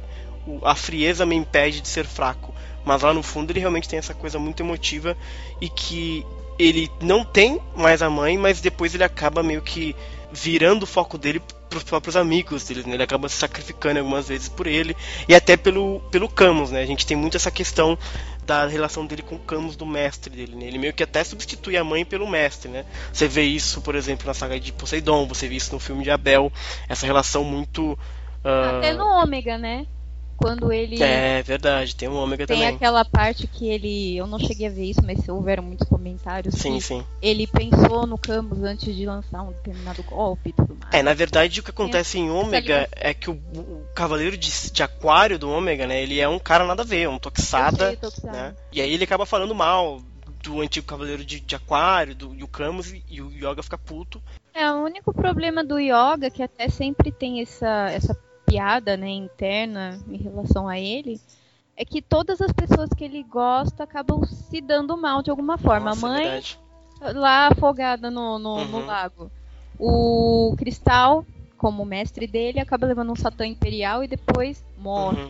a 0.64 0.76
frieza 0.76 1.26
me 1.26 1.36
impede 1.36 1.82
de 1.82 1.88
ser 1.88 2.06
fraco. 2.06 2.54
Mas 2.86 3.02
lá 3.02 3.14
no 3.14 3.24
fundo 3.24 3.52
ele 3.52 3.60
realmente 3.60 3.88
tem 3.88 4.00
essa 4.00 4.14
coisa 4.14 4.38
muito 4.38 4.62
emotiva 4.62 5.16
e 5.62 5.70
que 5.70 6.26
ele 6.60 6.92
não 7.02 7.24
tem 7.24 7.60
mais 7.76 8.02
a 8.02 8.10
mãe, 8.10 8.38
mas 8.38 8.62
depois 8.62 8.94
ele 8.94 9.04
acaba 9.04 9.42
meio 9.42 9.62
que 9.62 9.96
virando 10.34 10.84
o 10.84 10.88
foco 10.88 11.18
dele 11.18 11.42
para 11.70 11.78
os 11.78 11.84
próprios 11.84 12.16
amigos 12.16 12.64
dele, 12.66 12.84
né? 12.86 12.96
Ele 12.96 13.04
acaba 13.04 13.30
se 13.30 13.36
sacrificando 13.36 14.00
algumas 14.00 14.28
vezes 14.28 14.50
por 14.50 14.68
ele 14.68 14.96
e 15.28 15.36
até 15.36 15.56
pelo, 15.56 16.00
pelo 16.12 16.28
Camus, 16.28 16.72
né? 16.72 16.82
A 16.82 16.86
gente 16.86 17.06
tem 17.06 17.16
muito 17.16 17.38
essa 17.38 17.52
questão 17.52 17.98
da 18.46 18.66
relação 18.66 19.06
dele 19.06 19.22
com 19.22 19.36
o 19.36 19.40
Camus 19.40 19.76
do 19.76 19.86
mestre 19.86 20.36
dele, 20.36 20.56
né? 20.56 20.66
Ele 20.66 20.78
meio 20.78 20.94
que 20.94 21.04
até 21.04 21.24
substitui 21.24 21.78
a 21.78 21.84
mãe 21.84 22.04
pelo 22.04 22.28
mestre, 22.28 22.70
né? 22.70 22.86
Você 23.12 23.28
vê 23.28 23.44
isso, 23.44 23.82
por 23.82 23.96
exemplo, 23.96 24.26
na 24.28 24.34
saga 24.34 24.60
de 24.60 24.74
Poseidon, 24.74 25.28
você 25.28 25.48
vê 25.48 25.56
isso 25.56 25.74
no 25.74 25.80
filme 25.80 26.04
de 26.04 26.12
Abel, 26.12 26.52
essa 26.90 27.06
relação 27.06 27.44
muito 27.44 27.94
uh... 28.44 28.78
até 28.78 28.94
no 28.94 29.06
Ômega, 29.06 29.58
né? 29.58 29.86
Quando 30.38 30.72
ele. 30.72 31.02
É 31.02 31.42
verdade, 31.44 31.96
tem 31.96 32.10
um 32.10 32.16
ômega 32.16 32.46
tem 32.46 32.58
também. 32.58 32.70
Tem 32.70 32.76
aquela 32.76 33.06
parte 33.06 33.48
que 33.48 33.70
ele. 33.70 34.18
Eu 34.18 34.28
não 34.28 34.40
cheguei 34.40 34.68
a 34.68 34.70
ver 34.70 34.86
isso, 34.86 35.02
mas 35.04 35.28
houveram 35.28 35.64
muitos 35.64 35.88
comentários. 35.88 36.56
Sim, 36.56 36.80
sim. 36.80 37.04
Ele 37.22 37.48
pensou 37.48 38.06
no 38.06 38.18
Camus 38.18 38.64
antes 38.64 38.96
de 38.96 39.06
lançar 39.06 39.42
um 39.44 39.52
determinado 39.52 40.04
golpe 40.04 40.50
e 40.50 40.54
tudo 40.54 40.78
mais. 40.82 40.94
É, 40.94 41.02
na 41.02 41.14
verdade 41.14 41.60
o 41.60 41.64
que 41.64 41.72
acontece 41.72 42.18
em 42.18 42.30
ômega 42.30 42.88
é 42.92 43.14
que 43.14 43.30
o, 43.30 43.34
o 43.34 43.86
Cavaleiro 43.94 44.38
de, 44.38 44.72
de, 44.72 44.84
Aquário 44.84 45.40
do 45.40 45.50
ômega, 45.50 45.88
né? 45.88 46.02
Ele 46.02 46.20
é 46.20 46.28
um 46.28 46.40
cara 46.40 46.66
nada 46.66 46.82
a 46.82 46.86
ver, 46.86 47.08
um 47.08 47.20
toxada. 47.20 47.88
Sei, 47.88 47.96
toxada. 47.96 48.32
Né? 48.32 48.56
E 48.72 48.82
aí 48.82 48.94
ele 48.94 49.04
acaba 49.04 49.26
falando 49.26 49.56
mal 49.56 50.02
do 50.44 50.62
antigo 50.62 50.86
Cavaleiro 50.86 51.24
de, 51.24 51.40
de 51.40 51.56
Aquário, 51.56 52.14
do 52.14 52.36
e 52.36 52.44
o 52.44 52.48
Camus, 52.48 52.94
e 53.10 53.22
o 53.22 53.32
Yoga 53.32 53.64
fica 53.64 53.78
puto. 53.78 54.22
É, 54.54 54.70
o 54.72 54.84
único 54.84 55.14
problema 55.14 55.64
do 55.64 55.80
Yoga, 55.80 56.30
que 56.30 56.44
até 56.44 56.70
sempre 56.70 57.12
tem 57.12 57.42
essa, 57.42 57.90
essa 57.90 58.14
piada 58.46 58.96
né, 58.98 59.10
interna 59.10 60.00
em 60.08 60.18
relação 60.18 60.68
a 60.68 60.80
ele 60.80 61.20
é 61.76 61.84
que 61.84 62.02
todas 62.02 62.40
as 62.40 62.52
pessoas 62.52 62.90
que 62.96 63.04
ele 63.04 63.24
gosta 63.24 63.84
acabam 63.84 64.24
se 64.26 64.62
dando 64.62 64.96
mal 64.96 65.22
de 65.22 65.30
alguma 65.30 65.58
forma. 65.58 65.90
Nossa, 65.90 66.06
a 66.06 66.10
mãe 66.10 66.24
verdade. 66.24 66.60
lá 67.16 67.48
afogada 67.48 68.12
no, 68.12 68.38
no, 68.38 68.58
uhum. 68.58 68.66
no, 68.66 68.86
lago. 68.86 69.32
O 69.80 70.56
Cristal, 70.58 71.26
como 71.58 71.84
mestre 71.84 72.28
dele, 72.28 72.60
acaba 72.60 72.86
levando 72.86 73.12
um 73.12 73.16
Satã 73.16 73.46
Imperial 73.46 74.04
e 74.04 74.08
depois 74.08 74.64
morre. 74.78 75.24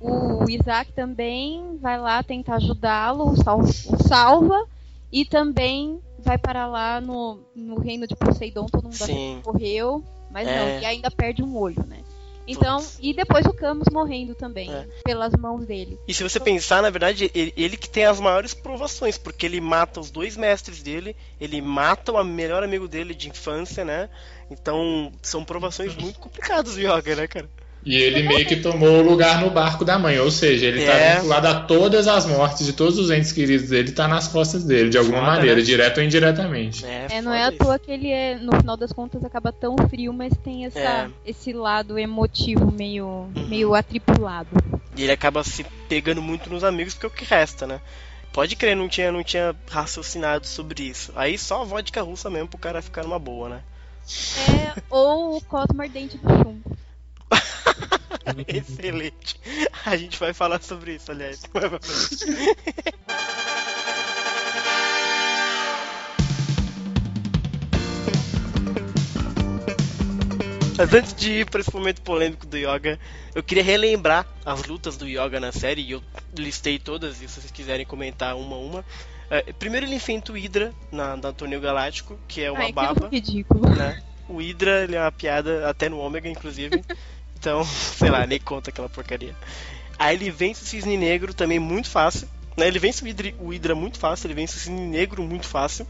Uhum. 0.00 0.44
O 0.44 0.50
Isaac 0.50 0.92
também 0.92 1.78
vai 1.78 1.98
lá 1.98 2.22
tentar 2.22 2.56
ajudá-lo, 2.56 3.30
o, 3.30 3.36
sal, 3.36 3.60
o 3.60 4.02
salva 4.02 4.66
e 5.10 5.24
também 5.24 6.00
vai 6.18 6.36
para 6.36 6.66
lá 6.66 7.00
no, 7.00 7.40
no 7.54 7.78
reino 7.80 8.06
de 8.06 8.14
Poseidon, 8.14 8.66
todo 8.66 8.84
mundo 8.84 9.42
morreu, 9.46 10.04
mas 10.30 10.46
é. 10.46 10.58
não, 10.58 10.82
e 10.82 10.84
ainda 10.84 11.10
perde 11.10 11.42
um 11.42 11.56
olho, 11.56 11.82
né? 11.86 12.02
Então, 12.46 12.84
e 13.00 13.12
depois 13.12 13.44
o 13.46 13.52
Camus 13.52 13.88
morrendo 13.92 14.34
também, 14.34 14.72
é. 14.72 14.86
pelas 15.04 15.32
mãos 15.34 15.66
dele. 15.66 15.98
E 16.06 16.14
se 16.14 16.22
você 16.22 16.38
pensar, 16.38 16.80
na 16.80 16.90
verdade, 16.90 17.30
ele, 17.34 17.52
ele, 17.56 17.76
que 17.76 17.88
tem 17.88 18.04
as 18.04 18.20
maiores 18.20 18.54
provações, 18.54 19.18
porque 19.18 19.46
ele 19.46 19.60
mata 19.60 20.00
os 20.00 20.10
dois 20.10 20.36
mestres 20.36 20.82
dele, 20.82 21.16
ele 21.40 21.60
mata 21.60 22.12
o 22.12 22.24
melhor 22.24 22.62
amigo 22.62 22.86
dele 22.86 23.14
de 23.14 23.28
infância, 23.28 23.84
né? 23.84 24.08
Então, 24.50 25.12
são 25.20 25.44
provações 25.44 25.94
muito 25.96 26.20
complicadas 26.20 26.74
do 26.74 26.80
Yoga, 26.80 27.16
né, 27.16 27.26
cara? 27.26 27.48
E 27.86 27.94
ele 27.94 28.26
meio 28.26 28.44
que 28.44 28.56
tomou 28.56 28.98
o 28.98 29.02
lugar 29.02 29.40
no 29.40 29.48
barco 29.48 29.84
da 29.84 29.96
mãe, 29.96 30.18
ou 30.18 30.28
seja, 30.28 30.66
ele 30.66 30.80
está 30.80 30.92
é. 30.92 31.14
vinculado 31.14 31.46
a 31.46 31.60
todas 31.60 32.08
as 32.08 32.26
mortes 32.26 32.66
de 32.66 32.72
todos 32.72 32.98
os 32.98 33.12
entes 33.12 33.30
queridos 33.30 33.68
dele, 33.68 33.90
está 33.90 34.08
nas 34.08 34.26
costas 34.26 34.64
dele, 34.64 34.90
de 34.90 34.98
alguma 34.98 35.20
foda, 35.20 35.30
maneira, 35.30 35.54
né? 35.54 35.62
direto 35.62 35.98
ou 35.98 36.02
indiretamente. 36.02 36.84
É, 36.84 37.06
é 37.10 37.22
não 37.22 37.32
é 37.32 37.44
à 37.44 37.52
toa 37.52 37.78
que 37.78 37.92
ele 37.92 38.10
é, 38.10 38.34
no 38.34 38.56
final 38.56 38.76
das 38.76 38.92
contas, 38.92 39.24
acaba 39.24 39.52
tão 39.52 39.76
frio, 39.88 40.12
mas 40.12 40.32
tem 40.42 40.66
essa, 40.66 40.80
é. 40.80 41.08
esse 41.24 41.52
lado 41.52 41.96
emotivo 41.96 42.72
meio, 42.72 43.06
uhum. 43.06 43.46
meio 43.48 43.72
atripulado. 43.72 44.48
E 44.96 45.04
ele 45.04 45.12
acaba 45.12 45.44
se 45.44 45.64
pegando 45.88 46.20
muito 46.20 46.50
nos 46.50 46.64
amigos, 46.64 46.92
porque 46.92 47.06
é 47.06 47.08
o 47.08 47.12
que 47.12 47.24
resta, 47.24 47.68
né? 47.68 47.80
Pode 48.32 48.56
crer, 48.56 48.74
não 48.74 48.88
tinha, 48.88 49.12
não 49.12 49.22
tinha 49.22 49.54
raciocinado 49.70 50.44
sobre 50.44 50.82
isso. 50.82 51.12
Aí 51.14 51.38
só 51.38 51.62
a 51.62 51.64
vodka 51.64 52.02
russa 52.02 52.28
mesmo 52.28 52.48
pro 52.48 52.58
cara 52.58 52.82
ficar 52.82 53.04
numa 53.04 53.18
boa, 53.18 53.48
né? 53.48 53.60
É, 54.48 54.82
ou 54.90 55.36
o 55.36 55.40
Cosmo 55.40 55.80
Ardente 55.80 56.18
do 56.18 56.28
Chumbo. 56.28 56.76
Excelente. 58.48 59.40
A 59.84 59.96
gente 59.96 60.18
vai 60.18 60.32
falar 60.32 60.62
sobre 60.62 60.94
isso, 60.96 61.10
aliás. 61.10 61.42
Mas 70.78 70.92
antes 70.92 71.14
de 71.14 71.40
ir 71.40 71.50
para 71.50 71.60
esse 71.60 71.72
momento 71.72 72.02
polêmico 72.02 72.46
do 72.46 72.54
Yoga, 72.54 73.00
eu 73.34 73.42
queria 73.42 73.64
relembrar 73.64 74.26
as 74.44 74.64
lutas 74.64 74.98
do 74.98 75.08
Yoga 75.08 75.40
na 75.40 75.50
série, 75.50 75.80
e 75.80 75.92
eu 75.92 76.02
listei 76.36 76.78
todas, 76.78 77.22
e 77.22 77.28
se 77.28 77.40
vocês 77.40 77.50
quiserem 77.50 77.86
comentar 77.86 78.36
uma 78.36 78.56
a 78.56 78.58
uma. 78.58 78.80
Uh, 78.80 79.54
primeiro 79.54 79.86
ele 79.86 79.94
enfrenta 79.94 80.32
o 80.32 80.34
Hydra 80.34 80.74
na, 80.92 81.16
na 81.16 81.32
Torneio 81.32 81.62
Galáctico, 81.62 82.18
que 82.28 82.42
é 82.42 82.50
uma 82.50 82.64
Ai, 82.64 82.72
baba. 82.72 83.08
Que 83.08 83.16
ridículo. 83.16 83.66
Né? 83.74 84.02
O 84.28 84.36
Hydra 84.36 84.84
ele 84.84 84.96
é 84.96 85.00
uma 85.00 85.10
piada 85.10 85.66
até 85.68 85.88
no 85.88 85.98
Ômega, 85.98 86.28
inclusive. 86.28 86.84
Então, 87.38 87.64
sei 87.64 88.10
lá, 88.10 88.26
nem 88.26 88.40
conta 88.40 88.70
aquela 88.70 88.88
porcaria. 88.88 89.34
Aí 89.98 90.16
ele 90.16 90.30
vence 90.30 90.62
o 90.62 90.66
Cisne 90.66 90.96
Negro 90.96 91.32
também 91.32 91.58
muito 91.58 91.88
fácil. 91.88 92.28
Né? 92.56 92.66
Ele 92.66 92.78
vence 92.78 93.04
o 93.38 93.48
Hydra, 93.48 93.74
muito 93.74 93.98
fácil, 93.98 94.26
ele 94.26 94.34
vence 94.34 94.56
o 94.56 94.58
Cisne 94.58 94.80
Negro 94.80 95.22
muito 95.22 95.46
fácil. 95.46 95.86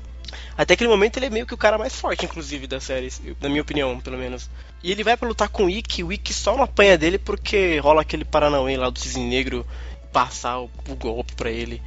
Até 0.59 0.75
aquele 0.75 0.91
momento 0.91 1.17
ele 1.17 1.27
é 1.27 1.31
meio 1.31 1.47
que 1.47 1.55
o 1.55 1.59
cara 1.59 1.79
mais 1.79 1.95
forte, 1.95 2.25
inclusive, 2.25 2.67
da 2.67 2.81
série, 2.81 3.13
na 3.41 3.49
minha 3.49 3.63
opinião, 3.63 4.01
pelo 4.01 4.19
menos. 4.19 4.51
E 4.83 4.91
ele 4.91 5.05
vai 5.05 5.17
para 5.17 5.29
lutar 5.29 5.49
com 5.49 5.67
o 5.67 5.71
Ikki, 5.71 6.03
o 6.03 6.13
Ikki 6.13 6.35
só 6.35 6.57
não 6.57 6.65
apanha 6.65 6.99
dele 6.99 7.19
porque 7.19 7.79
rola 7.79 8.03
aquele 8.03 8.25
Paranauê 8.25 8.77
lá 8.77 8.91
do 8.91 8.99
Cisne 8.99 9.29
Negro 9.29 9.65
passar 10.13 10.59
o, 10.59 10.71
o 10.89 10.97
golpe 10.97 11.35
para 11.35 11.51
ele. 11.51 11.81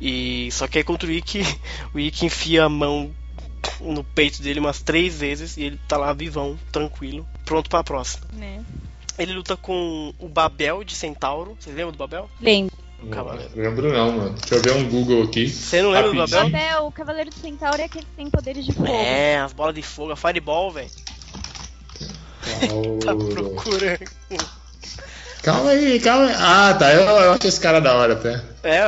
E 0.00 0.48
só 0.52 0.66
que 0.66 0.78
aí 0.78 0.84
contra 0.84 1.08
o 1.08 1.12
Ikki, 1.12 1.42
o 1.94 2.00
Ikki 2.00 2.26
enfia 2.26 2.64
a 2.64 2.68
mão 2.68 3.14
no 3.80 4.04
peito 4.04 4.42
dele 4.42 4.60
umas 4.60 4.80
três 4.82 5.18
vezes 5.18 5.56
e 5.56 5.62
ele 5.62 5.80
tá 5.88 5.96
lá 5.96 6.12
vivão, 6.12 6.58
tranquilo, 6.72 7.26
pronto 7.44 7.68
para 7.68 7.80
a 7.80 7.84
próxima. 7.84 8.26
Né? 8.32 8.64
Ele 9.18 9.32
luta 9.32 9.56
com 9.56 10.12
o 10.18 10.28
Babel 10.28 10.84
de 10.84 10.94
Centauro. 10.94 11.56
Vocês 11.58 11.74
lembram 11.74 11.92
do 11.92 11.98
Babel? 11.98 12.30
Lembro. 12.40 12.76
Não, 13.02 13.38
lembro 13.54 13.92
não, 13.92 14.12
mano. 14.12 14.30
Deixa 14.30 14.54
eu 14.54 14.62
ver 14.62 14.72
um 14.72 14.88
Google 14.88 15.22
aqui. 15.24 15.48
Você 15.48 15.82
não 15.82 15.90
lembra 15.90 16.12
Rapidinho. 16.12 16.26
do 16.26 16.30
Babel? 16.30 16.50
Babel, 16.50 16.86
o 16.86 16.92
Cavaleiro 16.92 17.30
de 17.30 17.36
Centauro 17.36 17.80
é 17.80 17.84
aquele 17.84 18.04
que 18.04 18.16
tem 18.16 18.30
poderes 18.30 18.64
de 18.64 18.72
fogo. 18.72 18.88
É, 18.88 19.38
as 19.38 19.52
bolas 19.52 19.74
de 19.74 19.82
fogo, 19.82 20.12
a 20.12 20.16
Fireball, 20.16 20.70
velho. 20.72 20.90
tá 23.04 23.14
procurando. 23.14 24.10
Calma 25.42 25.70
aí, 25.70 26.00
calma 26.00 26.26
aí. 26.26 26.34
Ah, 26.38 26.74
tá. 26.74 26.92
Eu, 26.92 27.02
eu 27.02 27.32
acho 27.32 27.46
esse 27.46 27.60
cara 27.60 27.80
da 27.80 27.94
hora 27.94 28.14
até. 28.14 28.42
É, 28.64 28.82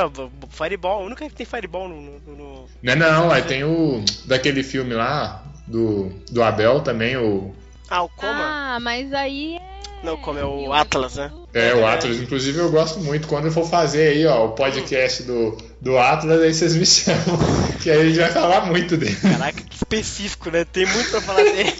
Fireball. 0.50 1.02
O 1.02 1.06
único 1.06 1.22
que 1.22 1.34
tem 1.34 1.46
Fireball 1.46 1.88
no. 1.88 2.00
no, 2.00 2.36
no... 2.36 2.68
Não, 2.82 2.92
é 2.92 2.96
não. 2.96 3.30
Aí 3.30 3.42
tem 3.42 3.62
o. 3.62 4.02
Daquele 4.24 4.62
filme 4.62 4.94
lá. 4.94 5.44
Do, 5.66 6.10
do 6.30 6.42
Abel 6.42 6.80
também, 6.80 7.16
o. 7.18 7.54
Ah, 7.90 8.02
o 8.02 8.08
Coma? 8.08 8.32
Ah, 8.32 8.78
mas 8.80 9.12
aí 9.12 9.56
é. 9.56 9.77
Não, 10.02 10.16
como 10.16 10.38
é 10.38 10.44
o 10.44 10.72
Atlas, 10.72 11.16
né? 11.16 11.32
É, 11.52 11.74
o 11.74 11.86
Atlas. 11.86 12.16
Inclusive 12.18 12.58
eu 12.58 12.70
gosto 12.70 13.00
muito. 13.00 13.26
Quando 13.26 13.46
eu 13.46 13.52
for 13.52 13.66
fazer 13.66 14.08
aí, 14.08 14.26
ó, 14.26 14.46
o 14.46 14.52
podcast 14.52 15.22
do, 15.24 15.56
do 15.80 15.98
Atlas, 15.98 16.40
aí 16.40 16.54
vocês 16.54 16.74
me 16.74 16.84
chamam. 16.86 17.38
Que 17.82 17.90
aí 17.90 18.00
a 18.00 18.04
gente 18.04 18.18
vai 18.18 18.30
falar 18.30 18.66
muito 18.66 18.96
dele. 18.96 19.16
Caraca, 19.16 19.62
que 19.62 19.76
específico, 19.76 20.50
né? 20.50 20.64
Tem 20.64 20.86
muito 20.86 21.10
pra 21.10 21.20
falar 21.20 21.42
dele. 21.42 21.74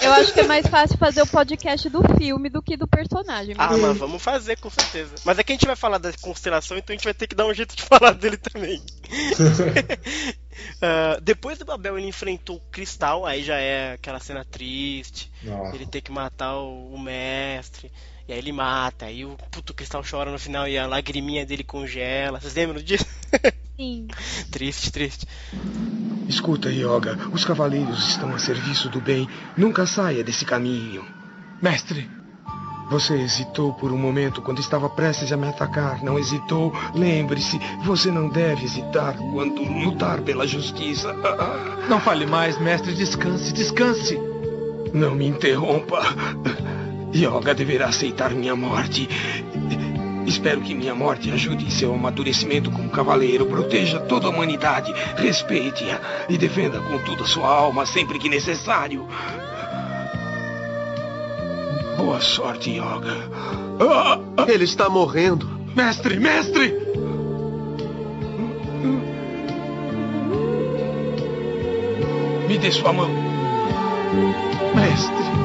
Eu 0.00 0.12
acho 0.12 0.32
que 0.32 0.40
é 0.40 0.46
mais 0.46 0.66
fácil 0.66 0.98
fazer 0.98 1.22
o 1.22 1.26
podcast 1.26 1.88
do 1.88 2.02
filme 2.16 2.50
do 2.50 2.60
que 2.60 2.76
do 2.76 2.86
personagem. 2.86 3.54
Ah, 3.56 3.76
mas 3.76 3.96
vamos 3.96 4.22
fazer, 4.22 4.58
com 4.58 4.68
certeza. 4.68 5.14
Mas 5.24 5.38
é 5.38 5.44
que 5.44 5.52
a 5.52 5.54
gente 5.54 5.66
vai 5.66 5.76
falar 5.76 5.98
da 5.98 6.12
constelação, 6.20 6.76
então 6.76 6.92
a 6.92 6.96
gente 6.96 7.04
vai 7.04 7.14
ter 7.14 7.26
que 7.26 7.34
dar 7.34 7.46
um 7.46 7.54
jeito 7.54 7.76
de 7.76 7.82
falar 7.84 8.12
dele 8.12 8.36
também. 8.36 8.82
Uh, 10.76 11.20
depois 11.20 11.58
do 11.58 11.64
Babel 11.64 11.98
ele 11.98 12.08
enfrentou 12.08 12.56
o 12.56 12.70
Cristal, 12.70 13.26
aí 13.26 13.42
já 13.42 13.56
é 13.56 13.94
aquela 13.94 14.20
cena 14.20 14.44
triste. 14.44 15.30
Nossa. 15.42 15.74
Ele 15.74 15.86
tem 15.86 16.00
que 16.00 16.12
matar 16.12 16.56
o, 16.56 16.94
o, 16.94 16.98
mestre. 16.98 17.90
E 18.26 18.32
aí 18.32 18.38
ele 18.38 18.52
mata, 18.52 19.06
aí 19.06 19.24
o 19.24 19.36
puto 19.50 19.74
Cristal 19.74 20.02
chora 20.08 20.30
no 20.30 20.38
final 20.38 20.66
e 20.66 20.78
a 20.78 20.86
lagriminha 20.86 21.44
dele 21.44 21.64
congela. 21.64 22.40
Vocês 22.40 22.54
lembram 22.54 22.82
disso? 22.82 23.06
Sim. 23.76 24.06
triste, 24.50 24.92
triste. 24.92 25.26
Escuta, 26.28 26.70
Yoga, 26.70 27.18
os 27.32 27.44
cavaleiros 27.44 28.08
estão 28.08 28.34
a 28.34 28.38
serviço 28.38 28.88
do 28.88 29.00
bem. 29.00 29.28
Nunca 29.56 29.84
saia 29.84 30.24
desse 30.24 30.44
caminho. 30.44 31.04
Mestre, 31.60 32.08
você 32.94 33.14
hesitou 33.14 33.72
por 33.72 33.90
um 33.90 33.98
momento 33.98 34.40
quando 34.40 34.60
estava 34.60 34.88
prestes 34.88 35.32
a 35.32 35.36
me 35.36 35.48
atacar. 35.48 36.00
Não 36.00 36.16
hesitou? 36.16 36.72
Lembre-se, 36.94 37.60
você 37.82 38.08
não 38.08 38.28
deve 38.28 38.66
hesitar 38.66 39.16
quando 39.32 39.64
lutar 39.64 40.20
pela 40.20 40.46
justiça. 40.46 41.12
Não 41.90 41.98
fale 41.98 42.24
mais, 42.24 42.56
mestre. 42.58 42.94
Descanse, 42.94 43.52
descanse. 43.52 44.16
Não 44.92 45.12
me 45.12 45.26
interrompa. 45.26 46.02
Yoga 47.12 47.52
deverá 47.52 47.86
aceitar 47.86 48.30
minha 48.30 48.54
morte. 48.54 49.08
Espero 50.24 50.60
que 50.60 50.72
minha 50.72 50.94
morte 50.94 51.32
ajude 51.32 51.64
em 51.64 51.70
seu 51.70 51.92
amadurecimento 51.92 52.70
como 52.70 52.88
cavaleiro. 52.90 53.44
Proteja 53.44 53.98
toda 53.98 54.28
a 54.28 54.30
humanidade, 54.30 54.94
respeite-a 55.16 56.00
e 56.28 56.38
defenda 56.38 56.78
com 56.78 56.98
toda 56.98 57.24
a 57.24 57.26
sua 57.26 57.48
alma 57.48 57.84
sempre 57.86 58.20
que 58.20 58.28
necessário. 58.28 59.04
Boa 61.96 62.20
sorte, 62.20 62.70
Yoga. 62.70 63.30
Ele 64.48 64.64
está 64.64 64.88
morrendo. 64.88 65.48
Mestre, 65.74 66.18
mestre! 66.18 66.74
Me 72.48 72.58
dê 72.58 72.70
sua 72.70 72.92
mão. 72.92 73.08
Mestre. 74.74 75.43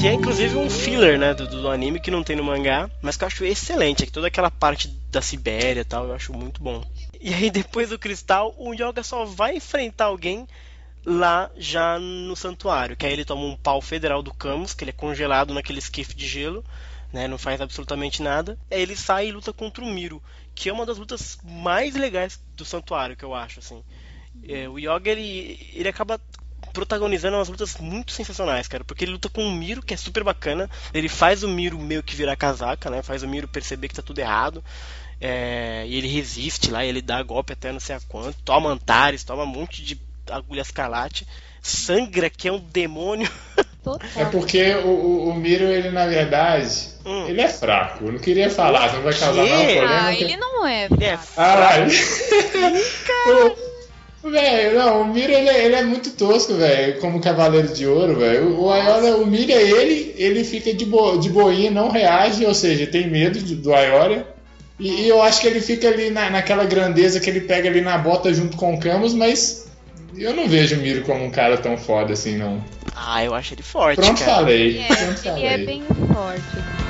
Que 0.00 0.08
é 0.08 0.14
inclusive 0.14 0.56
um 0.56 0.70
filler, 0.70 1.18
né, 1.18 1.34
do, 1.34 1.46
do, 1.46 1.68
anime 1.68 2.00
que 2.00 2.10
não 2.10 2.24
tem 2.24 2.34
no 2.34 2.42
mangá, 2.42 2.90
mas 3.02 3.18
que 3.18 3.24
eu 3.24 3.26
acho 3.26 3.44
excelente, 3.44 4.02
é 4.02 4.06
que 4.06 4.12
toda 4.12 4.28
aquela 4.28 4.50
parte 4.50 4.88
da 5.10 5.20
Sibéria 5.20 5.82
e 5.82 5.84
tal, 5.84 6.06
eu 6.06 6.14
acho 6.14 6.32
muito 6.32 6.62
bom. 6.62 6.82
E 7.20 7.34
aí 7.34 7.50
depois 7.52 7.90
do 7.90 7.98
cristal, 7.98 8.54
o 8.56 8.72
Yoga 8.72 9.02
só 9.02 9.26
vai 9.26 9.56
enfrentar 9.56 10.06
alguém 10.06 10.48
lá 11.04 11.50
já 11.54 11.98
no 11.98 12.34
santuário, 12.34 12.96
que 12.96 13.04
aí 13.04 13.12
ele 13.12 13.26
toma 13.26 13.44
um 13.44 13.54
pau 13.54 13.82
federal 13.82 14.22
do 14.22 14.32
Camus, 14.32 14.72
que 14.72 14.84
ele 14.84 14.90
é 14.90 14.94
congelado 14.94 15.52
naquele 15.52 15.80
esquife 15.80 16.14
de 16.14 16.26
gelo, 16.26 16.64
né, 17.12 17.28
não 17.28 17.36
faz 17.36 17.60
absolutamente 17.60 18.22
nada. 18.22 18.58
Aí 18.70 18.80
ele 18.80 18.96
sai 18.96 19.28
e 19.28 19.32
luta 19.32 19.52
contra 19.52 19.84
o 19.84 19.86
Miro, 19.86 20.22
que 20.54 20.70
é 20.70 20.72
uma 20.72 20.86
das 20.86 20.96
lutas 20.96 21.38
mais 21.44 21.94
legais 21.94 22.40
do 22.56 22.64
santuário, 22.64 23.16
que 23.16 23.24
eu 23.24 23.34
acho, 23.34 23.58
assim. 23.58 23.84
É, 24.48 24.66
o 24.66 24.78
Yoga 24.78 25.10
ele, 25.10 25.70
ele 25.74 25.88
acaba 25.90 26.18
protagonizando 26.72 27.36
umas 27.36 27.48
lutas 27.48 27.76
muito 27.78 28.12
sensacionais, 28.12 28.68
cara. 28.68 28.84
Porque 28.84 29.04
ele 29.04 29.12
luta 29.12 29.28
com 29.28 29.44
o 29.44 29.52
Miro, 29.52 29.82
que 29.82 29.94
é 29.94 29.96
super 29.96 30.24
bacana. 30.24 30.68
Ele 30.92 31.08
faz 31.08 31.42
o 31.42 31.48
Miro 31.48 31.78
meio 31.78 32.02
que 32.02 32.16
virar 32.16 32.36
casaca, 32.36 32.90
né? 32.90 33.02
Faz 33.02 33.22
o 33.22 33.28
Miro 33.28 33.48
perceber 33.48 33.88
que 33.88 33.94
tá 33.94 34.02
tudo 34.02 34.18
errado. 34.18 34.62
É, 35.20 35.84
e 35.86 35.96
ele 35.96 36.08
resiste 36.08 36.70
lá, 36.70 36.84
ele 36.84 37.02
dá 37.02 37.22
golpe 37.22 37.52
até 37.52 37.70
não 37.70 37.80
sei 37.80 37.96
a 37.96 38.00
quanto. 38.08 38.38
Toma 38.42 38.70
Antares, 38.70 39.22
toma 39.22 39.42
um 39.42 39.46
monte 39.46 39.82
de 39.82 40.00
agulha 40.30 40.62
escalate. 40.62 41.26
Sangra, 41.62 42.30
que 42.30 42.48
é 42.48 42.52
um 42.52 42.60
demônio. 42.60 43.30
É 44.14 44.26
porque 44.26 44.74
o, 44.74 44.88
o, 44.88 45.28
o, 45.30 45.34
Miro, 45.34 45.64
ele 45.64 45.90
na 45.90 46.06
verdade, 46.06 46.90
hum. 47.02 47.26
ele 47.26 47.40
é 47.40 47.48
fraco. 47.48 48.04
Eu 48.04 48.12
não 48.12 48.18
queria 48.18 48.50
falar, 48.50 48.92
não 48.92 49.00
vai 49.00 49.14
causar 49.14 49.42
mal 49.42 49.46
problema. 49.46 50.04
Ah, 50.04 50.14
ele 50.14 50.36
não 50.36 50.66
é. 50.66 50.84
Ele 50.84 51.04
é 51.04 51.16
fraco. 51.16 51.90
Ah, 53.16 53.54
Velho, 54.22 54.78
não, 54.78 55.02
o 55.02 55.06
Mira 55.06 55.32
ele, 55.32 55.48
é, 55.48 55.64
ele 55.64 55.74
é 55.76 55.82
muito 55.82 56.10
tosco, 56.10 56.54
velho, 56.54 57.00
como 57.00 57.20
Cavaleiro 57.20 57.68
de 57.68 57.86
Ouro, 57.86 58.16
velho. 58.16 58.60
O 58.60 58.70
Aioria, 58.70 59.16
o 59.16 59.26
Mira, 59.26 59.54
ele, 59.54 60.14
ele 60.18 60.44
fica 60.44 60.74
de, 60.74 60.84
bo, 60.84 61.16
de 61.16 61.30
boinha, 61.30 61.70
não 61.70 61.88
reage, 61.88 62.44
ou 62.44 62.52
seja, 62.52 62.86
tem 62.86 63.08
medo 63.08 63.38
de, 63.38 63.54
do 63.56 63.72
Aioria. 63.72 64.26
E, 64.78 65.02
e, 65.02 65.08
eu 65.08 65.22
acho 65.22 65.40
que 65.40 65.46
ele 65.46 65.60
fica 65.60 65.88
ali 65.88 66.10
na, 66.10 66.28
naquela 66.28 66.64
grandeza 66.64 67.18
que 67.18 67.30
ele 67.30 67.40
pega 67.40 67.68
ali 67.68 67.80
na 67.80 67.96
bota 67.96 68.32
junto 68.32 68.58
com 68.58 68.74
o 68.74 68.80
Camus, 68.80 69.14
mas 69.14 69.70
eu 70.16 70.34
não 70.34 70.46
vejo 70.46 70.76
o 70.76 70.80
Miro 70.80 71.02
como 71.02 71.24
um 71.24 71.30
cara 71.30 71.56
tão 71.56 71.78
foda 71.78 72.12
assim, 72.12 72.36
não. 72.36 72.62
Ah, 72.94 73.24
eu 73.24 73.34
acho 73.34 73.54
ele 73.54 73.62
forte, 73.62 73.96
Pronto, 73.96 74.18
cara. 74.18 74.36
falei. 74.36 74.80
É, 74.80 74.86
Pronto, 74.86 75.00
ele 75.00 75.16
falei. 75.16 75.46
é 75.46 75.58
bem 75.58 75.82
forte. 76.12 76.89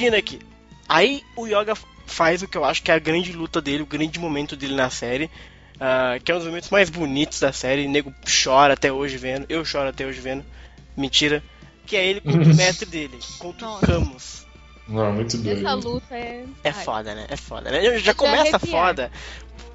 Seguindo 0.00 0.14
aqui. 0.14 0.40
Aí 0.88 1.22
o 1.36 1.46
Yoga 1.46 1.74
faz 2.06 2.42
o 2.42 2.48
que 2.48 2.56
eu 2.56 2.64
acho 2.64 2.82
que 2.82 2.90
é 2.90 2.94
a 2.94 2.98
grande 2.98 3.32
luta 3.32 3.60
dele, 3.60 3.82
o 3.82 3.86
grande 3.86 4.18
momento 4.18 4.56
dele 4.56 4.74
na 4.74 4.88
série. 4.88 5.30
Uh, 5.76 6.22
que 6.22 6.32
é 6.32 6.34
um 6.34 6.38
dos 6.38 6.46
momentos 6.46 6.70
mais 6.70 6.88
bonitos 6.88 7.38
da 7.40 7.52
série. 7.52 7.86
O 7.86 7.90
nego 7.90 8.12
chora 8.44 8.74
até 8.74 8.90
hoje 8.90 9.16
vendo. 9.18 9.46
Eu 9.48 9.64
choro 9.64 9.88
até 9.88 10.06
hoje 10.06 10.20
vendo. 10.20 10.44
Mentira. 10.96 11.42
Que 11.86 11.96
é 11.96 12.06
ele 12.06 12.20
contra 12.22 12.42
o 12.42 12.56
mestre 12.56 12.86
dele, 12.86 13.18
contra 13.38 13.66
Nossa. 13.66 13.84
o 13.84 13.88
Camus. 13.88 14.46
Não, 14.88 15.12
muito 15.12 15.36
doido. 15.36 15.58
Essa 15.58 15.74
luta 15.74 16.16
é. 16.16 16.44
É 16.64 16.72
foda, 16.72 17.14
né? 17.14 17.26
É 17.28 17.36
foda, 17.36 17.70
né? 17.70 17.98
Já 17.98 18.14
começa 18.14 18.58
foda 18.58 19.10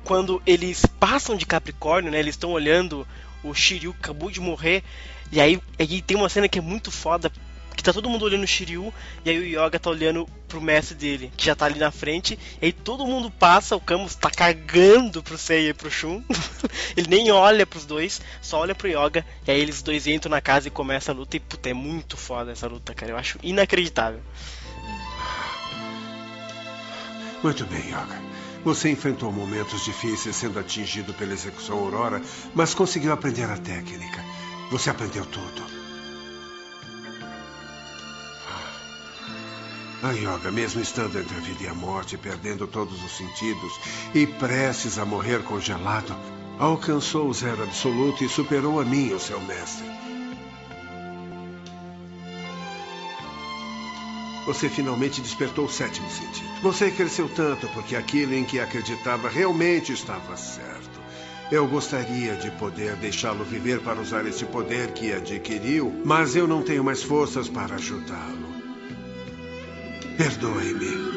quando 0.04 0.42
eles 0.46 0.86
passam 1.00 1.36
de 1.36 1.46
Capricórnio, 1.46 2.12
né? 2.12 2.20
Eles 2.20 2.36
estão 2.36 2.52
olhando 2.52 3.08
o 3.44 3.54
Shiryu 3.54 3.96
acabou 3.98 4.32
de 4.32 4.40
morrer. 4.40 4.84
E 5.32 5.40
aí, 5.40 5.60
aí 5.80 6.02
tem 6.02 6.18
uma 6.18 6.30
cena 6.30 6.50
que 6.50 6.60
é 6.60 6.62
muito 6.62 6.92
foda 6.92 7.32
que 7.76 7.84
tá 7.84 7.92
todo 7.92 8.10
mundo 8.10 8.26
olhando 8.26 8.44
o 8.44 8.48
Shiryu, 8.48 8.94
e 9.24 9.30
aí 9.30 9.40
o 9.40 9.44
Yoga 9.44 9.80
tá 9.80 9.90
olhando 9.90 10.28
pro 10.48 10.62
mestre 10.62 10.96
dele, 10.96 11.32
que 11.36 11.46
já 11.46 11.56
tá 11.56 11.66
ali 11.66 11.80
na 11.80 11.92
frente, 11.92 12.40
e 12.62 12.66
aí 12.66 12.72
todo 12.72 13.06
mundo 13.06 13.30
passa, 13.30 13.76
o 13.76 13.82
Camus 13.82 14.16
tá 14.16 14.30
cagando 14.30 15.22
pro 15.22 15.38
Seiya 15.38 15.70
e 15.70 15.74
pro 15.74 15.92
Shun, 15.92 16.24
ele 16.96 17.08
nem 17.08 17.32
olha 17.32 17.66
pros 17.66 17.86
dois, 17.86 18.22
só 18.42 18.60
olha 18.60 18.74
pro 18.74 18.88
Yoga, 18.88 19.26
e 19.48 19.52
aí 19.52 19.60
eles 19.60 19.82
dois 19.82 20.08
entram 20.08 20.30
na 20.30 20.42
casa 20.42 20.68
e 20.68 20.72
começa 20.72 21.12
a 21.12 21.16
luta, 21.16 21.38
e 21.38 21.40
puta, 21.40 21.70
é 21.70 21.74
muito 21.74 22.16
foda 22.16 22.52
essa 22.52 22.68
luta, 22.68 22.94
cara, 22.94 23.12
eu 23.12 23.18
acho 23.18 23.38
inacreditável. 23.44 24.22
Muito 27.44 27.66
bem, 27.66 27.90
Yoga. 27.90 28.20
Você 28.64 28.90
enfrentou 28.90 29.32
momentos 29.32 29.86
difíceis 29.86 30.36
sendo 30.36 30.58
atingido 30.58 31.14
pela 31.14 31.34
execução 31.34 31.78
Aurora, 31.78 32.20
mas 32.56 32.74
conseguiu 32.74 33.14
aprender 33.14 33.44
a 33.44 33.58
técnica. 33.58 34.24
Você 34.72 34.90
aprendeu 34.90 35.24
tudo. 35.24 35.85
A 40.04 40.12
Yoga, 40.12 40.52
mesmo 40.52 40.82
estando 40.82 41.18
entre 41.18 41.36
a 41.36 41.40
vida 41.40 41.64
e 41.64 41.68
a 41.68 41.74
morte, 41.74 42.18
perdendo 42.18 42.68
todos 42.68 43.04
os 43.04 43.18
sentidos 43.18 43.80
e 44.14 44.28
prestes 44.28 45.00
a 45.00 45.06
morrer 45.06 45.44
congelado, 45.44 46.16
alcançou 46.60 47.28
o 47.28 47.34
zero 47.34 47.64
absoluto 47.64 48.24
e 48.24 48.30
superou 48.30 48.80
a 48.80 48.86
mim, 48.86 49.14
o 49.14 49.20
seu 49.20 49.40
mestre. 49.42 49.86
Você 54.46 54.70
finalmente 54.70 55.22
despertou 55.22 55.66
o 55.66 55.70
sétimo 55.70 56.08
sentido. 56.12 56.62
Você 56.62 56.92
cresceu 56.92 57.28
tanto 57.28 57.68
porque 57.70 57.96
aquilo 57.96 58.36
em 58.36 58.44
que 58.44 58.60
acreditava 58.60 59.28
realmente 59.28 59.92
estava 59.92 60.38
certo. 60.38 61.02
Eu 61.52 61.68
gostaria 61.68 62.36
de 62.36 62.52
poder 62.52 62.96
deixá-lo 62.96 63.44
viver 63.44 63.80
para 63.80 64.00
usar 64.00 64.26
esse 64.28 64.46
poder 64.46 64.92
que 64.92 65.12
adquiriu, 65.12 66.02
mas 66.06 66.36
eu 66.36 66.48
não 66.48 66.62
tenho 66.62 66.84
mais 66.84 67.02
forças 67.02 67.50
para 67.50 67.76
ajudá-lo. 67.76 68.55
Perdoe-me. 70.18 71.16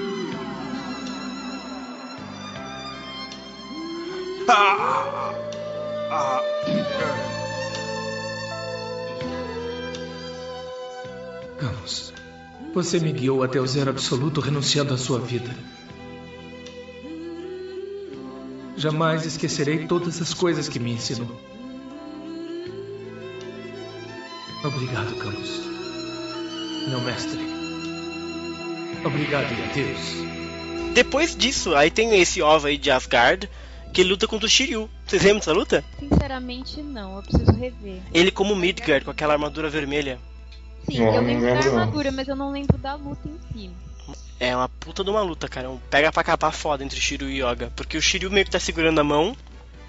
Ah, 4.51 5.35
ah, 6.11 6.43
Camus, 11.59 12.13
você 12.75 12.99
me 12.99 13.13
guiou 13.13 13.43
até 13.43 13.61
o 13.61 13.67
zero 13.67 13.91
absoluto 13.91 14.41
renunciando 14.41 14.95
à 14.95 14.99
sua 14.99 15.21
vida. 15.21 15.55
Jamais 18.77 19.27
esquecerei 19.27 19.87
todas 19.87 20.21
as 20.23 20.33
coisas 20.33 20.69
que 20.69 20.79
me 20.79 20.93
ensinou. 20.93 21.29
Obrigado, 24.65 25.15
Camus. 25.19 25.61
Meu 26.89 27.01
mestre. 27.03 27.58
Obrigado 29.05 29.47
adeus. 29.71 30.29
Depois 30.95 31.37
disso, 31.37 31.75
aí 31.75 31.91
tem 31.91 32.21
esse 32.21 32.43
OVA 32.43 32.69
aí 32.69 32.79
de 32.79 32.91
Asgard, 32.91 33.49
que 33.93 34.01
ele 34.01 34.11
luta 34.11 34.27
contra 34.27 34.47
o 34.47 34.51
Shiryu. 34.51 34.91
Vocês 35.07 35.23
lembram 35.23 35.39
dessa 35.39 35.53
luta? 35.53 35.85
Sinceramente, 35.99 36.83
não. 36.83 37.17
Eu 37.17 37.23
preciso 37.23 37.53
rever. 37.53 38.01
Ele 38.13 38.31
como 38.31 38.57
Midgard, 38.57 39.05
com 39.05 39.11
aquela 39.11 39.35
armadura 39.35 39.71
vermelha. 39.71 40.19
Sim, 40.87 41.05
eu 41.05 41.21
lembro 41.21 41.47
da 41.47 41.59
armadura, 41.59 42.11
mas 42.11 42.29
eu 42.29 42.37
não 42.37 42.51
lembro 42.51 42.77
da 42.79 42.95
luta 42.95 43.29
em 43.29 43.39
si. 43.53 43.71
É 44.41 44.55
uma 44.55 44.69
puta 44.69 45.03
de 45.03 45.11
uma 45.11 45.21
luta, 45.21 45.49
cara. 45.49 45.69
Um 45.69 45.79
pega 45.91 46.13
pra 46.13 46.25
capar 46.25 46.53
foda 46.53 46.85
entre 46.85 47.01
Shiryu 47.01 47.29
e 47.29 47.43
Yoga. 47.43 47.73
Porque 47.75 47.97
o 47.99 48.03
Shiryu 48.03 48.31
meio 48.31 48.45
que 48.45 48.53
tá 48.53 48.61
segurando 48.61 49.01
a 49.01 49.05
mão, 49.05 49.37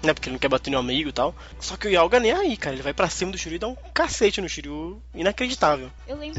né? 0.02 0.14
Porque 0.14 0.28
ele 0.28 0.34
não 0.34 0.38
quer 0.38 0.48
bater 0.48 0.70
no 0.70 0.78
amigo 0.78 1.10
e 1.10 1.12
tal. 1.12 1.34
Só 1.58 1.76
que 1.76 1.88
o 1.88 1.90
Yoga 1.90 2.20
nem 2.20 2.32
aí, 2.32 2.56
cara. 2.56 2.74
Ele 2.74 2.82
vai 2.82 2.92
pra 2.94 3.08
cima 3.08 3.32
do 3.32 3.38
Shiryu 3.38 3.56
e 3.56 3.58
dá 3.58 3.68
um 3.68 3.76
cacete 3.94 4.40
no 4.40 4.48
Shiryu. 4.48 5.02
Inacreditável. 5.14 5.90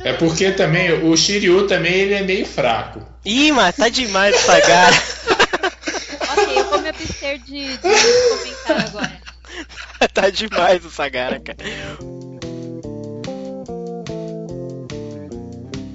É 0.04 0.14
porque 0.14 0.52
também 0.52 0.92
o 0.92 1.16
Shiryu 1.16 1.68
também 1.68 1.94
ele 1.94 2.14
é 2.14 2.22
meio 2.22 2.46
fraco. 2.46 3.06
Ih, 3.26 3.52
mas 3.52 3.76
tá 3.76 3.90
demais 3.90 4.36
essa 4.36 4.62
cara. 4.62 4.96
ok, 6.32 6.60
eu 6.60 6.70
vou 6.70 6.82
me 6.82 6.90
abster 6.90 7.40
de, 7.40 7.78
de 7.78 7.78
comentar 7.78 8.88
agora. 8.88 9.22
tá 10.14 10.30
demais 10.30 10.84
o 10.86 10.90
Sagara, 10.90 11.40
cara. 11.40 11.58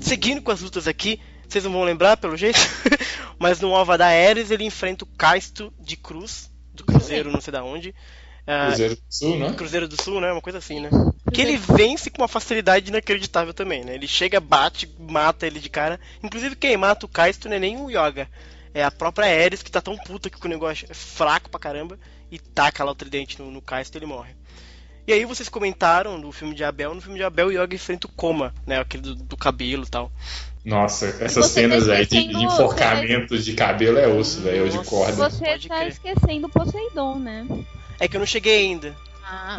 Seguindo 0.00 0.40
com 0.40 0.52
as 0.52 0.60
lutas 0.60 0.86
aqui, 0.86 1.20
vocês 1.48 1.64
não 1.64 1.72
vão 1.72 1.82
lembrar 1.82 2.16
pelo 2.16 2.36
jeito, 2.36 2.58
mas 3.38 3.60
no 3.60 3.70
Ova 3.70 3.98
da 3.98 4.06
Ares 4.06 4.50
ele 4.50 4.64
enfrenta 4.64 5.04
o 5.04 5.08
Caisto 5.18 5.72
de 5.80 5.96
Cruz, 5.96 6.50
do 6.76 6.84
Cruzeiro, 6.84 7.32
não 7.32 7.40
sei 7.40 7.52
da 7.52 7.64
onde. 7.64 7.94
Uh, 8.46 8.68
Cruzeiro 8.68 8.94
do 8.94 9.02
Sul, 9.10 9.38
né? 9.38 9.52
Cruzeiro 9.54 9.88
do 9.88 10.02
Sul, 10.02 10.20
né? 10.20 10.32
Uma 10.32 10.40
coisa 10.40 10.58
assim, 10.58 10.80
né? 10.80 10.88
Que 11.32 11.42
ele 11.42 11.56
vence 11.56 12.10
com 12.10 12.22
uma 12.22 12.28
facilidade 12.28 12.88
inacreditável 12.88 13.52
também, 13.52 13.84
né? 13.84 13.94
Ele 13.94 14.06
chega, 14.06 14.38
bate, 14.38 14.88
mata 14.98 15.46
ele 15.46 15.58
de 15.58 15.68
cara. 15.68 15.98
Inclusive, 16.22 16.54
quem 16.54 16.76
mata 16.76 17.06
o 17.06 17.08
Kaisto 17.08 17.48
não 17.48 17.56
é 17.56 17.58
nem 17.58 17.76
o 17.76 17.90
Yoga. 17.90 18.28
É 18.72 18.84
a 18.84 18.90
própria 18.90 19.26
Ares 19.26 19.62
que 19.62 19.70
tá 19.70 19.80
tão 19.80 19.96
puta 19.96 20.30
que 20.30 20.44
o 20.44 20.48
negócio 20.48 20.86
é 20.88 20.94
fraco 20.94 21.50
pra 21.50 21.58
caramba 21.58 21.98
e 22.30 22.38
taca 22.38 22.84
lá 22.84 22.92
o 22.92 22.94
tridente 22.94 23.40
no, 23.40 23.50
no 23.50 23.60
Kaisto 23.60 23.96
e 23.96 23.98
ele 23.98 24.06
morre. 24.06 24.36
E 25.06 25.12
aí 25.12 25.24
vocês 25.24 25.48
comentaram 25.48 26.18
no 26.18 26.30
filme 26.30 26.54
de 26.54 26.64
Abel, 26.64 26.94
no 26.94 27.00
filme 27.00 27.16
de 27.16 27.24
Abel 27.24 27.46
o 27.46 27.52
Yoga 27.52 27.74
enfrenta 27.74 28.06
o 28.06 28.10
Coma, 28.10 28.52
né? 28.66 28.80
Aquele 28.80 29.02
do, 29.02 29.14
do 29.14 29.36
cabelo 29.36 29.84
e 29.84 29.88
tal. 29.88 30.12
Nossa, 30.66 31.16
essas 31.20 31.46
cenas 31.46 31.88
aí 31.88 32.04
de, 32.04 32.26
de 32.26 32.44
enforcamentos 32.44 33.44
de 33.44 33.54
cabelo 33.54 33.98
é 33.98 34.08
osso, 34.08 34.40
velho, 34.40 34.64
ou 34.64 34.68
de 34.68 34.82
corda. 34.84 35.12
Você 35.12 35.58
tá 35.60 35.76
crer. 35.76 35.88
esquecendo 35.88 36.48
Poseidon, 36.48 37.20
né? 37.20 37.46
É 38.00 38.08
que 38.08 38.16
eu 38.16 38.18
não 38.18 38.26
cheguei 38.26 38.66
ainda. 38.66 38.92
Ah, 39.24 39.56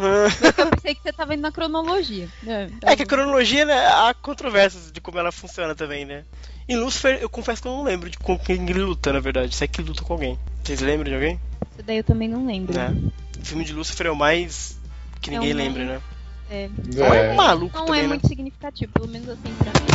eu 0.58 0.66
pensei 0.70 0.94
que 0.94 1.02
você 1.02 1.10
tava 1.10 1.32
indo 1.32 1.40
na 1.40 1.50
cronologia. 1.50 2.28
É, 2.46 2.66
tá 2.80 2.92
é 2.92 2.96
que 2.96 3.04
a 3.04 3.06
cronologia, 3.06 3.64
né, 3.64 3.86
há 3.86 4.12
controvérsias 4.20 4.92
de 4.92 5.00
como 5.00 5.18
ela 5.18 5.32
funciona 5.32 5.74
também, 5.74 6.04
né? 6.04 6.24
Em 6.68 6.76
Lucifer, 6.76 7.18
eu 7.22 7.30
confesso 7.30 7.62
que 7.62 7.68
eu 7.68 7.72
não 7.72 7.84
lembro 7.84 8.10
de 8.10 8.18
com 8.18 8.38
quem 8.38 8.68
ele 8.68 8.80
luta, 8.80 9.10
na 9.10 9.20
verdade. 9.20 9.54
Se 9.54 9.64
é 9.64 9.66
que 9.66 9.80
ele 9.80 9.88
luta 9.88 10.04
com 10.04 10.12
alguém. 10.12 10.38
Vocês 10.62 10.82
lembram 10.82 11.08
de 11.08 11.14
alguém? 11.14 11.40
Isso 11.72 11.82
daí 11.86 11.96
eu 11.96 12.04
também 12.04 12.28
não 12.28 12.46
lembro. 12.46 12.78
É. 12.78 12.90
O 13.40 13.44
filme 13.46 13.64
de 13.64 13.72
Lucifer 13.72 14.08
é 14.08 14.10
o 14.10 14.16
mais 14.16 14.78
que 15.22 15.30
ninguém 15.30 15.52
é 15.52 15.54
lembra, 15.54 15.84
né? 15.86 16.00
É. 16.50 16.64
É. 16.64 17.34
maluco 17.34 17.76
não 17.76 17.86
também, 17.86 18.00
é 18.00 18.02
né? 18.04 18.08
muito 18.08 18.26
significativo, 18.26 18.92
pelo 18.92 19.08
menos 19.08 19.28
assim 19.28 19.54
pra 19.54 19.72
mim. 19.80 19.88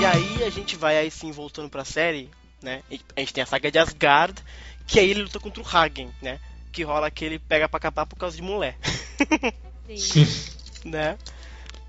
E 0.00 0.04
aí 0.04 0.44
a 0.44 0.50
gente 0.50 0.76
vai 0.76 0.96
aí 0.96 1.10
sim 1.10 1.30
voltando 1.30 1.68
pra 1.68 1.84
série, 1.84 2.30
né? 2.62 2.82
A 3.16 3.20
gente 3.20 3.32
tem 3.32 3.42
a 3.42 3.46
saga 3.46 3.70
de 3.70 3.78
Asgard, 3.78 4.42
que 4.86 4.98
aí 4.98 5.10
ele 5.10 5.22
luta 5.22 5.38
contra 5.38 5.62
o 5.62 5.66
Hagen, 5.66 6.10
né? 6.20 6.40
Que 6.72 6.82
rola 6.82 7.06
aquele 7.06 7.38
pega 7.38 7.68
pra 7.68 7.80
capar 7.80 8.06
por 8.06 8.16
causa 8.16 8.36
de 8.36 8.42
mulher. 8.42 8.76
né? 10.84 11.16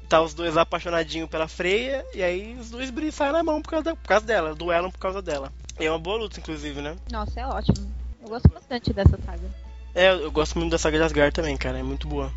Tá 0.08 0.22
os 0.22 0.34
dois 0.34 0.58
apaixonadinhos 0.58 1.30
pela 1.30 1.48
Freya, 1.48 2.04
e 2.14 2.24
aí 2.24 2.56
os 2.60 2.72
dois 2.72 2.92
saem 3.14 3.32
na 3.32 3.44
mão 3.44 3.62
por 3.62 3.70
causa, 3.70 3.84
da, 3.84 3.96
por 3.96 4.08
causa 4.08 4.26
dela, 4.26 4.56
duelam 4.56 4.90
por 4.90 5.00
causa 5.00 5.22
dela. 5.22 5.54
E 5.80 5.86
é 5.86 5.92
uma 5.92 6.00
boa 6.00 6.18
luta, 6.18 6.40
inclusive, 6.40 6.82
né? 6.82 6.96
Nossa, 7.12 7.40
é 7.40 7.46
ótimo. 7.46 7.94
Eu 8.22 8.28
gosto 8.28 8.50
bastante 8.50 8.92
dessa 8.92 9.18
saga. 9.24 9.69
É, 10.00 10.14
eu 10.14 10.32
gosto 10.32 10.58
muito 10.58 10.72
da 10.72 10.78
saga 10.78 10.98
de 10.98 11.04
Asgard 11.04 11.34
também, 11.34 11.58
cara, 11.58 11.78
é 11.78 11.84
muito 11.84 12.08
boa. 12.08 12.28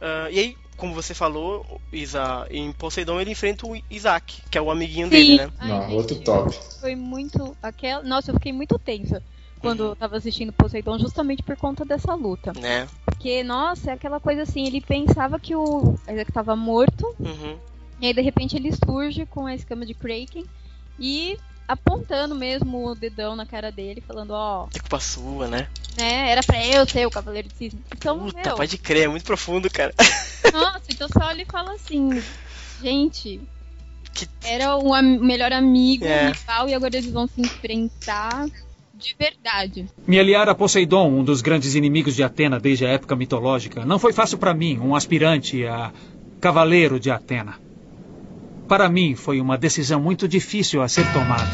Uh, 0.00 0.28
e 0.32 0.40
aí, 0.40 0.56
como 0.76 0.92
você 0.92 1.14
falou, 1.14 1.80
Isa, 1.92 2.48
em 2.50 2.72
Poseidon 2.72 3.20
ele 3.20 3.30
enfrenta 3.30 3.64
o 3.64 3.80
Isaac, 3.88 4.42
que 4.50 4.58
é 4.58 4.60
o 4.60 4.72
amiguinho 4.72 5.06
Sim. 5.06 5.10
dele, 5.10 5.36
né? 5.36 5.52
Ai, 5.60 5.68
Não, 5.68 5.82
gente, 5.82 5.94
outro 5.94 6.16
top. 6.16 6.58
Foi 6.80 6.96
muito. 6.96 7.56
Aquela... 7.62 8.02
Nossa, 8.02 8.32
eu 8.32 8.34
fiquei 8.34 8.52
muito 8.52 8.76
tensa 8.76 9.22
quando 9.60 9.84
eu 9.84 9.94
tava 9.94 10.16
assistindo 10.16 10.52
Poseidon, 10.52 10.98
justamente 10.98 11.44
por 11.44 11.54
conta 11.54 11.84
dessa 11.84 12.12
luta. 12.14 12.52
Né? 12.58 12.88
Porque, 13.04 13.44
nossa, 13.44 13.92
é 13.92 13.94
aquela 13.94 14.18
coisa 14.18 14.42
assim, 14.42 14.66
ele 14.66 14.80
pensava 14.80 15.38
que 15.38 15.54
o 15.54 15.94
Isaac 16.10 16.32
tava 16.32 16.56
morto, 16.56 17.14
Uhum. 17.20 17.56
e 18.00 18.06
aí 18.08 18.12
de 18.12 18.20
repente 18.20 18.56
ele 18.56 18.72
surge 18.72 19.26
com 19.26 19.46
a 19.46 19.54
escama 19.54 19.86
de 19.86 19.94
Kraken 19.94 20.44
e 20.98 21.38
apontando 21.72 22.34
mesmo 22.34 22.88
o 22.88 22.94
dedão 22.94 23.34
na 23.36 23.46
cara 23.46 23.70
dele, 23.70 24.02
falando, 24.06 24.30
ó, 24.32 24.66
É 24.74 24.78
culpa 24.78 25.00
sua, 25.00 25.46
né? 25.48 25.68
né, 25.96 26.30
era 26.30 26.42
pra 26.42 26.64
eu 26.66 26.86
ser 26.88 27.06
o 27.06 27.10
Cavaleiro 27.10 27.48
de 27.48 27.54
Cisne. 27.54 27.80
Então, 27.94 28.18
Puta, 28.18 28.40
meu, 28.48 28.56
pode 28.56 28.78
crer, 28.78 29.04
é 29.04 29.08
muito 29.08 29.24
profundo, 29.24 29.68
cara. 29.70 29.92
nossa, 30.52 30.84
então 30.90 31.08
você 31.08 31.22
olha 31.22 31.42
e 31.42 31.46
fala 31.46 31.72
assim, 31.74 32.22
gente, 32.82 33.40
Que- 34.14 34.28
era 34.44 34.76
o 34.76 34.92
am- 34.94 35.18
melhor 35.20 35.52
amigo, 35.52 36.04
É. 36.04 36.28
rival, 36.28 36.68
e 36.68 36.74
agora 36.74 36.96
eles 36.96 37.10
vão 37.12 37.26
se 37.26 37.40
enfrentar 37.40 38.46
de 38.92 39.14
verdade. 39.18 39.88
Me 40.06 40.18
aliar 40.18 40.48
a 40.48 40.54
Poseidon, 40.54 41.08
um 41.08 41.24
dos 41.24 41.40
grandes 41.40 41.74
inimigos 41.74 42.14
de 42.16 42.22
Atena 42.22 42.58
desde 42.58 42.84
a 42.84 42.88
época 42.90 43.14
mitológica, 43.16 43.84
não 43.84 43.98
foi 43.98 44.12
fácil 44.12 44.38
para 44.38 44.52
mim, 44.54 44.78
um 44.78 44.94
aspirante 44.96 45.64
a 45.66 45.92
cavaleiro 46.40 46.98
de 46.98 47.10
Atena. 47.10 47.54
Para 48.70 48.88
mim, 48.88 49.16
foi 49.16 49.40
uma 49.40 49.58
decisão 49.58 50.00
muito 50.00 50.28
difícil 50.28 50.80
a 50.80 50.88
ser 50.88 51.04
tomada. 51.12 51.50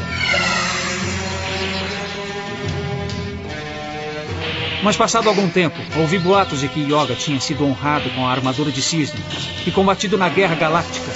Mas 4.83 4.95
passado 4.95 5.27
algum 5.27 5.49
tempo, 5.49 5.77
ouvi 5.97 6.19
boatos 6.19 6.59
de 6.59 6.67
que 6.67 6.79
Yoga 6.79 7.15
tinha 7.15 7.39
sido 7.39 7.65
honrado 7.65 8.07
com 8.11 8.23
a 8.23 8.31
armadura 8.31 8.71
de 8.71 8.83
cisne 8.83 9.19
e 9.65 9.71
combatido 9.71 10.15
na 10.15 10.29
Guerra 10.29 10.53
Galáctica. 10.53 11.11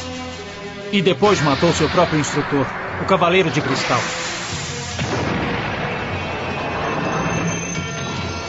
E 0.91 1.03
depois 1.03 1.39
matou 1.39 1.71
seu 1.71 1.87
próprio 1.87 2.19
instrutor, 2.19 2.65
o 2.99 3.05
Cavaleiro 3.05 3.51
de 3.51 3.61
Cristal. 3.61 4.01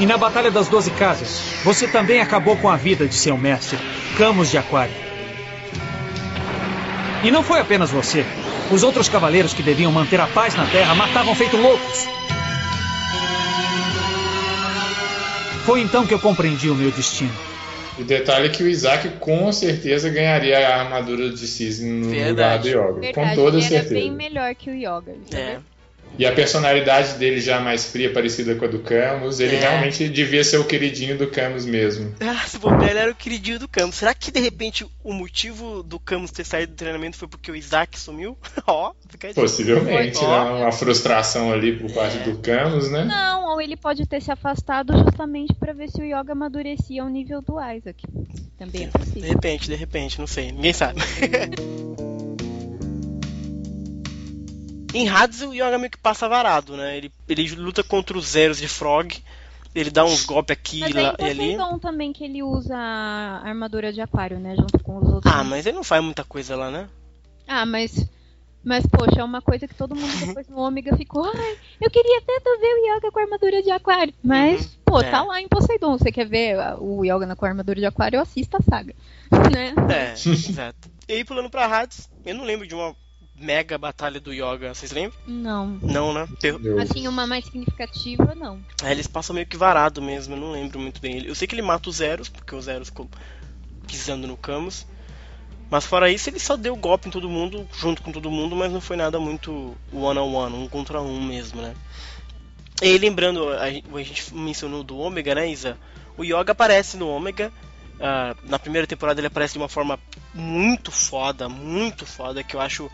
E 0.01 0.07
na 0.07 0.17
Batalha 0.17 0.51
das 0.51 0.69
Doze 0.69 0.91
Casas, 0.93 1.39
você 1.63 1.87
também 1.87 2.19
acabou 2.19 2.57
com 2.57 2.71
a 2.71 2.77
vida 2.77 3.07
de 3.07 3.15
seu 3.15 3.37
mestre, 3.37 3.79
Camus 4.17 4.51
de 4.51 4.57
Aquário. 4.57 5.12
E 7.25 7.31
não 7.31 7.43
foi 7.43 7.61
apenas 7.61 7.91
você. 7.91 8.25
Os 8.71 8.83
outros 8.83 9.09
cavaleiros 9.09 9.55
que 9.55 9.63
deviam 9.63 9.93
manter 9.93 10.21
a 10.21 10.27
paz 10.27 10.55
na 10.55 10.67
Terra 10.67 10.95
matavam 10.95 11.35
feito 11.35 11.57
loucos. 11.57 12.07
Foi 15.65 15.81
então 15.81 16.05
que 16.05 16.13
eu 16.13 16.19
compreendi 16.19 16.69
o 16.69 16.75
meu 16.75 16.91
destino. 16.91 17.33
O 17.99 18.03
detalhe 18.03 18.47
é 18.47 18.49
que 18.49 18.63
o 18.63 18.69
Isaac 18.69 19.09
com 19.21 19.53
certeza 19.53 20.09
ganharia 20.09 20.67
a 20.67 20.81
armadura 20.81 21.29
de 21.31 21.47
cisne 21.47 21.91
no 21.91 22.07
lugar 22.07 22.25
Verdade. 22.25 22.63
do 22.63 22.69
Yoga. 22.79 23.01
Verdade, 23.01 23.13
com 23.15 23.35
toda 23.35 23.57
ele 23.59 23.67
era 23.67 23.75
certeza. 23.75 23.95
bem 23.95 24.11
melhor 24.11 24.55
que 24.55 24.71
o 24.71 24.75
Yoga. 24.75 25.15
É. 25.33 25.59
E 26.19 26.27
a 26.27 26.33
personalidade 26.33 27.15
dele 27.15 27.41
já 27.41 27.59
mais 27.59 27.87
fria, 27.87 28.13
parecida 28.13 28.55
com 28.55 28.67
a 28.67 28.69
do 28.69 28.81
Camus, 28.81 29.41
ele 29.41 29.57
É. 29.57 29.61
realmente 29.61 30.09
devia 30.09 30.45
ser 30.45 30.59
o 30.59 30.65
queridinho 30.65 31.17
do 31.17 31.27
Camus 31.29 31.65
mesmo. 31.65 32.15
Ah, 32.21 32.47
se 32.47 32.59
bobear, 32.59 32.91
ele 32.91 32.99
era 32.99 33.11
o 33.11 33.15
queridinho 33.15 33.59
do 33.59 33.67
Camus. 33.67 33.95
Será 33.97 34.15
que 34.15 34.31
de 34.31 34.39
repente 34.39 34.87
o 35.03 35.13
motivo 35.13 35.83
do 35.83 35.99
Camus 35.99 36.31
ter 36.31 36.45
saído 36.45 36.73
do 36.73 36.77
treinamento 36.77 37.17
foi 37.17 37.27
porque 37.29 37.51
o 37.51 37.57
Isaac 37.57 37.99
sumiu? 37.99 38.37
Ó, 38.67 38.93
fica 39.09 39.29
aí. 39.29 39.35
Possivelmente, 39.35 40.21
né? 40.21 40.27
Uma 40.43 40.71
frustração 40.73 41.51
ali 41.51 41.77
por 41.79 41.91
parte 41.93 42.19
É. 42.19 42.21
do 42.25 42.37
Camus, 42.39 42.91
né? 42.91 43.05
Não, 43.05 43.47
ou 43.53 43.61
ele 43.61 43.77
pode 43.77 44.07
ter 44.07 44.21
se 44.21 44.31
afastado 44.31 44.93
justamente 44.99 45.55
pra 45.55 45.73
ver 45.73 45.89
se 45.89 46.01
o 46.01 46.05
Yoga 46.05 46.33
amadurecia 46.33 47.03
ao 47.03 47.09
nível 47.09 47.41
do 47.41 47.55
Isaac. 47.59 48.05
Também 48.59 48.83
é 48.83 48.87
De 48.87 48.93
possível. 48.93 49.29
repente, 49.31 49.67
de 49.69 49.75
repente, 49.75 50.19
não 50.19 50.27
sei. 50.27 50.53
Ninguém 50.53 50.73
sabe. 50.75 51.01
em 54.95 55.09
Hades, 55.09 55.41
o 55.43 55.53
Yoga 55.55 55.79
meio 55.79 55.91
que 55.91 55.99
passa 55.99 56.29
varado, 56.29 56.77
né? 56.77 56.97
Ele, 56.97 57.13
ele 57.29 57.55
luta 57.55 57.83
contra 57.83 58.17
os 58.17 58.27
Zeros 58.29 58.59
de 58.59 58.69
Frog. 58.69 59.23
Ele 59.75 59.91
dá 59.91 60.05
uns 60.05 60.25
golpes 60.27 60.53
aqui 60.53 60.81
Mas 60.81 60.95
e 60.95 60.99
é 60.99 61.03
lá 61.03 61.17
em 61.19 61.25
e 61.25 61.31
ali. 61.31 61.39
Poseidon 61.57 61.79
também 61.79 62.13
que 62.13 62.25
ele 62.25 62.43
usa 62.43 62.77
a 62.77 63.41
armadura 63.49 63.91
de 63.93 64.03
aquário, 64.03 64.39
né? 64.39 64.55
Junto 64.55 64.79
com 64.81 64.99
os 64.99 65.09
outros. 65.09 65.33
Ah, 65.33 65.43
mas 65.43 65.65
ele 65.65 65.77
não 65.77 65.85
faz 65.85 66.05
muita 66.05 66.23
coisa 66.25 66.55
lá, 66.57 66.71
né? 66.71 66.89
Ah, 67.47 67.65
mas. 67.65 68.07
Mas, 68.65 68.87
poxa, 68.87 69.21
é 69.21 69.25
uma 69.25 69.43
coisa 69.43 69.67
que 69.67 69.75
todo 69.75 69.97
mundo 69.97 70.13
depois 70.27 70.47
no 70.49 70.59
Ômega 70.59 70.97
ficou. 70.97 71.25
Ai, 71.25 71.57
eu 71.81 71.91
queria 71.91 72.21
tanto 72.21 72.61
ver 72.61 72.75
o 72.75 72.97
Yoga 72.97 73.11
com 73.11 73.19
a 73.19 73.23
armadura 73.23 73.63
de 73.63 73.71
aquário. 73.71 74.15
Mas, 74.23 74.79
pô, 74.85 75.01
É. 75.01 75.11
tá 75.11 75.23
lá 75.23 75.41
em 75.41 75.49
Poseidon. 75.49 75.97
Você 75.99 76.13
quer 76.13 76.29
ver 76.29 76.57
o 76.79 77.03
Yoga 77.05 77.35
com 77.35 77.45
a 77.45 77.49
armadura 77.49 77.81
de 77.81 77.87
aquário? 77.87 78.21
Assista 78.21 78.59
a 78.59 78.63
saga. 78.63 78.95
Né? 79.53 79.75
É, 79.91 80.13
exato. 80.13 80.91
E 81.09 81.13
aí, 81.15 81.25
pulando 81.25 81.49
pra 81.51 81.67
Hades, 81.67 82.09
eu 82.25 82.35
não 82.35 82.45
lembro 82.45 82.67
de 82.67 82.75
uma 82.75 82.95
mega 83.35 83.77
batalha 83.77 84.21
do 84.21 84.33
Yoga, 84.33 84.75
vocês 84.75 84.93
lembram? 84.93 85.19
Não. 85.27 85.79
Não, 85.83 86.13
né? 86.13 86.29
Assim, 86.83 87.09
uma 87.09 87.27
mais 87.27 87.45
significativa, 87.45 88.35
não. 88.35 88.61
É, 88.83 88.91
eles 88.91 89.07
passam 89.07 89.35
meio 89.35 89.47
que 89.47 89.57
varado 89.57 90.01
mesmo, 90.01 90.35
eu 90.35 90.41
não 90.41 90.53
lembro 90.53 90.79
muito 90.79 91.01
bem. 91.01 91.25
Eu 91.25 91.35
sei 91.35 91.49
que 91.49 91.55
ele 91.55 91.63
mata 91.63 91.89
os 91.89 91.97
Zeros, 91.97 92.29
porque 92.29 92.55
os 92.55 92.65
Zeros 92.67 92.89
ficou 92.89 93.09
pisando 93.87 94.27
no 94.27 94.37
Camus. 94.37 94.87
Mas 95.71 95.87
fora 95.87 96.11
isso, 96.11 96.29
ele 96.29 96.39
só 96.39 96.55
deu 96.57 96.77
golpe 96.77 97.09
em 97.09 97.11
todo 97.11 97.31
mundo, 97.31 97.67
junto 97.73 98.03
com 98.03 98.13
todo 98.13 98.31
mundo, 98.31 98.55
mas 98.55 98.71
não 98.71 98.81
foi 98.81 98.95
nada 98.95 99.19
muito 99.19 99.75
one 99.91 100.19
on 100.19 100.35
one, 100.35 100.55
um 100.55 100.69
contra 100.69 101.01
um 101.01 101.23
mesmo, 101.23 101.63
né? 101.63 101.75
E 102.83 102.99
lembrando, 102.99 103.49
a 103.49 103.71
gente 104.03 104.35
mencionou 104.35 104.83
do 104.83 104.99
Ômega, 104.99 105.35
né, 105.35 105.49
Isa? 105.49 105.79
O 106.17 106.25
Yoga 106.25 106.53
aparece 106.53 106.97
no 106.97 107.09
Ômega. 107.09 107.53
Uh, 107.95 108.37
na 108.51 108.59
primeira 108.59 108.87
temporada 108.87 109.21
ele 109.21 109.29
aparece 109.29 109.53
de 109.53 109.59
uma 109.59 109.69
forma 109.69 109.99
muito 110.35 110.91
foda, 110.91 111.49
muito 111.49 112.05
foda, 112.05 112.43
que 112.43 112.57
eu 112.57 112.61
acho. 112.61 112.91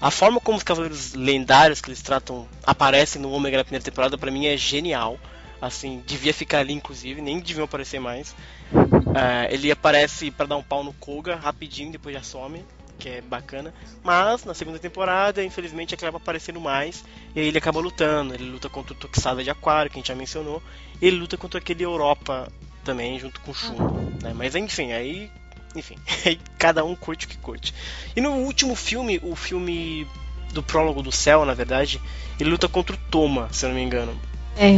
A 0.00 0.10
forma 0.10 0.40
como 0.40 0.58
os 0.58 0.62
cavaleiros 0.62 1.14
lendários 1.14 1.80
que 1.80 1.88
eles 1.88 2.02
tratam 2.02 2.46
aparecem 2.64 3.20
no 3.20 3.30
Ômega 3.32 3.58
na 3.58 3.64
primeira 3.64 3.84
temporada, 3.84 4.18
para 4.18 4.30
mim 4.30 4.46
é 4.46 4.56
genial. 4.56 5.18
Assim, 5.60 6.02
devia 6.06 6.34
ficar 6.34 6.58
ali, 6.58 6.74
inclusive, 6.74 7.22
nem 7.22 7.40
deviam 7.40 7.64
aparecer 7.64 7.98
mais. 7.98 8.32
Uh, 8.72 9.48
ele 9.50 9.70
aparece 9.72 10.30
para 10.30 10.46
dar 10.46 10.56
um 10.56 10.62
pau 10.62 10.84
no 10.84 10.92
Koga 10.92 11.36
rapidinho, 11.36 11.92
depois 11.92 12.14
já 12.14 12.22
some 12.22 12.62
que 12.98 13.08
é 13.08 13.20
bacana. 13.20 13.72
Mas 14.02 14.44
na 14.44 14.54
segunda 14.54 14.78
temporada, 14.78 15.44
infelizmente, 15.44 15.94
acaba 15.94 16.16
aparecendo 16.16 16.60
mais. 16.60 17.04
E 17.34 17.40
aí 17.40 17.46
ele 17.46 17.58
acaba 17.58 17.80
lutando. 17.80 18.34
Ele 18.34 18.44
luta 18.50 18.68
contra 18.68 18.92
o 18.92 18.96
Toxada 18.96 19.42
de 19.42 19.50
Aquário, 19.50 19.90
que 19.90 19.98
a 19.98 20.00
gente 20.00 20.08
já 20.08 20.14
mencionou. 20.14 20.62
Ele 21.00 21.16
luta 21.16 21.36
contra 21.36 21.58
aquele 21.58 21.84
Europa 21.84 22.50
também, 22.84 23.18
junto 23.18 23.40
com 23.40 23.50
o 23.50 23.54
Shun. 23.54 23.76
Né? 24.22 24.32
Mas 24.34 24.54
enfim, 24.54 24.92
aí. 24.92 25.30
Enfim, 25.76 25.96
cada 26.58 26.84
um 26.84 26.94
curte 26.94 27.26
o 27.26 27.28
que 27.28 27.36
curte. 27.36 27.74
E 28.14 28.20
no 28.20 28.30
último 28.30 28.74
filme, 28.74 29.20
o 29.22 29.36
filme 29.36 30.06
do 30.52 30.62
prólogo 30.62 31.02
do 31.02 31.12
céu, 31.12 31.44
na 31.44 31.54
verdade, 31.54 32.00
ele 32.40 32.50
luta 32.50 32.68
contra 32.68 32.94
o 32.94 32.98
Toma, 33.10 33.48
se 33.52 33.64
eu 33.64 33.68
não 33.68 33.76
me 33.76 33.82
engano. 33.82 34.18
É. 34.56 34.72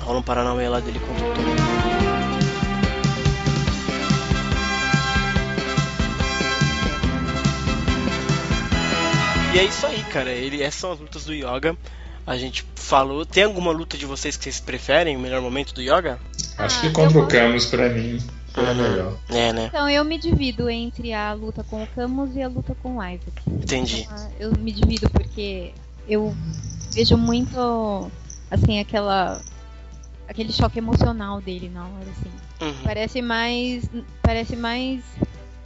Rola 0.00 0.18
um 0.18 0.22
Paranauê 0.22 0.68
lá 0.68 0.80
dele 0.80 0.98
contra 1.00 1.26
o 1.26 1.34
Toma. 1.34 1.90
E 9.52 9.58
é 9.58 9.64
isso 9.64 9.84
aí, 9.84 10.02
cara. 10.04 10.30
Ele, 10.30 10.62
essas 10.62 10.80
são 10.80 10.92
as 10.92 11.00
lutas 11.00 11.24
do 11.24 11.34
Yoga. 11.34 11.76
A 12.24 12.36
gente 12.36 12.64
falou. 12.76 13.26
Tem 13.26 13.42
alguma 13.42 13.72
luta 13.72 13.98
de 13.98 14.06
vocês 14.06 14.36
que 14.36 14.44
vocês 14.44 14.60
preferem, 14.60 15.16
o 15.16 15.20
melhor 15.20 15.40
momento 15.40 15.74
do 15.74 15.82
Yoga? 15.82 16.20
Acho 16.56 16.78
ah, 16.78 16.80
que 16.82 16.90
contra 16.90 17.18
o 17.18 17.26
Camus, 17.26 17.66
pra 17.66 17.88
mim, 17.88 18.18
uhum. 18.56 18.74
melhor. 18.74 19.16
É, 19.28 19.52
né? 19.52 19.66
Então 19.66 19.88
eu 19.88 20.04
me 20.04 20.18
divido 20.18 20.68
entre 20.68 21.12
a 21.12 21.32
luta 21.32 21.62
com 21.64 21.82
o 21.82 21.86
Camus 21.88 22.34
e 22.34 22.42
a 22.42 22.48
luta 22.48 22.74
com 22.82 22.96
o 22.96 23.02
Isaac. 23.02 23.32
Entendi. 23.46 24.02
Então, 24.02 24.32
eu 24.38 24.52
me 24.58 24.72
divido 24.72 25.08
porque 25.10 25.72
eu 26.08 26.34
vejo 26.92 27.16
muito, 27.16 28.10
assim, 28.50 28.80
aquela. 28.80 29.40
aquele 30.28 30.52
choque 30.52 30.78
emocional 30.78 31.40
dele 31.40 31.68
na 31.68 31.84
hora, 31.84 32.10
assim. 32.10 32.30
Uhum. 32.60 32.82
Parece 32.84 33.22
mais. 33.22 33.88
Parece 34.22 34.56
mais 34.56 35.02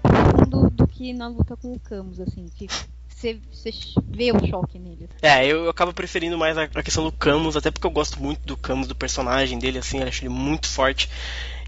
profundo 0.02 0.70
do 0.70 0.86
que 0.86 1.12
na 1.12 1.28
luta 1.28 1.56
com 1.56 1.72
o 1.72 1.80
Camus, 1.80 2.20
assim. 2.20 2.46
Que 2.54 2.68
você, 3.50 3.72
vê 4.06 4.32
o 4.32 4.46
choque 4.46 4.78
nele. 4.78 5.08
É, 5.22 5.46
eu, 5.46 5.64
eu 5.64 5.70
acabo 5.70 5.94
preferindo 5.94 6.36
mais 6.36 6.58
a, 6.58 6.64
a, 6.64 6.82
questão 6.82 7.04
do 7.04 7.12
Camus, 7.12 7.56
até 7.56 7.70
porque 7.70 7.86
eu 7.86 7.90
gosto 7.90 8.22
muito 8.22 8.44
do 8.44 8.56
Camus, 8.56 8.86
do 8.86 8.94
personagem 8.94 9.58
dele, 9.58 9.78
assim, 9.78 10.00
eu 10.00 10.06
acho 10.06 10.22
ele 10.22 10.28
muito 10.28 10.68
forte. 10.68 11.08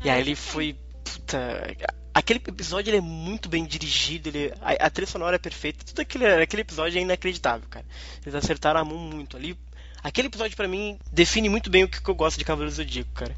E 0.05 0.11
aí 0.11 0.21
ele 0.21 0.35
foi. 0.35 0.77
Puta. 1.13 1.77
Aquele 2.13 2.41
episódio 2.47 2.91
ele 2.91 2.97
é 2.97 3.01
muito 3.01 3.49
bem 3.49 3.65
dirigido, 3.65 4.29
ele, 4.31 4.53
a, 4.63 4.87
a 4.87 4.91
trilha 4.91 5.07
sonora 5.07 5.37
é 5.37 5.39
perfeita, 5.39 5.85
tudo 5.85 6.01
aquele, 6.01 6.27
aquele 6.27 6.63
episódio 6.63 6.99
é 6.99 7.03
inacreditável, 7.03 7.69
cara. 7.69 7.85
Eles 8.23 8.35
acertaram 8.35 8.81
a 8.81 8.85
mão 8.85 8.99
muito 8.99 9.37
ali. 9.37 9.57
Aquele 10.03 10.29
episódio 10.29 10.57
para 10.57 10.69
mim 10.69 10.99
define 11.13 11.49
muito 11.49 11.69
bem 11.69 11.85
o 11.85 11.89
que, 11.89 12.01
que 12.01 12.09
eu 12.09 12.15
gosto 12.15 12.39
de 12.39 12.45
Cavaleiros 12.45 12.77
do 12.77 12.83
Zodíaco, 12.83 13.11
cara. 13.13 13.37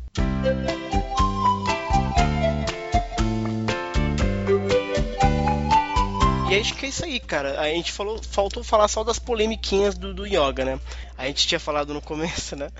E 6.50 6.54
acho 6.58 6.74
que 6.74 6.86
é 6.86 6.88
isso 6.88 7.04
aí, 7.04 7.20
cara. 7.20 7.60
A 7.60 7.68
gente 7.68 7.92
falou, 7.92 8.22
faltou 8.22 8.64
falar 8.64 8.88
só 8.88 9.04
das 9.04 9.18
polemiquinhas 9.18 9.98
do, 9.98 10.14
do 10.14 10.26
Yoga, 10.26 10.64
né? 10.64 10.80
A 11.16 11.26
gente 11.26 11.46
tinha 11.46 11.60
falado 11.60 11.92
no 11.92 12.00
começo, 12.00 12.56
né? 12.56 12.70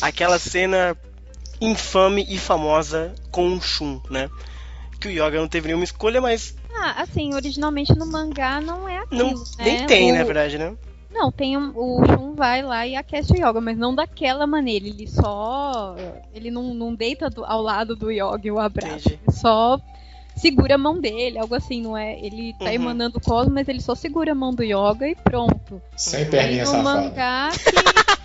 Aquela 0.00 0.38
cena 0.38 0.96
infame 1.64 2.26
e 2.28 2.38
famosa 2.38 3.14
com 3.30 3.54
o 3.54 3.60
Shun, 3.60 4.00
né? 4.10 4.28
Que 5.00 5.08
o 5.08 5.10
Yoga 5.10 5.40
não 5.40 5.48
teve 5.48 5.68
nenhuma 5.68 5.84
escolha, 5.84 6.20
mas. 6.20 6.54
Ah, 6.74 7.02
assim, 7.02 7.34
originalmente 7.34 7.96
no 7.96 8.06
mangá 8.06 8.60
não 8.60 8.88
é 8.88 8.98
aquilo. 8.98 9.30
Não, 9.30 9.34
né? 9.34 9.44
Nem 9.58 9.86
tem, 9.86 10.12
o... 10.12 10.16
na 10.16 10.24
verdade, 10.24 10.58
né? 10.58 10.76
Não, 11.12 11.30
tem 11.30 11.56
um, 11.56 11.72
o 11.74 12.04
Shun 12.06 12.34
vai 12.34 12.62
lá 12.62 12.86
e 12.86 12.96
aquece 12.96 13.32
o 13.32 13.36
Yoga, 13.36 13.60
mas 13.60 13.76
não 13.76 13.94
daquela 13.94 14.46
maneira. 14.46 14.86
Ele 14.86 15.06
só. 15.06 15.94
Ele 16.34 16.50
não, 16.50 16.74
não 16.74 16.94
deita 16.94 17.28
do, 17.28 17.44
ao 17.44 17.60
lado 17.60 17.94
do 17.94 18.10
Yoga 18.10 18.40
e 18.44 18.50
o 18.50 18.58
abraço. 18.58 19.08
Ele 19.08 19.20
só 19.30 19.78
segura 20.34 20.76
a 20.76 20.78
mão 20.78 20.98
dele, 20.98 21.38
algo 21.38 21.54
assim, 21.54 21.82
não 21.82 21.96
é? 21.96 22.18
Ele 22.18 22.54
tá 22.58 22.66
uhum. 22.66 22.70
emanando 22.72 23.20
cosmo, 23.20 23.52
mas 23.54 23.68
ele 23.68 23.80
só 23.80 23.94
segura 23.94 24.32
a 24.32 24.34
mão 24.34 24.54
do 24.54 24.62
Yoga 24.62 25.06
e 25.06 25.14
pronto. 25.14 25.80
Sem 25.96 26.28
perninha 26.28 26.64
no 26.64 26.82
mangá 26.82 27.50
que, 27.50 28.21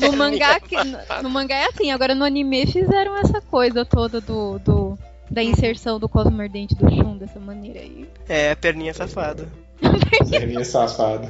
no 0.00 0.12
mangá 0.16 0.60
que, 0.60 0.76
no 1.22 1.30
mangá 1.30 1.56
é 1.56 1.66
assim, 1.66 1.90
agora 1.90 2.14
no 2.14 2.24
anime 2.24 2.66
fizeram 2.66 3.16
essa 3.16 3.40
coisa 3.40 3.84
toda 3.84 4.20
do, 4.20 4.58
do 4.58 4.98
da 5.30 5.42
inserção 5.42 5.98
do 5.98 6.08
cosmo 6.08 6.40
ardente 6.40 6.74
do 6.74 6.88
Shun 6.90 7.16
dessa 7.18 7.38
maneira 7.38 7.80
aí. 7.80 8.08
É, 8.28 8.54
perninha 8.54 8.94
safada. 8.94 9.48
perninha 10.30 10.64
safada. 10.64 11.28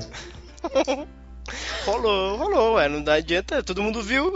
rolou, 1.85 2.37
rolou, 2.37 2.75
ué, 2.75 2.89
não 2.89 3.03
dá 3.03 3.15
adianta, 3.15 3.63
todo 3.63 3.83
mundo 3.83 4.03
viu. 4.03 4.33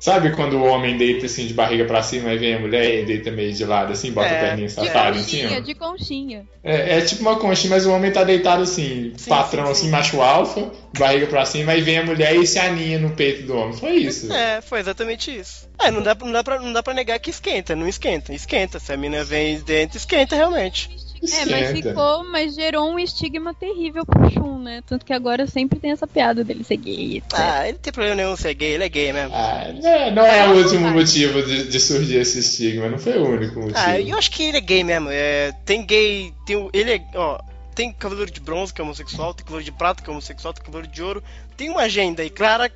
Sabe 0.00 0.30
quando 0.34 0.54
o 0.54 0.64
homem 0.64 0.96
deita 0.96 1.26
assim 1.26 1.46
de 1.46 1.52
barriga 1.52 1.84
para 1.84 2.02
cima 2.02 2.32
e 2.32 2.38
vem 2.38 2.54
a 2.54 2.58
mulher 2.58 3.02
e 3.02 3.04
deita 3.04 3.30
meio 3.30 3.52
de 3.52 3.64
lado 3.66 3.92
assim, 3.92 4.10
bota 4.10 4.28
é, 4.28 4.36
a 4.38 4.48
perninha 4.48 4.68
safada 4.70 5.18
em 5.18 5.22
cima? 5.22 5.60
De 5.60 5.74
conchinha. 5.74 6.46
É, 6.64 6.96
é, 6.96 7.00
tipo 7.02 7.20
uma 7.20 7.36
conchinha, 7.38 7.70
mas 7.70 7.84
o 7.84 7.92
homem 7.92 8.10
tá 8.10 8.24
deitado 8.24 8.62
assim, 8.62 9.12
sim, 9.14 9.28
patrão 9.28 9.66
sim, 9.66 9.74
sim. 9.74 9.80
assim, 9.82 9.90
macho 9.90 10.22
alfa, 10.22 10.72
barriga 10.98 11.26
para 11.26 11.44
cima, 11.44 11.74
e 11.74 11.82
vem 11.82 11.98
a 11.98 12.04
mulher 12.06 12.34
e 12.34 12.46
se 12.46 12.58
aninha 12.58 12.98
no 12.98 13.10
peito 13.10 13.46
do 13.46 13.54
homem. 13.54 13.74
Foi 13.74 13.92
isso. 13.92 14.32
É, 14.32 14.62
foi 14.62 14.80
exatamente 14.80 15.36
isso. 15.38 15.68
É, 15.78 15.90
não 15.90 16.02
dá, 16.02 16.14
não 16.14 16.32
dá, 16.32 16.42
pra, 16.42 16.58
não 16.58 16.72
dá 16.72 16.82
pra 16.82 16.94
negar 16.94 17.18
que 17.18 17.28
esquenta, 17.28 17.76
não 17.76 17.86
esquenta, 17.86 18.32
esquenta. 18.32 18.78
Se 18.78 18.90
a 18.92 18.96
mina 18.96 19.22
vem 19.22 19.60
dentro, 19.60 19.98
esquenta 19.98 20.34
realmente. 20.34 20.88
É, 21.22 21.44
mas 21.44 21.70
ficou, 21.72 22.24
mas 22.24 22.54
gerou 22.54 22.90
um 22.90 22.98
estigma 22.98 23.52
terrível 23.52 24.06
pro 24.06 24.30
Shun, 24.30 24.58
né? 24.62 24.82
Tanto 24.86 25.04
que 25.04 25.12
agora 25.12 25.46
sempre 25.46 25.78
tem 25.78 25.90
essa 25.90 26.06
piada 26.06 26.42
dele 26.42 26.64
ser 26.64 26.76
gay. 26.76 27.18
Etc. 27.18 27.32
Ah, 27.34 27.64
ele 27.64 27.72
não 27.74 27.78
tem 27.80 27.92
problema 27.92 28.16
nenhum 28.16 28.36
ser 28.36 28.54
gay, 28.54 28.72
ele 28.72 28.84
é 28.84 28.88
gay 28.88 29.12
mesmo. 29.12 29.34
Ah, 29.34 29.66
não, 29.74 30.14
não 30.14 30.26
é, 30.26 30.48
o 30.48 30.56
último 30.56 30.90
motivo 30.90 31.42
de, 31.42 31.68
de, 31.68 31.80
surgir 31.80 32.16
esse 32.16 32.38
estigma, 32.38 32.88
não 32.88 32.98
foi 32.98 33.18
o 33.18 33.28
único 33.28 33.60
motivo. 33.60 33.78
Ah, 33.78 34.00
eu 34.00 34.16
acho 34.16 34.30
que 34.30 34.44
ele 34.44 34.56
é 34.56 34.60
gay 34.60 34.82
mesmo. 34.82 35.08
É, 35.10 35.52
tem 35.64 35.84
gay, 35.84 36.32
tem 36.46 36.70
ele 36.72 36.92
é, 36.92 37.02
ó, 37.14 37.38
tem 37.74 37.92
cavaleiro 37.92 38.30
de 38.30 38.40
bronze 38.40 38.72
que 38.72 38.80
é 38.80 38.84
homossexual, 38.84 39.34
tem 39.34 39.44
cavaleiro 39.44 39.70
de 39.70 39.76
prata 39.76 40.02
que 40.02 40.08
é 40.08 40.12
homossexual, 40.12 40.54
tem 40.54 40.64
cavaleiro 40.64 40.92
de 40.92 41.02
ouro. 41.02 41.22
Tem 41.56 41.68
uma 41.68 41.82
agenda 41.82 42.22
aí 42.22 42.30
clara 42.30 42.70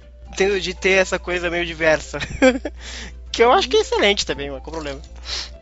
de 0.61 0.75
ter 0.75 0.91
essa 0.91 1.19
coisa 1.19 1.49
meio 1.49 1.65
diversa. 1.65 2.19
Que 3.35 3.43
eu 3.43 3.53
acho 3.53 3.69
que 3.69 3.77
é 3.77 3.81
excelente 3.81 4.25
também, 4.25 4.51
mas 4.51 4.63
qual 4.63 4.69
o 4.69 4.73
problema? 4.73 5.01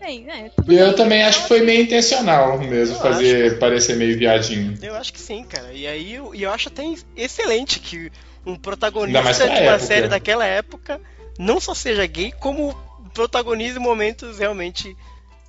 Sim, 0.04 0.26
é, 0.28 0.50
eu 0.68 0.96
também 0.96 1.22
acho 1.22 1.42
que 1.42 1.48
foi 1.48 1.60
meio 1.60 1.82
intencional 1.82 2.58
mesmo, 2.58 2.96
eu 2.96 3.00
fazer 3.00 3.46
acho. 3.46 3.58
parecer 3.58 3.96
meio 3.96 4.18
viadinho. 4.18 4.76
Eu 4.82 4.96
acho 4.96 5.12
que 5.12 5.20
sim, 5.20 5.44
cara. 5.44 5.72
E 5.72 5.86
aí 5.86 6.14
eu, 6.14 6.34
eu 6.34 6.50
acho 6.50 6.68
até 6.68 6.82
excelente 7.16 7.78
que 7.78 8.10
um 8.44 8.56
protagonista 8.56 9.44
de 9.44 9.50
uma 9.50 9.58
época. 9.58 9.78
série 9.78 10.08
daquela 10.08 10.44
época 10.44 11.00
não 11.38 11.60
só 11.60 11.72
seja 11.72 12.04
gay, 12.04 12.32
como 12.32 12.76
protagonize 13.14 13.78
momentos 13.78 14.38
realmente 14.38 14.96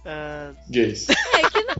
uh... 0.06 0.56
gays. 0.70 1.08
É 1.10 1.50
que 1.50 1.64
não... 1.64 1.74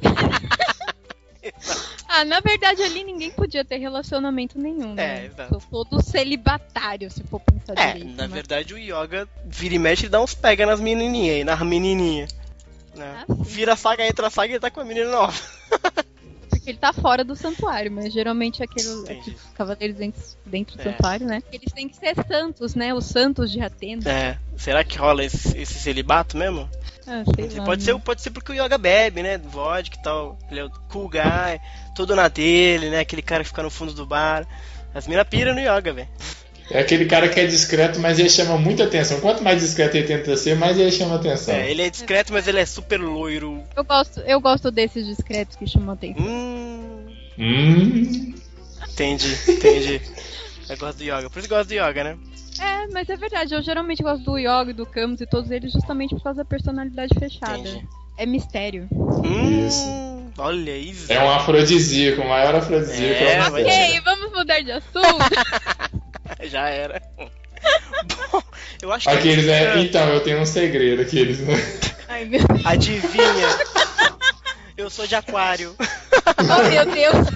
ah, 2.14 2.26
na 2.26 2.40
verdade 2.40 2.82
ali 2.84 3.04
ninguém 3.04 3.32
podia 3.32 3.66
ter 3.66 3.78
relacionamento 3.78 4.60
nenhum, 4.60 4.94
né? 4.94 5.24
É, 5.24 5.26
exato. 5.26 5.60
Sou 5.60 5.86
todo 5.86 6.04
celibatário, 6.04 7.10
se 7.10 7.24
for 7.24 7.40
pensar 7.40 7.74
é, 7.78 7.94
direito. 7.94 8.16
na 8.16 8.28
verdade 8.28 8.74
o 8.74 8.78
Yoga 8.78 9.28
vira 9.46 9.76
e 9.76 9.80
mexe 9.80 10.06
e 10.06 10.10
dá 10.10 10.22
uns 10.22 10.34
pega 10.34 10.66
nas 10.66 10.80
menininhas 10.80 11.36
aí, 11.38 11.44
nas 11.44 11.60
menininhas. 11.62 12.36
Né? 12.96 13.26
Ah, 13.28 13.34
vira 13.40 13.74
a 13.74 13.76
saga, 13.76 14.06
entra 14.06 14.28
a 14.28 14.30
saga 14.30 14.54
e 14.54 14.60
tá 14.60 14.70
com 14.70 14.80
a 14.80 14.86
menina 14.86 15.10
nova. 15.10 15.34
Porque 16.64 16.72
ele 16.72 16.78
tá 16.78 16.94
fora 16.94 17.26
do 17.26 17.36
santuário, 17.36 17.92
mas 17.92 18.14
geralmente 18.14 18.64
aqueles, 18.64 19.04
aqueles 19.04 19.38
cavaleiros 19.54 19.98
dentro, 19.98 20.22
dentro 20.46 20.78
do 20.78 20.82
é. 20.82 20.84
santuário, 20.92 21.28
né? 21.28 21.44
Eles 21.52 21.74
têm 21.74 21.90
que 21.90 21.98
ser 21.98 22.16
santos, 22.26 22.74
né? 22.74 22.94
Os 22.94 23.04
santos 23.04 23.52
de 23.52 23.60
Atenas. 23.60 24.06
É. 24.06 24.38
Será 24.56 24.82
que 24.82 24.98
rola 24.98 25.26
esse, 25.26 25.58
esse 25.58 25.74
celibato 25.74 26.38
mesmo? 26.38 26.70
Ah, 27.06 27.24
sei 27.36 27.50
lá, 27.50 27.66
pode, 27.66 27.86
né? 27.86 27.92
ser, 27.92 28.00
pode 28.00 28.22
ser 28.22 28.32
porque 28.32 28.54
o 28.54 28.56
Yoga 28.56 28.78
bebe, 28.78 29.22
né? 29.22 29.38
Vodka 29.38 29.98
e 30.00 30.02
tal. 30.02 30.40
Ele 30.50 30.62
é 30.62 30.64
o 30.64 30.70
cool 30.90 31.10
guy, 31.10 31.60
todo 31.94 32.16
na 32.16 32.30
dele, 32.30 32.90
né? 32.90 33.02
Aquele 33.02 33.22
cara 33.22 33.44
que 33.44 33.50
fica 33.50 33.62
no 33.62 33.70
fundo 33.70 33.94
do 33.94 34.06
bar. 34.06 34.48
As 34.96 35.06
minas 35.06 35.28
piram 35.28 35.54
no 35.54 35.60
Yoga, 35.60 35.92
velho. 35.92 36.08
É 36.72 36.80
aquele 36.80 37.06
cara 37.06 37.28
que 37.28 37.40
é 37.40 37.46
discreto, 37.46 38.00
mas 38.00 38.20
ele 38.20 38.30
chama 38.30 38.58
muita 38.58 38.86
atenção. 38.86 39.20
Quanto 39.20 39.44
mais 39.44 39.62
discreto 39.62 39.98
ele 39.98 40.08
tenta 40.08 40.36
ser, 40.38 40.56
mais 40.56 40.78
ele 40.78 40.92
chama 40.92 41.16
atenção. 41.16 41.54
É, 41.54 41.70
ele 41.70 41.82
é 41.82 41.90
discreto, 41.90 42.32
mas 42.32 42.48
ele 42.48 42.60
é 42.60 42.66
super 42.66 43.00
loiro. 43.00 43.62
Eu 43.76 43.84
gosto, 43.84 44.22
eu 44.22 44.40
gosto 44.40 44.72
desses 44.72 45.06
discretos 45.06 45.56
que 45.56 45.68
chamam 45.68 45.94
atenção. 45.94 46.26
Hum. 46.26 46.53
Hum. 47.38 48.34
Entendi, 48.90 49.38
entendi. 49.48 50.02
eu 50.70 50.78
gosto 50.78 50.98
do 50.98 51.04
Yoga. 51.04 51.30
Por 51.30 51.40
isso 51.40 51.52
eu 51.52 51.58
gosto 51.58 51.70
do 51.70 51.74
Yoga, 51.74 52.04
né? 52.04 52.18
É, 52.60 52.88
mas 52.92 53.10
é 53.10 53.16
verdade. 53.16 53.54
Eu 53.56 53.62
geralmente 53.62 54.04
gosto 54.04 54.24
do 54.24 54.38
Yoga 54.38 54.70
e 54.70 54.74
do 54.74 54.86
Camus 54.86 55.22
e 55.22 55.26
todos 55.26 55.50
eles 55.50 55.72
justamente 55.72 56.14
por 56.16 56.24
causa 56.24 56.44
da 56.44 56.46
personalidade 56.46 57.14
fechada. 57.18 57.58
Entendi. 57.58 57.88
É 58.18 58.26
mistério. 58.26 58.88
Hum, 58.92 59.68
isso. 59.68 59.88
Olha 60.38 60.78
isso. 60.78 61.12
É 61.12 61.24
um 61.24 61.30
afrodisíaco, 61.30 62.22
o 62.22 62.30
maior 62.30 62.56
afrodisíaco. 62.56 63.24
É, 63.24 63.36
é 63.36 63.42
ok, 63.42 64.02
vamos 64.02 64.32
mudar 64.32 64.62
de 64.62 64.72
assunto. 64.72 65.18
Já 66.46 66.70
era. 66.70 67.02
Bom, 67.18 67.30
Eu 68.82 68.92
acho 68.92 69.10
que 69.10 69.16
Aqueles, 69.16 69.48
é... 69.48 69.78
é, 69.78 69.80
então, 69.80 70.08
eu 70.10 70.20
tenho 70.22 70.42
um 70.42 70.46
segredo, 70.46 71.02
aqueles, 71.02 71.40
né? 71.40 71.54
Ai, 72.08 72.26
meu 72.26 72.42
Adivinha? 72.66 73.48
Eu 74.78 74.90
sou 74.90 75.08
de 75.08 75.16
aquário. 75.16 75.76
Oh, 76.38 76.70
meu 76.70 76.86
Deus. 76.86 77.28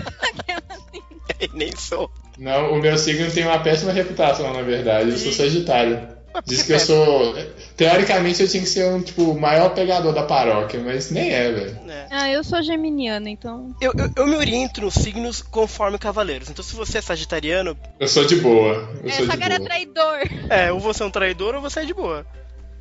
Nem 1.54 1.76
sou. 1.76 2.10
Não, 2.38 2.74
o 2.74 2.82
meu 2.82 2.98
signo 2.98 3.32
tem 3.32 3.44
uma 3.44 3.60
péssima 3.60 3.92
reputação, 3.92 4.54
na 4.54 4.62
verdade. 4.62 5.12
Eu 5.12 5.18
sou 5.18 5.32
Sagitário. 5.32 6.08
Diz 6.46 6.64
que 6.64 6.74
eu 6.74 6.80
sou. 6.80 7.36
Teoricamente 7.76 8.42
eu 8.42 8.48
tinha 8.48 8.62
que 8.62 8.70
ser 8.70 8.86
um, 8.86 9.02
tipo, 9.02 9.24
o 9.24 9.40
maior 9.40 9.70
pegador 9.74 10.14
da 10.14 10.24
paróquia, 10.24 10.80
mas 10.80 11.10
nem 11.10 11.32
é, 11.34 11.52
velho. 11.52 11.80
Ah, 12.10 12.30
eu 12.30 12.44
sou 12.44 12.62
geminiana, 12.62 13.30
então. 13.30 13.76
Eu, 13.82 13.94
eu, 13.98 14.10
eu 14.16 14.28
me 14.28 14.36
oriento 14.36 14.82
nos 14.82 14.94
signos 14.94 15.42
conforme 15.42 15.98
cavaleiros. 15.98 16.50
Então 16.50 16.64
se 16.64 16.76
você 16.76 17.00
é 17.00 17.02
sagitariano. 17.02 17.78
Eu 18.00 18.08
sou 18.08 18.26
de 18.26 18.38
boa. 18.38 18.90
Eu 19.04 19.10
sou 19.10 19.26
Essa 19.26 19.34
de 19.34 19.38
cara 19.38 19.56
é 19.56 19.58
boa. 19.58 19.70
traidor. 19.70 20.20
É, 20.50 20.72
ou 20.72 20.80
você 20.80 21.04
é 21.04 21.06
um 21.06 21.12
traidor 21.12 21.56
ou 21.56 21.62
você 21.62 21.82
é 21.82 21.86
de 21.86 21.94
boa. 21.94 22.26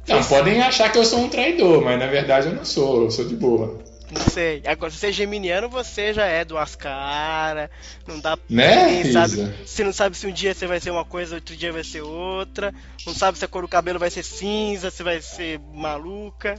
Não, 0.07 0.23
podem 0.23 0.63
achar 0.63 0.91
que 0.93 0.99
eu 0.99 1.05
sou 1.05 1.21
um 1.21 1.29
traidor, 1.29 1.83
mas 1.83 1.99
na 1.99 2.07
verdade 2.07 2.47
eu 2.49 2.55
não 2.55 2.65
sou, 2.65 3.05
eu 3.05 3.11
sou 3.11 3.25
de 3.25 3.35
boa. 3.35 3.79
Não 4.11 4.21
sei. 4.23 4.63
Agora, 4.67 4.91
se 4.93 4.99
você 4.99 5.09
é 5.09 5.13
geminiano, 5.13 5.69
você 5.69 6.15
já 6.15 6.25
é 6.27 6.45
duas 6.45 6.77
caras. 6.77 7.69
Não 8.07 8.21
dá. 8.21 8.39
Né, 8.49 8.87
Ninguém 8.99 9.13
sabe. 9.13 9.37
Você 9.67 9.83
não 9.85 9.93
sabe 9.93 10.17
se 10.17 10.27
um 10.27 10.33
dia 10.33 10.55
você 10.55 10.67
vai 10.67 10.79
ser 10.81 10.91
uma 10.91 11.05
coisa, 11.05 11.35
outro 11.37 11.57
dia 11.57 11.73
vai 11.73 11.83
ser 11.83 12.03
outra. 12.03 12.73
Não 13.05 13.13
sabe 13.15 13.37
se 13.37 13.45
a 13.45 13.49
cor 13.49 13.63
do 13.63 13.69
cabelo 13.69 13.99
vai 13.99 14.11
ser 14.11 14.23
cinza, 14.23 14.91
se 14.91 15.03
vai 15.03 15.21
ser 15.21 15.59
maluca. 15.75 16.55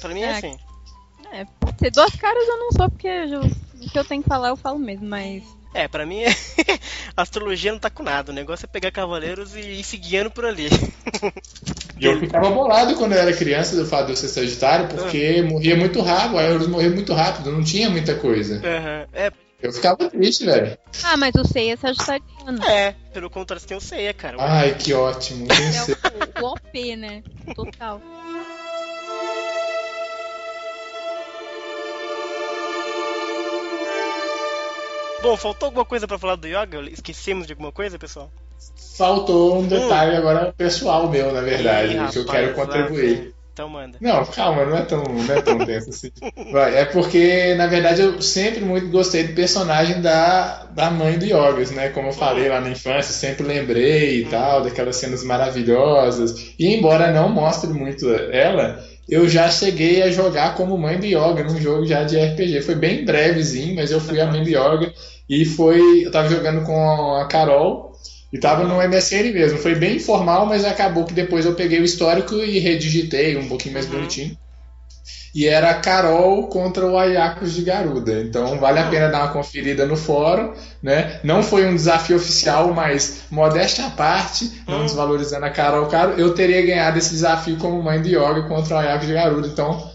Pra 0.00 0.12
mim 0.12 0.20
é, 0.22 0.26
É. 0.26 0.30
assim. 0.36 0.56
É, 1.32 1.46
ser 1.78 1.90
duas 1.90 2.14
caras 2.16 2.46
eu 2.46 2.58
não 2.58 2.72
sou, 2.72 2.90
porque 2.90 3.06
eu- 3.08 3.40
o 3.42 3.90
que 3.90 3.98
eu 3.98 4.04
tenho 4.04 4.22
que 4.22 4.28
falar 4.28 4.48
eu 4.48 4.56
falo 4.56 4.78
mesmo, 4.78 5.06
mas. 5.08 5.42
É, 5.72 5.86
pra 5.86 6.04
mim, 6.04 6.22
astrologia 7.16 7.70
não 7.72 7.78
tá 7.78 7.88
com 7.90 8.02
nada. 8.02 8.32
O 8.32 8.34
negócio 8.34 8.64
é 8.64 8.68
pegar 8.68 8.90
cavaleiros 8.90 9.54
e 9.54 9.60
ir 9.60 9.84
se 9.84 9.96
guiando 9.96 10.30
por 10.30 10.44
ali. 10.44 10.68
E 11.98 12.04
eu 12.06 12.18
ficava 12.18 12.50
bolado 12.50 12.96
quando 12.96 13.12
eu 13.12 13.18
era 13.18 13.32
criança 13.32 13.76
do 13.76 13.86
fato 13.86 14.06
de 14.06 14.12
eu 14.12 14.16
ser 14.16 14.28
Sagitário, 14.28 14.88
porque 14.88 15.42
morria 15.42 15.76
muito 15.76 16.00
rápido, 16.00 16.38
a 16.38 16.42
Euros 16.42 16.66
morria 16.66 16.90
muito 16.90 17.12
rápido, 17.12 17.52
não 17.52 17.62
tinha 17.62 17.88
muita 17.90 18.14
coisa. 18.14 18.56
Aham. 18.64 19.06
É, 19.12 19.30
Eu 19.62 19.72
ficava 19.72 20.08
triste, 20.10 20.44
velho. 20.44 20.76
Ah, 21.04 21.16
mas 21.16 21.34
o 21.36 21.44
Sei 21.44 21.70
é 21.70 21.76
sagitariano. 21.76 22.64
é, 22.66 22.94
pelo 23.12 23.28
contrário, 23.30 23.64
tem 23.64 23.76
o 23.76 23.80
Ceia, 23.80 24.12
cara. 24.14 24.38
Ai, 24.40 24.74
que 24.74 24.92
ótimo. 24.92 25.46
É 25.50 26.40
o, 26.40 26.44
o 26.44 26.52
OP, 26.52 26.96
né? 26.96 27.22
Total. 27.54 28.00
Bom, 35.22 35.36
faltou 35.36 35.66
alguma 35.66 35.84
coisa 35.84 36.08
pra 36.08 36.18
falar 36.18 36.36
do 36.36 36.46
yoga? 36.46 36.80
Esquecemos 36.90 37.46
de 37.46 37.52
alguma 37.52 37.70
coisa, 37.70 37.98
pessoal? 37.98 38.30
Faltou 38.96 39.58
um 39.58 39.66
detalhe 39.66 40.16
agora 40.16 40.52
pessoal 40.56 41.08
meu, 41.08 41.32
na 41.32 41.40
verdade, 41.40 41.96
Ih, 41.96 42.08
que 42.10 42.18
eu 42.18 42.22
rapaz, 42.22 42.30
quero 42.30 42.54
contribuir. 42.54 43.34
Então 43.52 43.68
manda. 43.68 43.98
Não, 44.00 44.24
calma, 44.24 44.64
não 44.64 44.76
é 44.76 44.82
tão, 44.82 45.02
não 45.02 45.34
é 45.34 45.42
tão 45.42 45.58
tenso 45.66 45.90
assim. 45.90 46.10
Vai, 46.50 46.76
é 46.78 46.84
porque, 46.86 47.54
na 47.54 47.66
verdade, 47.66 48.00
eu 48.00 48.22
sempre 48.22 48.60
muito 48.60 48.88
gostei 48.88 49.24
do 49.24 49.34
personagem 49.34 50.00
da, 50.00 50.64
da 50.66 50.90
mãe 50.90 51.18
do 51.18 51.24
Yogas, 51.24 51.70
né? 51.70 51.90
Como 51.90 52.08
eu 52.08 52.12
falei 52.12 52.48
lá 52.48 52.60
na 52.60 52.70
infância, 52.70 53.12
sempre 53.12 53.46
lembrei 53.46 54.22
e 54.22 54.24
tal, 54.26 54.62
daquelas 54.62 54.96
cenas 54.96 55.22
maravilhosas. 55.24 56.54
E 56.58 56.74
embora 56.74 57.12
não 57.12 57.28
mostre 57.28 57.68
muito 57.70 58.08
ela, 58.10 58.82
eu 59.10 59.28
já 59.28 59.50
cheguei 59.50 60.02
a 60.02 60.10
jogar 60.10 60.54
como 60.54 60.78
mãe 60.78 60.98
do 60.98 61.04
Yoga 61.04 61.42
num 61.42 61.60
jogo 61.60 61.84
já 61.84 62.04
de 62.04 62.16
RPG. 62.16 62.62
Foi 62.62 62.76
bem 62.76 63.04
brevezinho, 63.04 63.74
mas 63.74 63.90
eu 63.90 64.00
fui 64.00 64.20
a 64.20 64.26
mãe 64.26 64.42
do 64.44 64.48
Yoga 64.48 64.94
e 65.28 65.44
foi. 65.44 66.06
Eu 66.06 66.12
tava 66.12 66.28
jogando 66.28 66.64
com 66.64 67.16
a 67.16 67.26
Carol. 67.26 67.90
E 68.32 68.38
tava 68.38 68.62
no 68.62 68.76
MSN 68.76 69.32
mesmo, 69.32 69.58
foi 69.58 69.74
bem 69.74 69.96
informal, 69.96 70.46
mas 70.46 70.64
acabou 70.64 71.04
que 71.04 71.12
depois 71.12 71.44
eu 71.44 71.56
peguei 71.56 71.80
o 71.80 71.84
histórico 71.84 72.36
e 72.36 72.60
redigitei 72.60 73.36
um 73.36 73.48
pouquinho 73.48 73.74
mais 73.74 73.86
bonitinho. 73.86 74.38
E 75.34 75.46
era 75.46 75.70
a 75.70 75.74
Carol 75.74 76.48
contra 76.48 76.84
o 76.86 76.98
Ayakos 76.98 77.52
de 77.54 77.62
Garuda. 77.62 78.20
Então 78.22 78.58
vale 78.58 78.80
a 78.80 78.88
pena 78.88 79.08
dar 79.08 79.24
uma 79.24 79.32
conferida 79.32 79.86
no 79.86 79.96
fórum, 79.96 80.52
né? 80.82 81.20
Não 81.22 81.42
foi 81.42 81.66
um 81.66 81.74
desafio 81.74 82.16
oficial, 82.16 82.72
mas 82.74 83.22
modéstia 83.30 83.86
à 83.86 83.90
parte, 83.90 84.62
não 84.66 84.82
desvalorizando 84.82 85.46
a 85.46 85.50
Carol 85.50 85.86
Caro, 85.86 86.12
eu 86.18 86.34
teria 86.34 86.60
ganhado 86.66 86.98
esse 86.98 87.10
desafio 87.10 87.56
como 87.58 87.80
mãe 87.82 88.02
de 88.02 88.16
yoga 88.16 88.42
contra 88.48 88.74
o 88.74 88.78
Ayakos 88.78 89.06
de 89.06 89.12
Garuda. 89.14 89.46
Então 89.46 89.88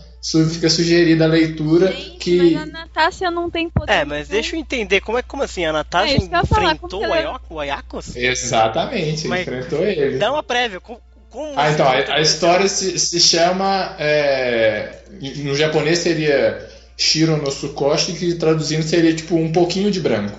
fica 0.53 0.69
sugerida 0.69 1.25
a 1.25 1.27
leitura 1.27 1.91
que 1.91 2.53
Mas 2.53 2.63
a 2.63 2.65
Natácia 2.65 3.29
não 3.29 3.49
tem 3.49 3.69
poder. 3.69 3.91
É, 3.91 4.05
mas 4.05 4.27
deixa 4.27 4.55
eu 4.55 4.59
entender, 4.59 5.01
como 5.01 5.17
é 5.17 5.21
como 5.21 5.43
assim? 5.43 5.65
A 5.65 5.73
Natasha 5.73 6.15
É, 6.15 6.45
falar, 6.45 6.73
enfrentou 6.73 7.01
como 7.01 7.11
o 7.11 7.15
ela- 7.15 7.41
o 7.49 7.59
Ayakos? 7.59 8.15
exatamente 8.15 9.27
Mas- 9.27 9.41
enfrentou 9.41 9.79
ele. 9.85 10.17
Dá 10.17 10.31
uma 10.31 10.41
prévia. 10.41 10.81
Como, 11.35 11.53
Ah, 11.59 11.69
então, 11.71 11.85
a, 11.85 11.91
a 12.15 12.21
história 12.21 12.67
se, 12.67 12.97
se 12.97 13.19
chama. 13.19 13.95
é, 13.99 14.99
no 15.43 15.53
japonês 15.55 15.99
seria 15.99 16.65
Shiro 16.97 17.35
no 17.37 17.49
Tsukoshi, 17.49 18.13
que 18.13 18.35
traduzindo 18.35 18.83
seria 18.83 19.13
tipo 19.13 19.35
um 19.35 19.51
pouquinho 19.51 19.91
de 19.91 19.99
branco. 19.99 20.37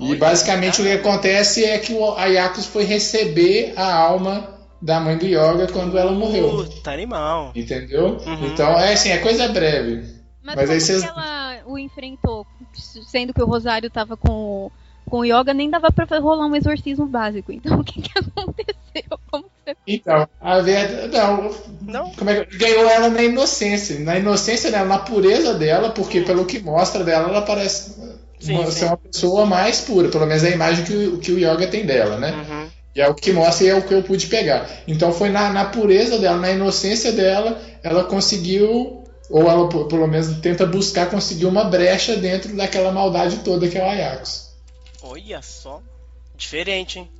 E 0.00 0.14
basicamente 0.16 0.80
o 0.80 0.84
que 0.84 0.92
acontece 0.92 1.64
é 1.64 1.78
que 1.78 1.92
o 1.94 2.14
Ayakos 2.16 2.66
foi 2.66 2.84
receber 2.84 3.72
a 3.76 3.94
alma 3.94 4.54
da 4.80 5.00
mãe 5.00 5.16
do 5.16 5.24
Yoga 5.26 5.68
quando 5.72 5.96
ela 5.96 6.12
morreu. 6.12 6.64
Puta, 6.64 6.90
animal. 6.92 7.52
Entendeu? 7.54 8.18
Uhum. 8.26 8.46
Então, 8.46 8.68
é 8.78 8.92
assim, 8.92 9.08
é 9.10 9.18
coisa 9.18 9.48
breve. 9.48 10.02
Mas, 10.42 10.54
Mas 10.56 10.60
como 10.66 10.72
aí 10.72 10.80
vocês. 10.80 11.00
que 11.02 11.08
ela 11.08 11.62
o 11.66 11.78
enfrentou? 11.78 12.46
Sendo 12.74 13.32
que 13.32 13.42
o 13.42 13.46
Rosário 13.46 13.88
tava 13.90 14.16
com, 14.18 14.30
o- 14.30 14.72
com 15.08 15.18
o 15.20 15.24
Yoga, 15.24 15.54
nem 15.54 15.68
dava 15.70 15.90
pra 15.90 16.06
rolar 16.18 16.46
um 16.46 16.54
exorcismo 16.54 17.06
básico. 17.06 17.50
Então 17.50 17.80
o 17.80 17.84
que, 17.84 18.02
que 18.02 18.10
aconteceu? 18.18 19.18
Como. 19.30 19.46
Então, 19.86 20.28
a 20.40 20.60
verdade. 20.60 21.10
Não. 21.82 22.10
Como 22.12 22.30
é 22.30 22.44
que, 22.44 22.56
ganhou 22.56 22.88
ela 22.88 23.08
na 23.08 23.22
inocência. 23.22 23.98
Na 24.00 24.16
inocência 24.18 24.70
dela, 24.70 24.86
na 24.86 24.98
pureza 24.98 25.54
dela, 25.54 25.90
porque 25.90 26.20
pelo 26.22 26.44
que 26.44 26.58
mostra 26.60 27.02
dela, 27.04 27.28
ela 27.28 27.42
parece 27.42 27.94
uma- 28.48 28.70
ser 28.70 28.84
uma 28.86 28.96
pessoa 28.96 29.46
mais 29.46 29.80
pura. 29.80 30.08
Pelo 30.08 30.26
menos 30.26 30.44
é 30.44 30.48
a 30.48 30.54
imagem 30.54 30.84
que 30.84 30.94
o, 30.94 31.18
que 31.18 31.32
o 31.32 31.38
Yoga 31.38 31.66
tem 31.66 31.84
dela, 31.86 32.16
né? 32.18 32.32
Uhum. 32.32 32.68
E 32.94 33.00
é 33.00 33.08
o 33.08 33.14
que 33.14 33.32
mostra 33.32 33.66
e 33.66 33.68
é 33.68 33.74
o 33.74 33.82
que 33.82 33.92
eu 33.92 34.02
pude 34.02 34.26
pegar. 34.26 34.68
Então 34.88 35.12
foi 35.12 35.28
na, 35.28 35.50
na 35.50 35.66
pureza 35.66 36.18
dela, 36.18 36.38
na 36.38 36.50
inocência 36.50 37.12
dela, 37.12 37.60
ela 37.82 38.04
conseguiu, 38.04 39.04
ou 39.28 39.50
ela 39.50 39.68
pelo 39.68 40.06
menos 40.06 40.38
tenta 40.40 40.64
buscar 40.64 41.10
conseguir 41.10 41.44
uma 41.46 41.64
brecha 41.64 42.16
dentro 42.16 42.56
daquela 42.56 42.90
maldade 42.92 43.38
toda 43.38 43.68
que 43.68 43.76
é 43.76 43.82
o 43.84 43.88
Ajax. 43.90 44.54
Olha 45.02 45.42
só. 45.42 45.82
Diferente, 46.36 46.98
hein? 46.98 47.10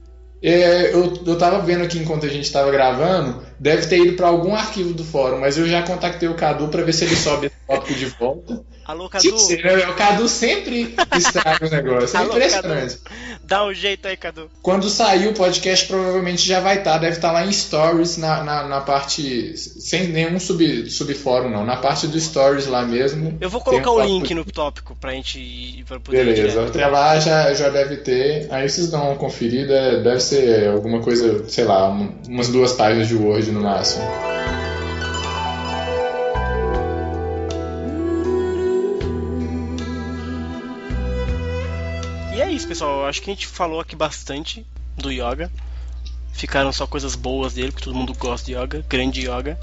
É, 0.43 0.93
eu, 0.93 1.14
eu 1.26 1.39
tava 1.39 1.61
vendo 1.61 1.82
aqui 1.82 1.99
enquanto 1.99 2.26
a 2.26 2.28
gente 2.28 2.53
tava 2.53 2.70
gravando, 2.70 3.43
deve 3.59 3.87
ter 3.87 3.99
ido 3.99 4.16
para 4.16 4.28
algum 4.28 4.55
arquivo 4.55 4.93
do 4.93 5.05
fórum, 5.05 5.41
mas 5.41 5.57
eu 5.57 5.66
já 5.66 5.82
contactei 5.82 6.28
o 6.28 6.34
Cadu 6.34 6.68
para 6.68 6.82
ver 6.82 6.93
se 6.93 7.05
ele 7.05 7.16
sobe 7.16 7.47
esse 7.47 7.57
tópico 7.66 7.99
de 7.99 8.07
volta. 8.07 8.64
Alô, 8.87 9.09
Cadu. 9.09 9.26
né? 9.28 9.89
O 9.89 9.95
Cadu 9.95 10.28
sempre 10.28 10.95
estraga 11.16 11.66
o 11.66 11.70
negócio, 11.70 12.16
é 12.16 12.20
Alô, 12.20 12.30
impressionante. 12.30 12.97
Cadu. 12.99 13.16
Dá 13.43 13.64
um 13.64 13.72
jeito 13.74 14.07
aí, 14.09 14.16
Cadu. 14.16 14.51
Quando 14.62 14.89
sair 14.89 15.28
o 15.28 15.32
podcast, 15.32 15.87
provavelmente 15.87 16.47
já 16.47 16.61
vai 16.61 16.78
estar. 16.78 16.99
Deve 16.99 17.16
estar 17.16 17.30
lá 17.32 17.45
em 17.47 17.53
Stories, 17.53 18.16
na, 18.16 18.43
na, 18.43 18.62
na 18.68 18.80
parte. 18.80 19.57
Sem 19.57 20.09
nenhum 20.09 20.39
sub, 20.41 20.89
subfórum, 20.91 21.49
não. 21.51 21.64
Na 21.64 21.76
parte 21.76 22.07
do 22.09 22.18
Stories 22.20 22.66
lá 22.66 22.84
mesmo. 22.84 23.37
Eu 23.41 23.49
vou 23.51 23.61
colocar 23.61 23.91
um 23.91 23.95
o 23.95 24.03
link 24.05 24.34
no 24.34 24.45
tópico 24.45 24.97
pra 25.01 25.12
gente 25.12 25.39
ir 25.39 25.84
pra 25.87 26.01
poder 26.01 26.24
Beleza, 26.24 26.64
até 26.66 26.87
lá 26.87 27.18
já, 27.20 27.55
já 27.55 27.68
deve 27.68 27.97
ter. 27.99 28.47
Aí 28.51 28.68
vocês 28.68 28.91
dão 28.91 29.07
uma 29.09 29.16
conferida. 29.16 30.01
Deve 30.03 30.20
ser 30.20 30.68
alguma 30.68 31.01
coisa, 31.01 31.49
sei 31.49 31.64
lá, 31.64 31.89
um- 31.91 32.12
umas 32.28 32.49
duas 32.49 32.72
páginas 32.72 33.09
de 33.09 33.14
Word 33.14 33.51
no 33.53 33.61
máximo. 33.62 34.05
Isso, 42.66 42.68
pessoal. 42.68 43.00
Eu 43.00 43.06
acho 43.06 43.22
que 43.22 43.30
a 43.30 43.34
gente 43.34 43.46
falou 43.46 43.80
aqui 43.80 43.94
bastante 43.94 44.66
do 44.96 45.10
yoga. 45.10 45.50
Ficaram 46.32 46.72
só 46.72 46.86
coisas 46.86 47.14
boas 47.14 47.54
dele, 47.54 47.70
porque 47.70 47.84
todo 47.84 47.96
mundo 47.96 48.12
gosta 48.14 48.46
de 48.46 48.54
yoga, 48.54 48.84
grande 48.88 49.22
yoga. 49.22 49.58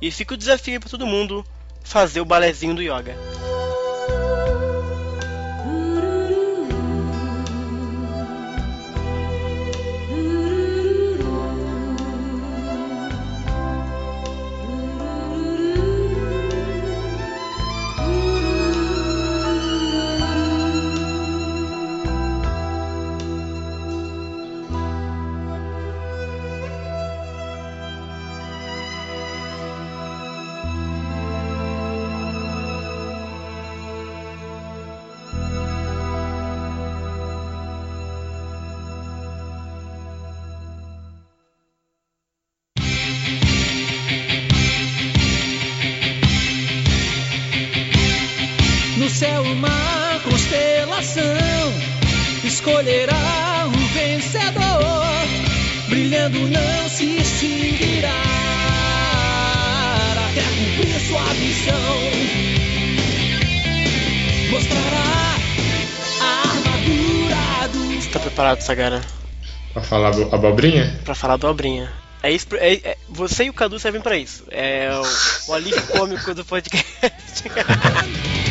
E 0.00 0.10
fica 0.10 0.34
o 0.34 0.36
desafio 0.36 0.80
pra 0.80 0.88
todo 0.88 1.06
mundo 1.06 1.44
fazer 1.82 2.20
o 2.20 2.24
balezinho 2.24 2.74
do 2.74 2.82
yoga. 2.82 3.16
Preparado, 68.56 68.60
Sagara? 68.62 69.00
Pra 69.72 69.82
falar 69.82 70.10
do 70.12 70.34
abobrinha? 70.34 70.98
Pra 71.04 71.14
falar 71.14 71.36
do 71.36 71.46
Abrinha. 71.46 71.92
É 72.22 72.32
isso, 72.32 72.48
é, 72.54 72.74
é- 72.74 72.96
você 73.08 73.44
e 73.44 73.50
o 73.50 73.52
Cadu 73.52 73.78
servem 73.78 74.00
pra 74.00 74.16
isso. 74.16 74.44
É 74.50 74.90
o, 75.46 75.50
o 75.50 75.54
alívio 75.54 75.82
cômico 75.88 76.34
do 76.34 76.44
podcast. 76.44 77.44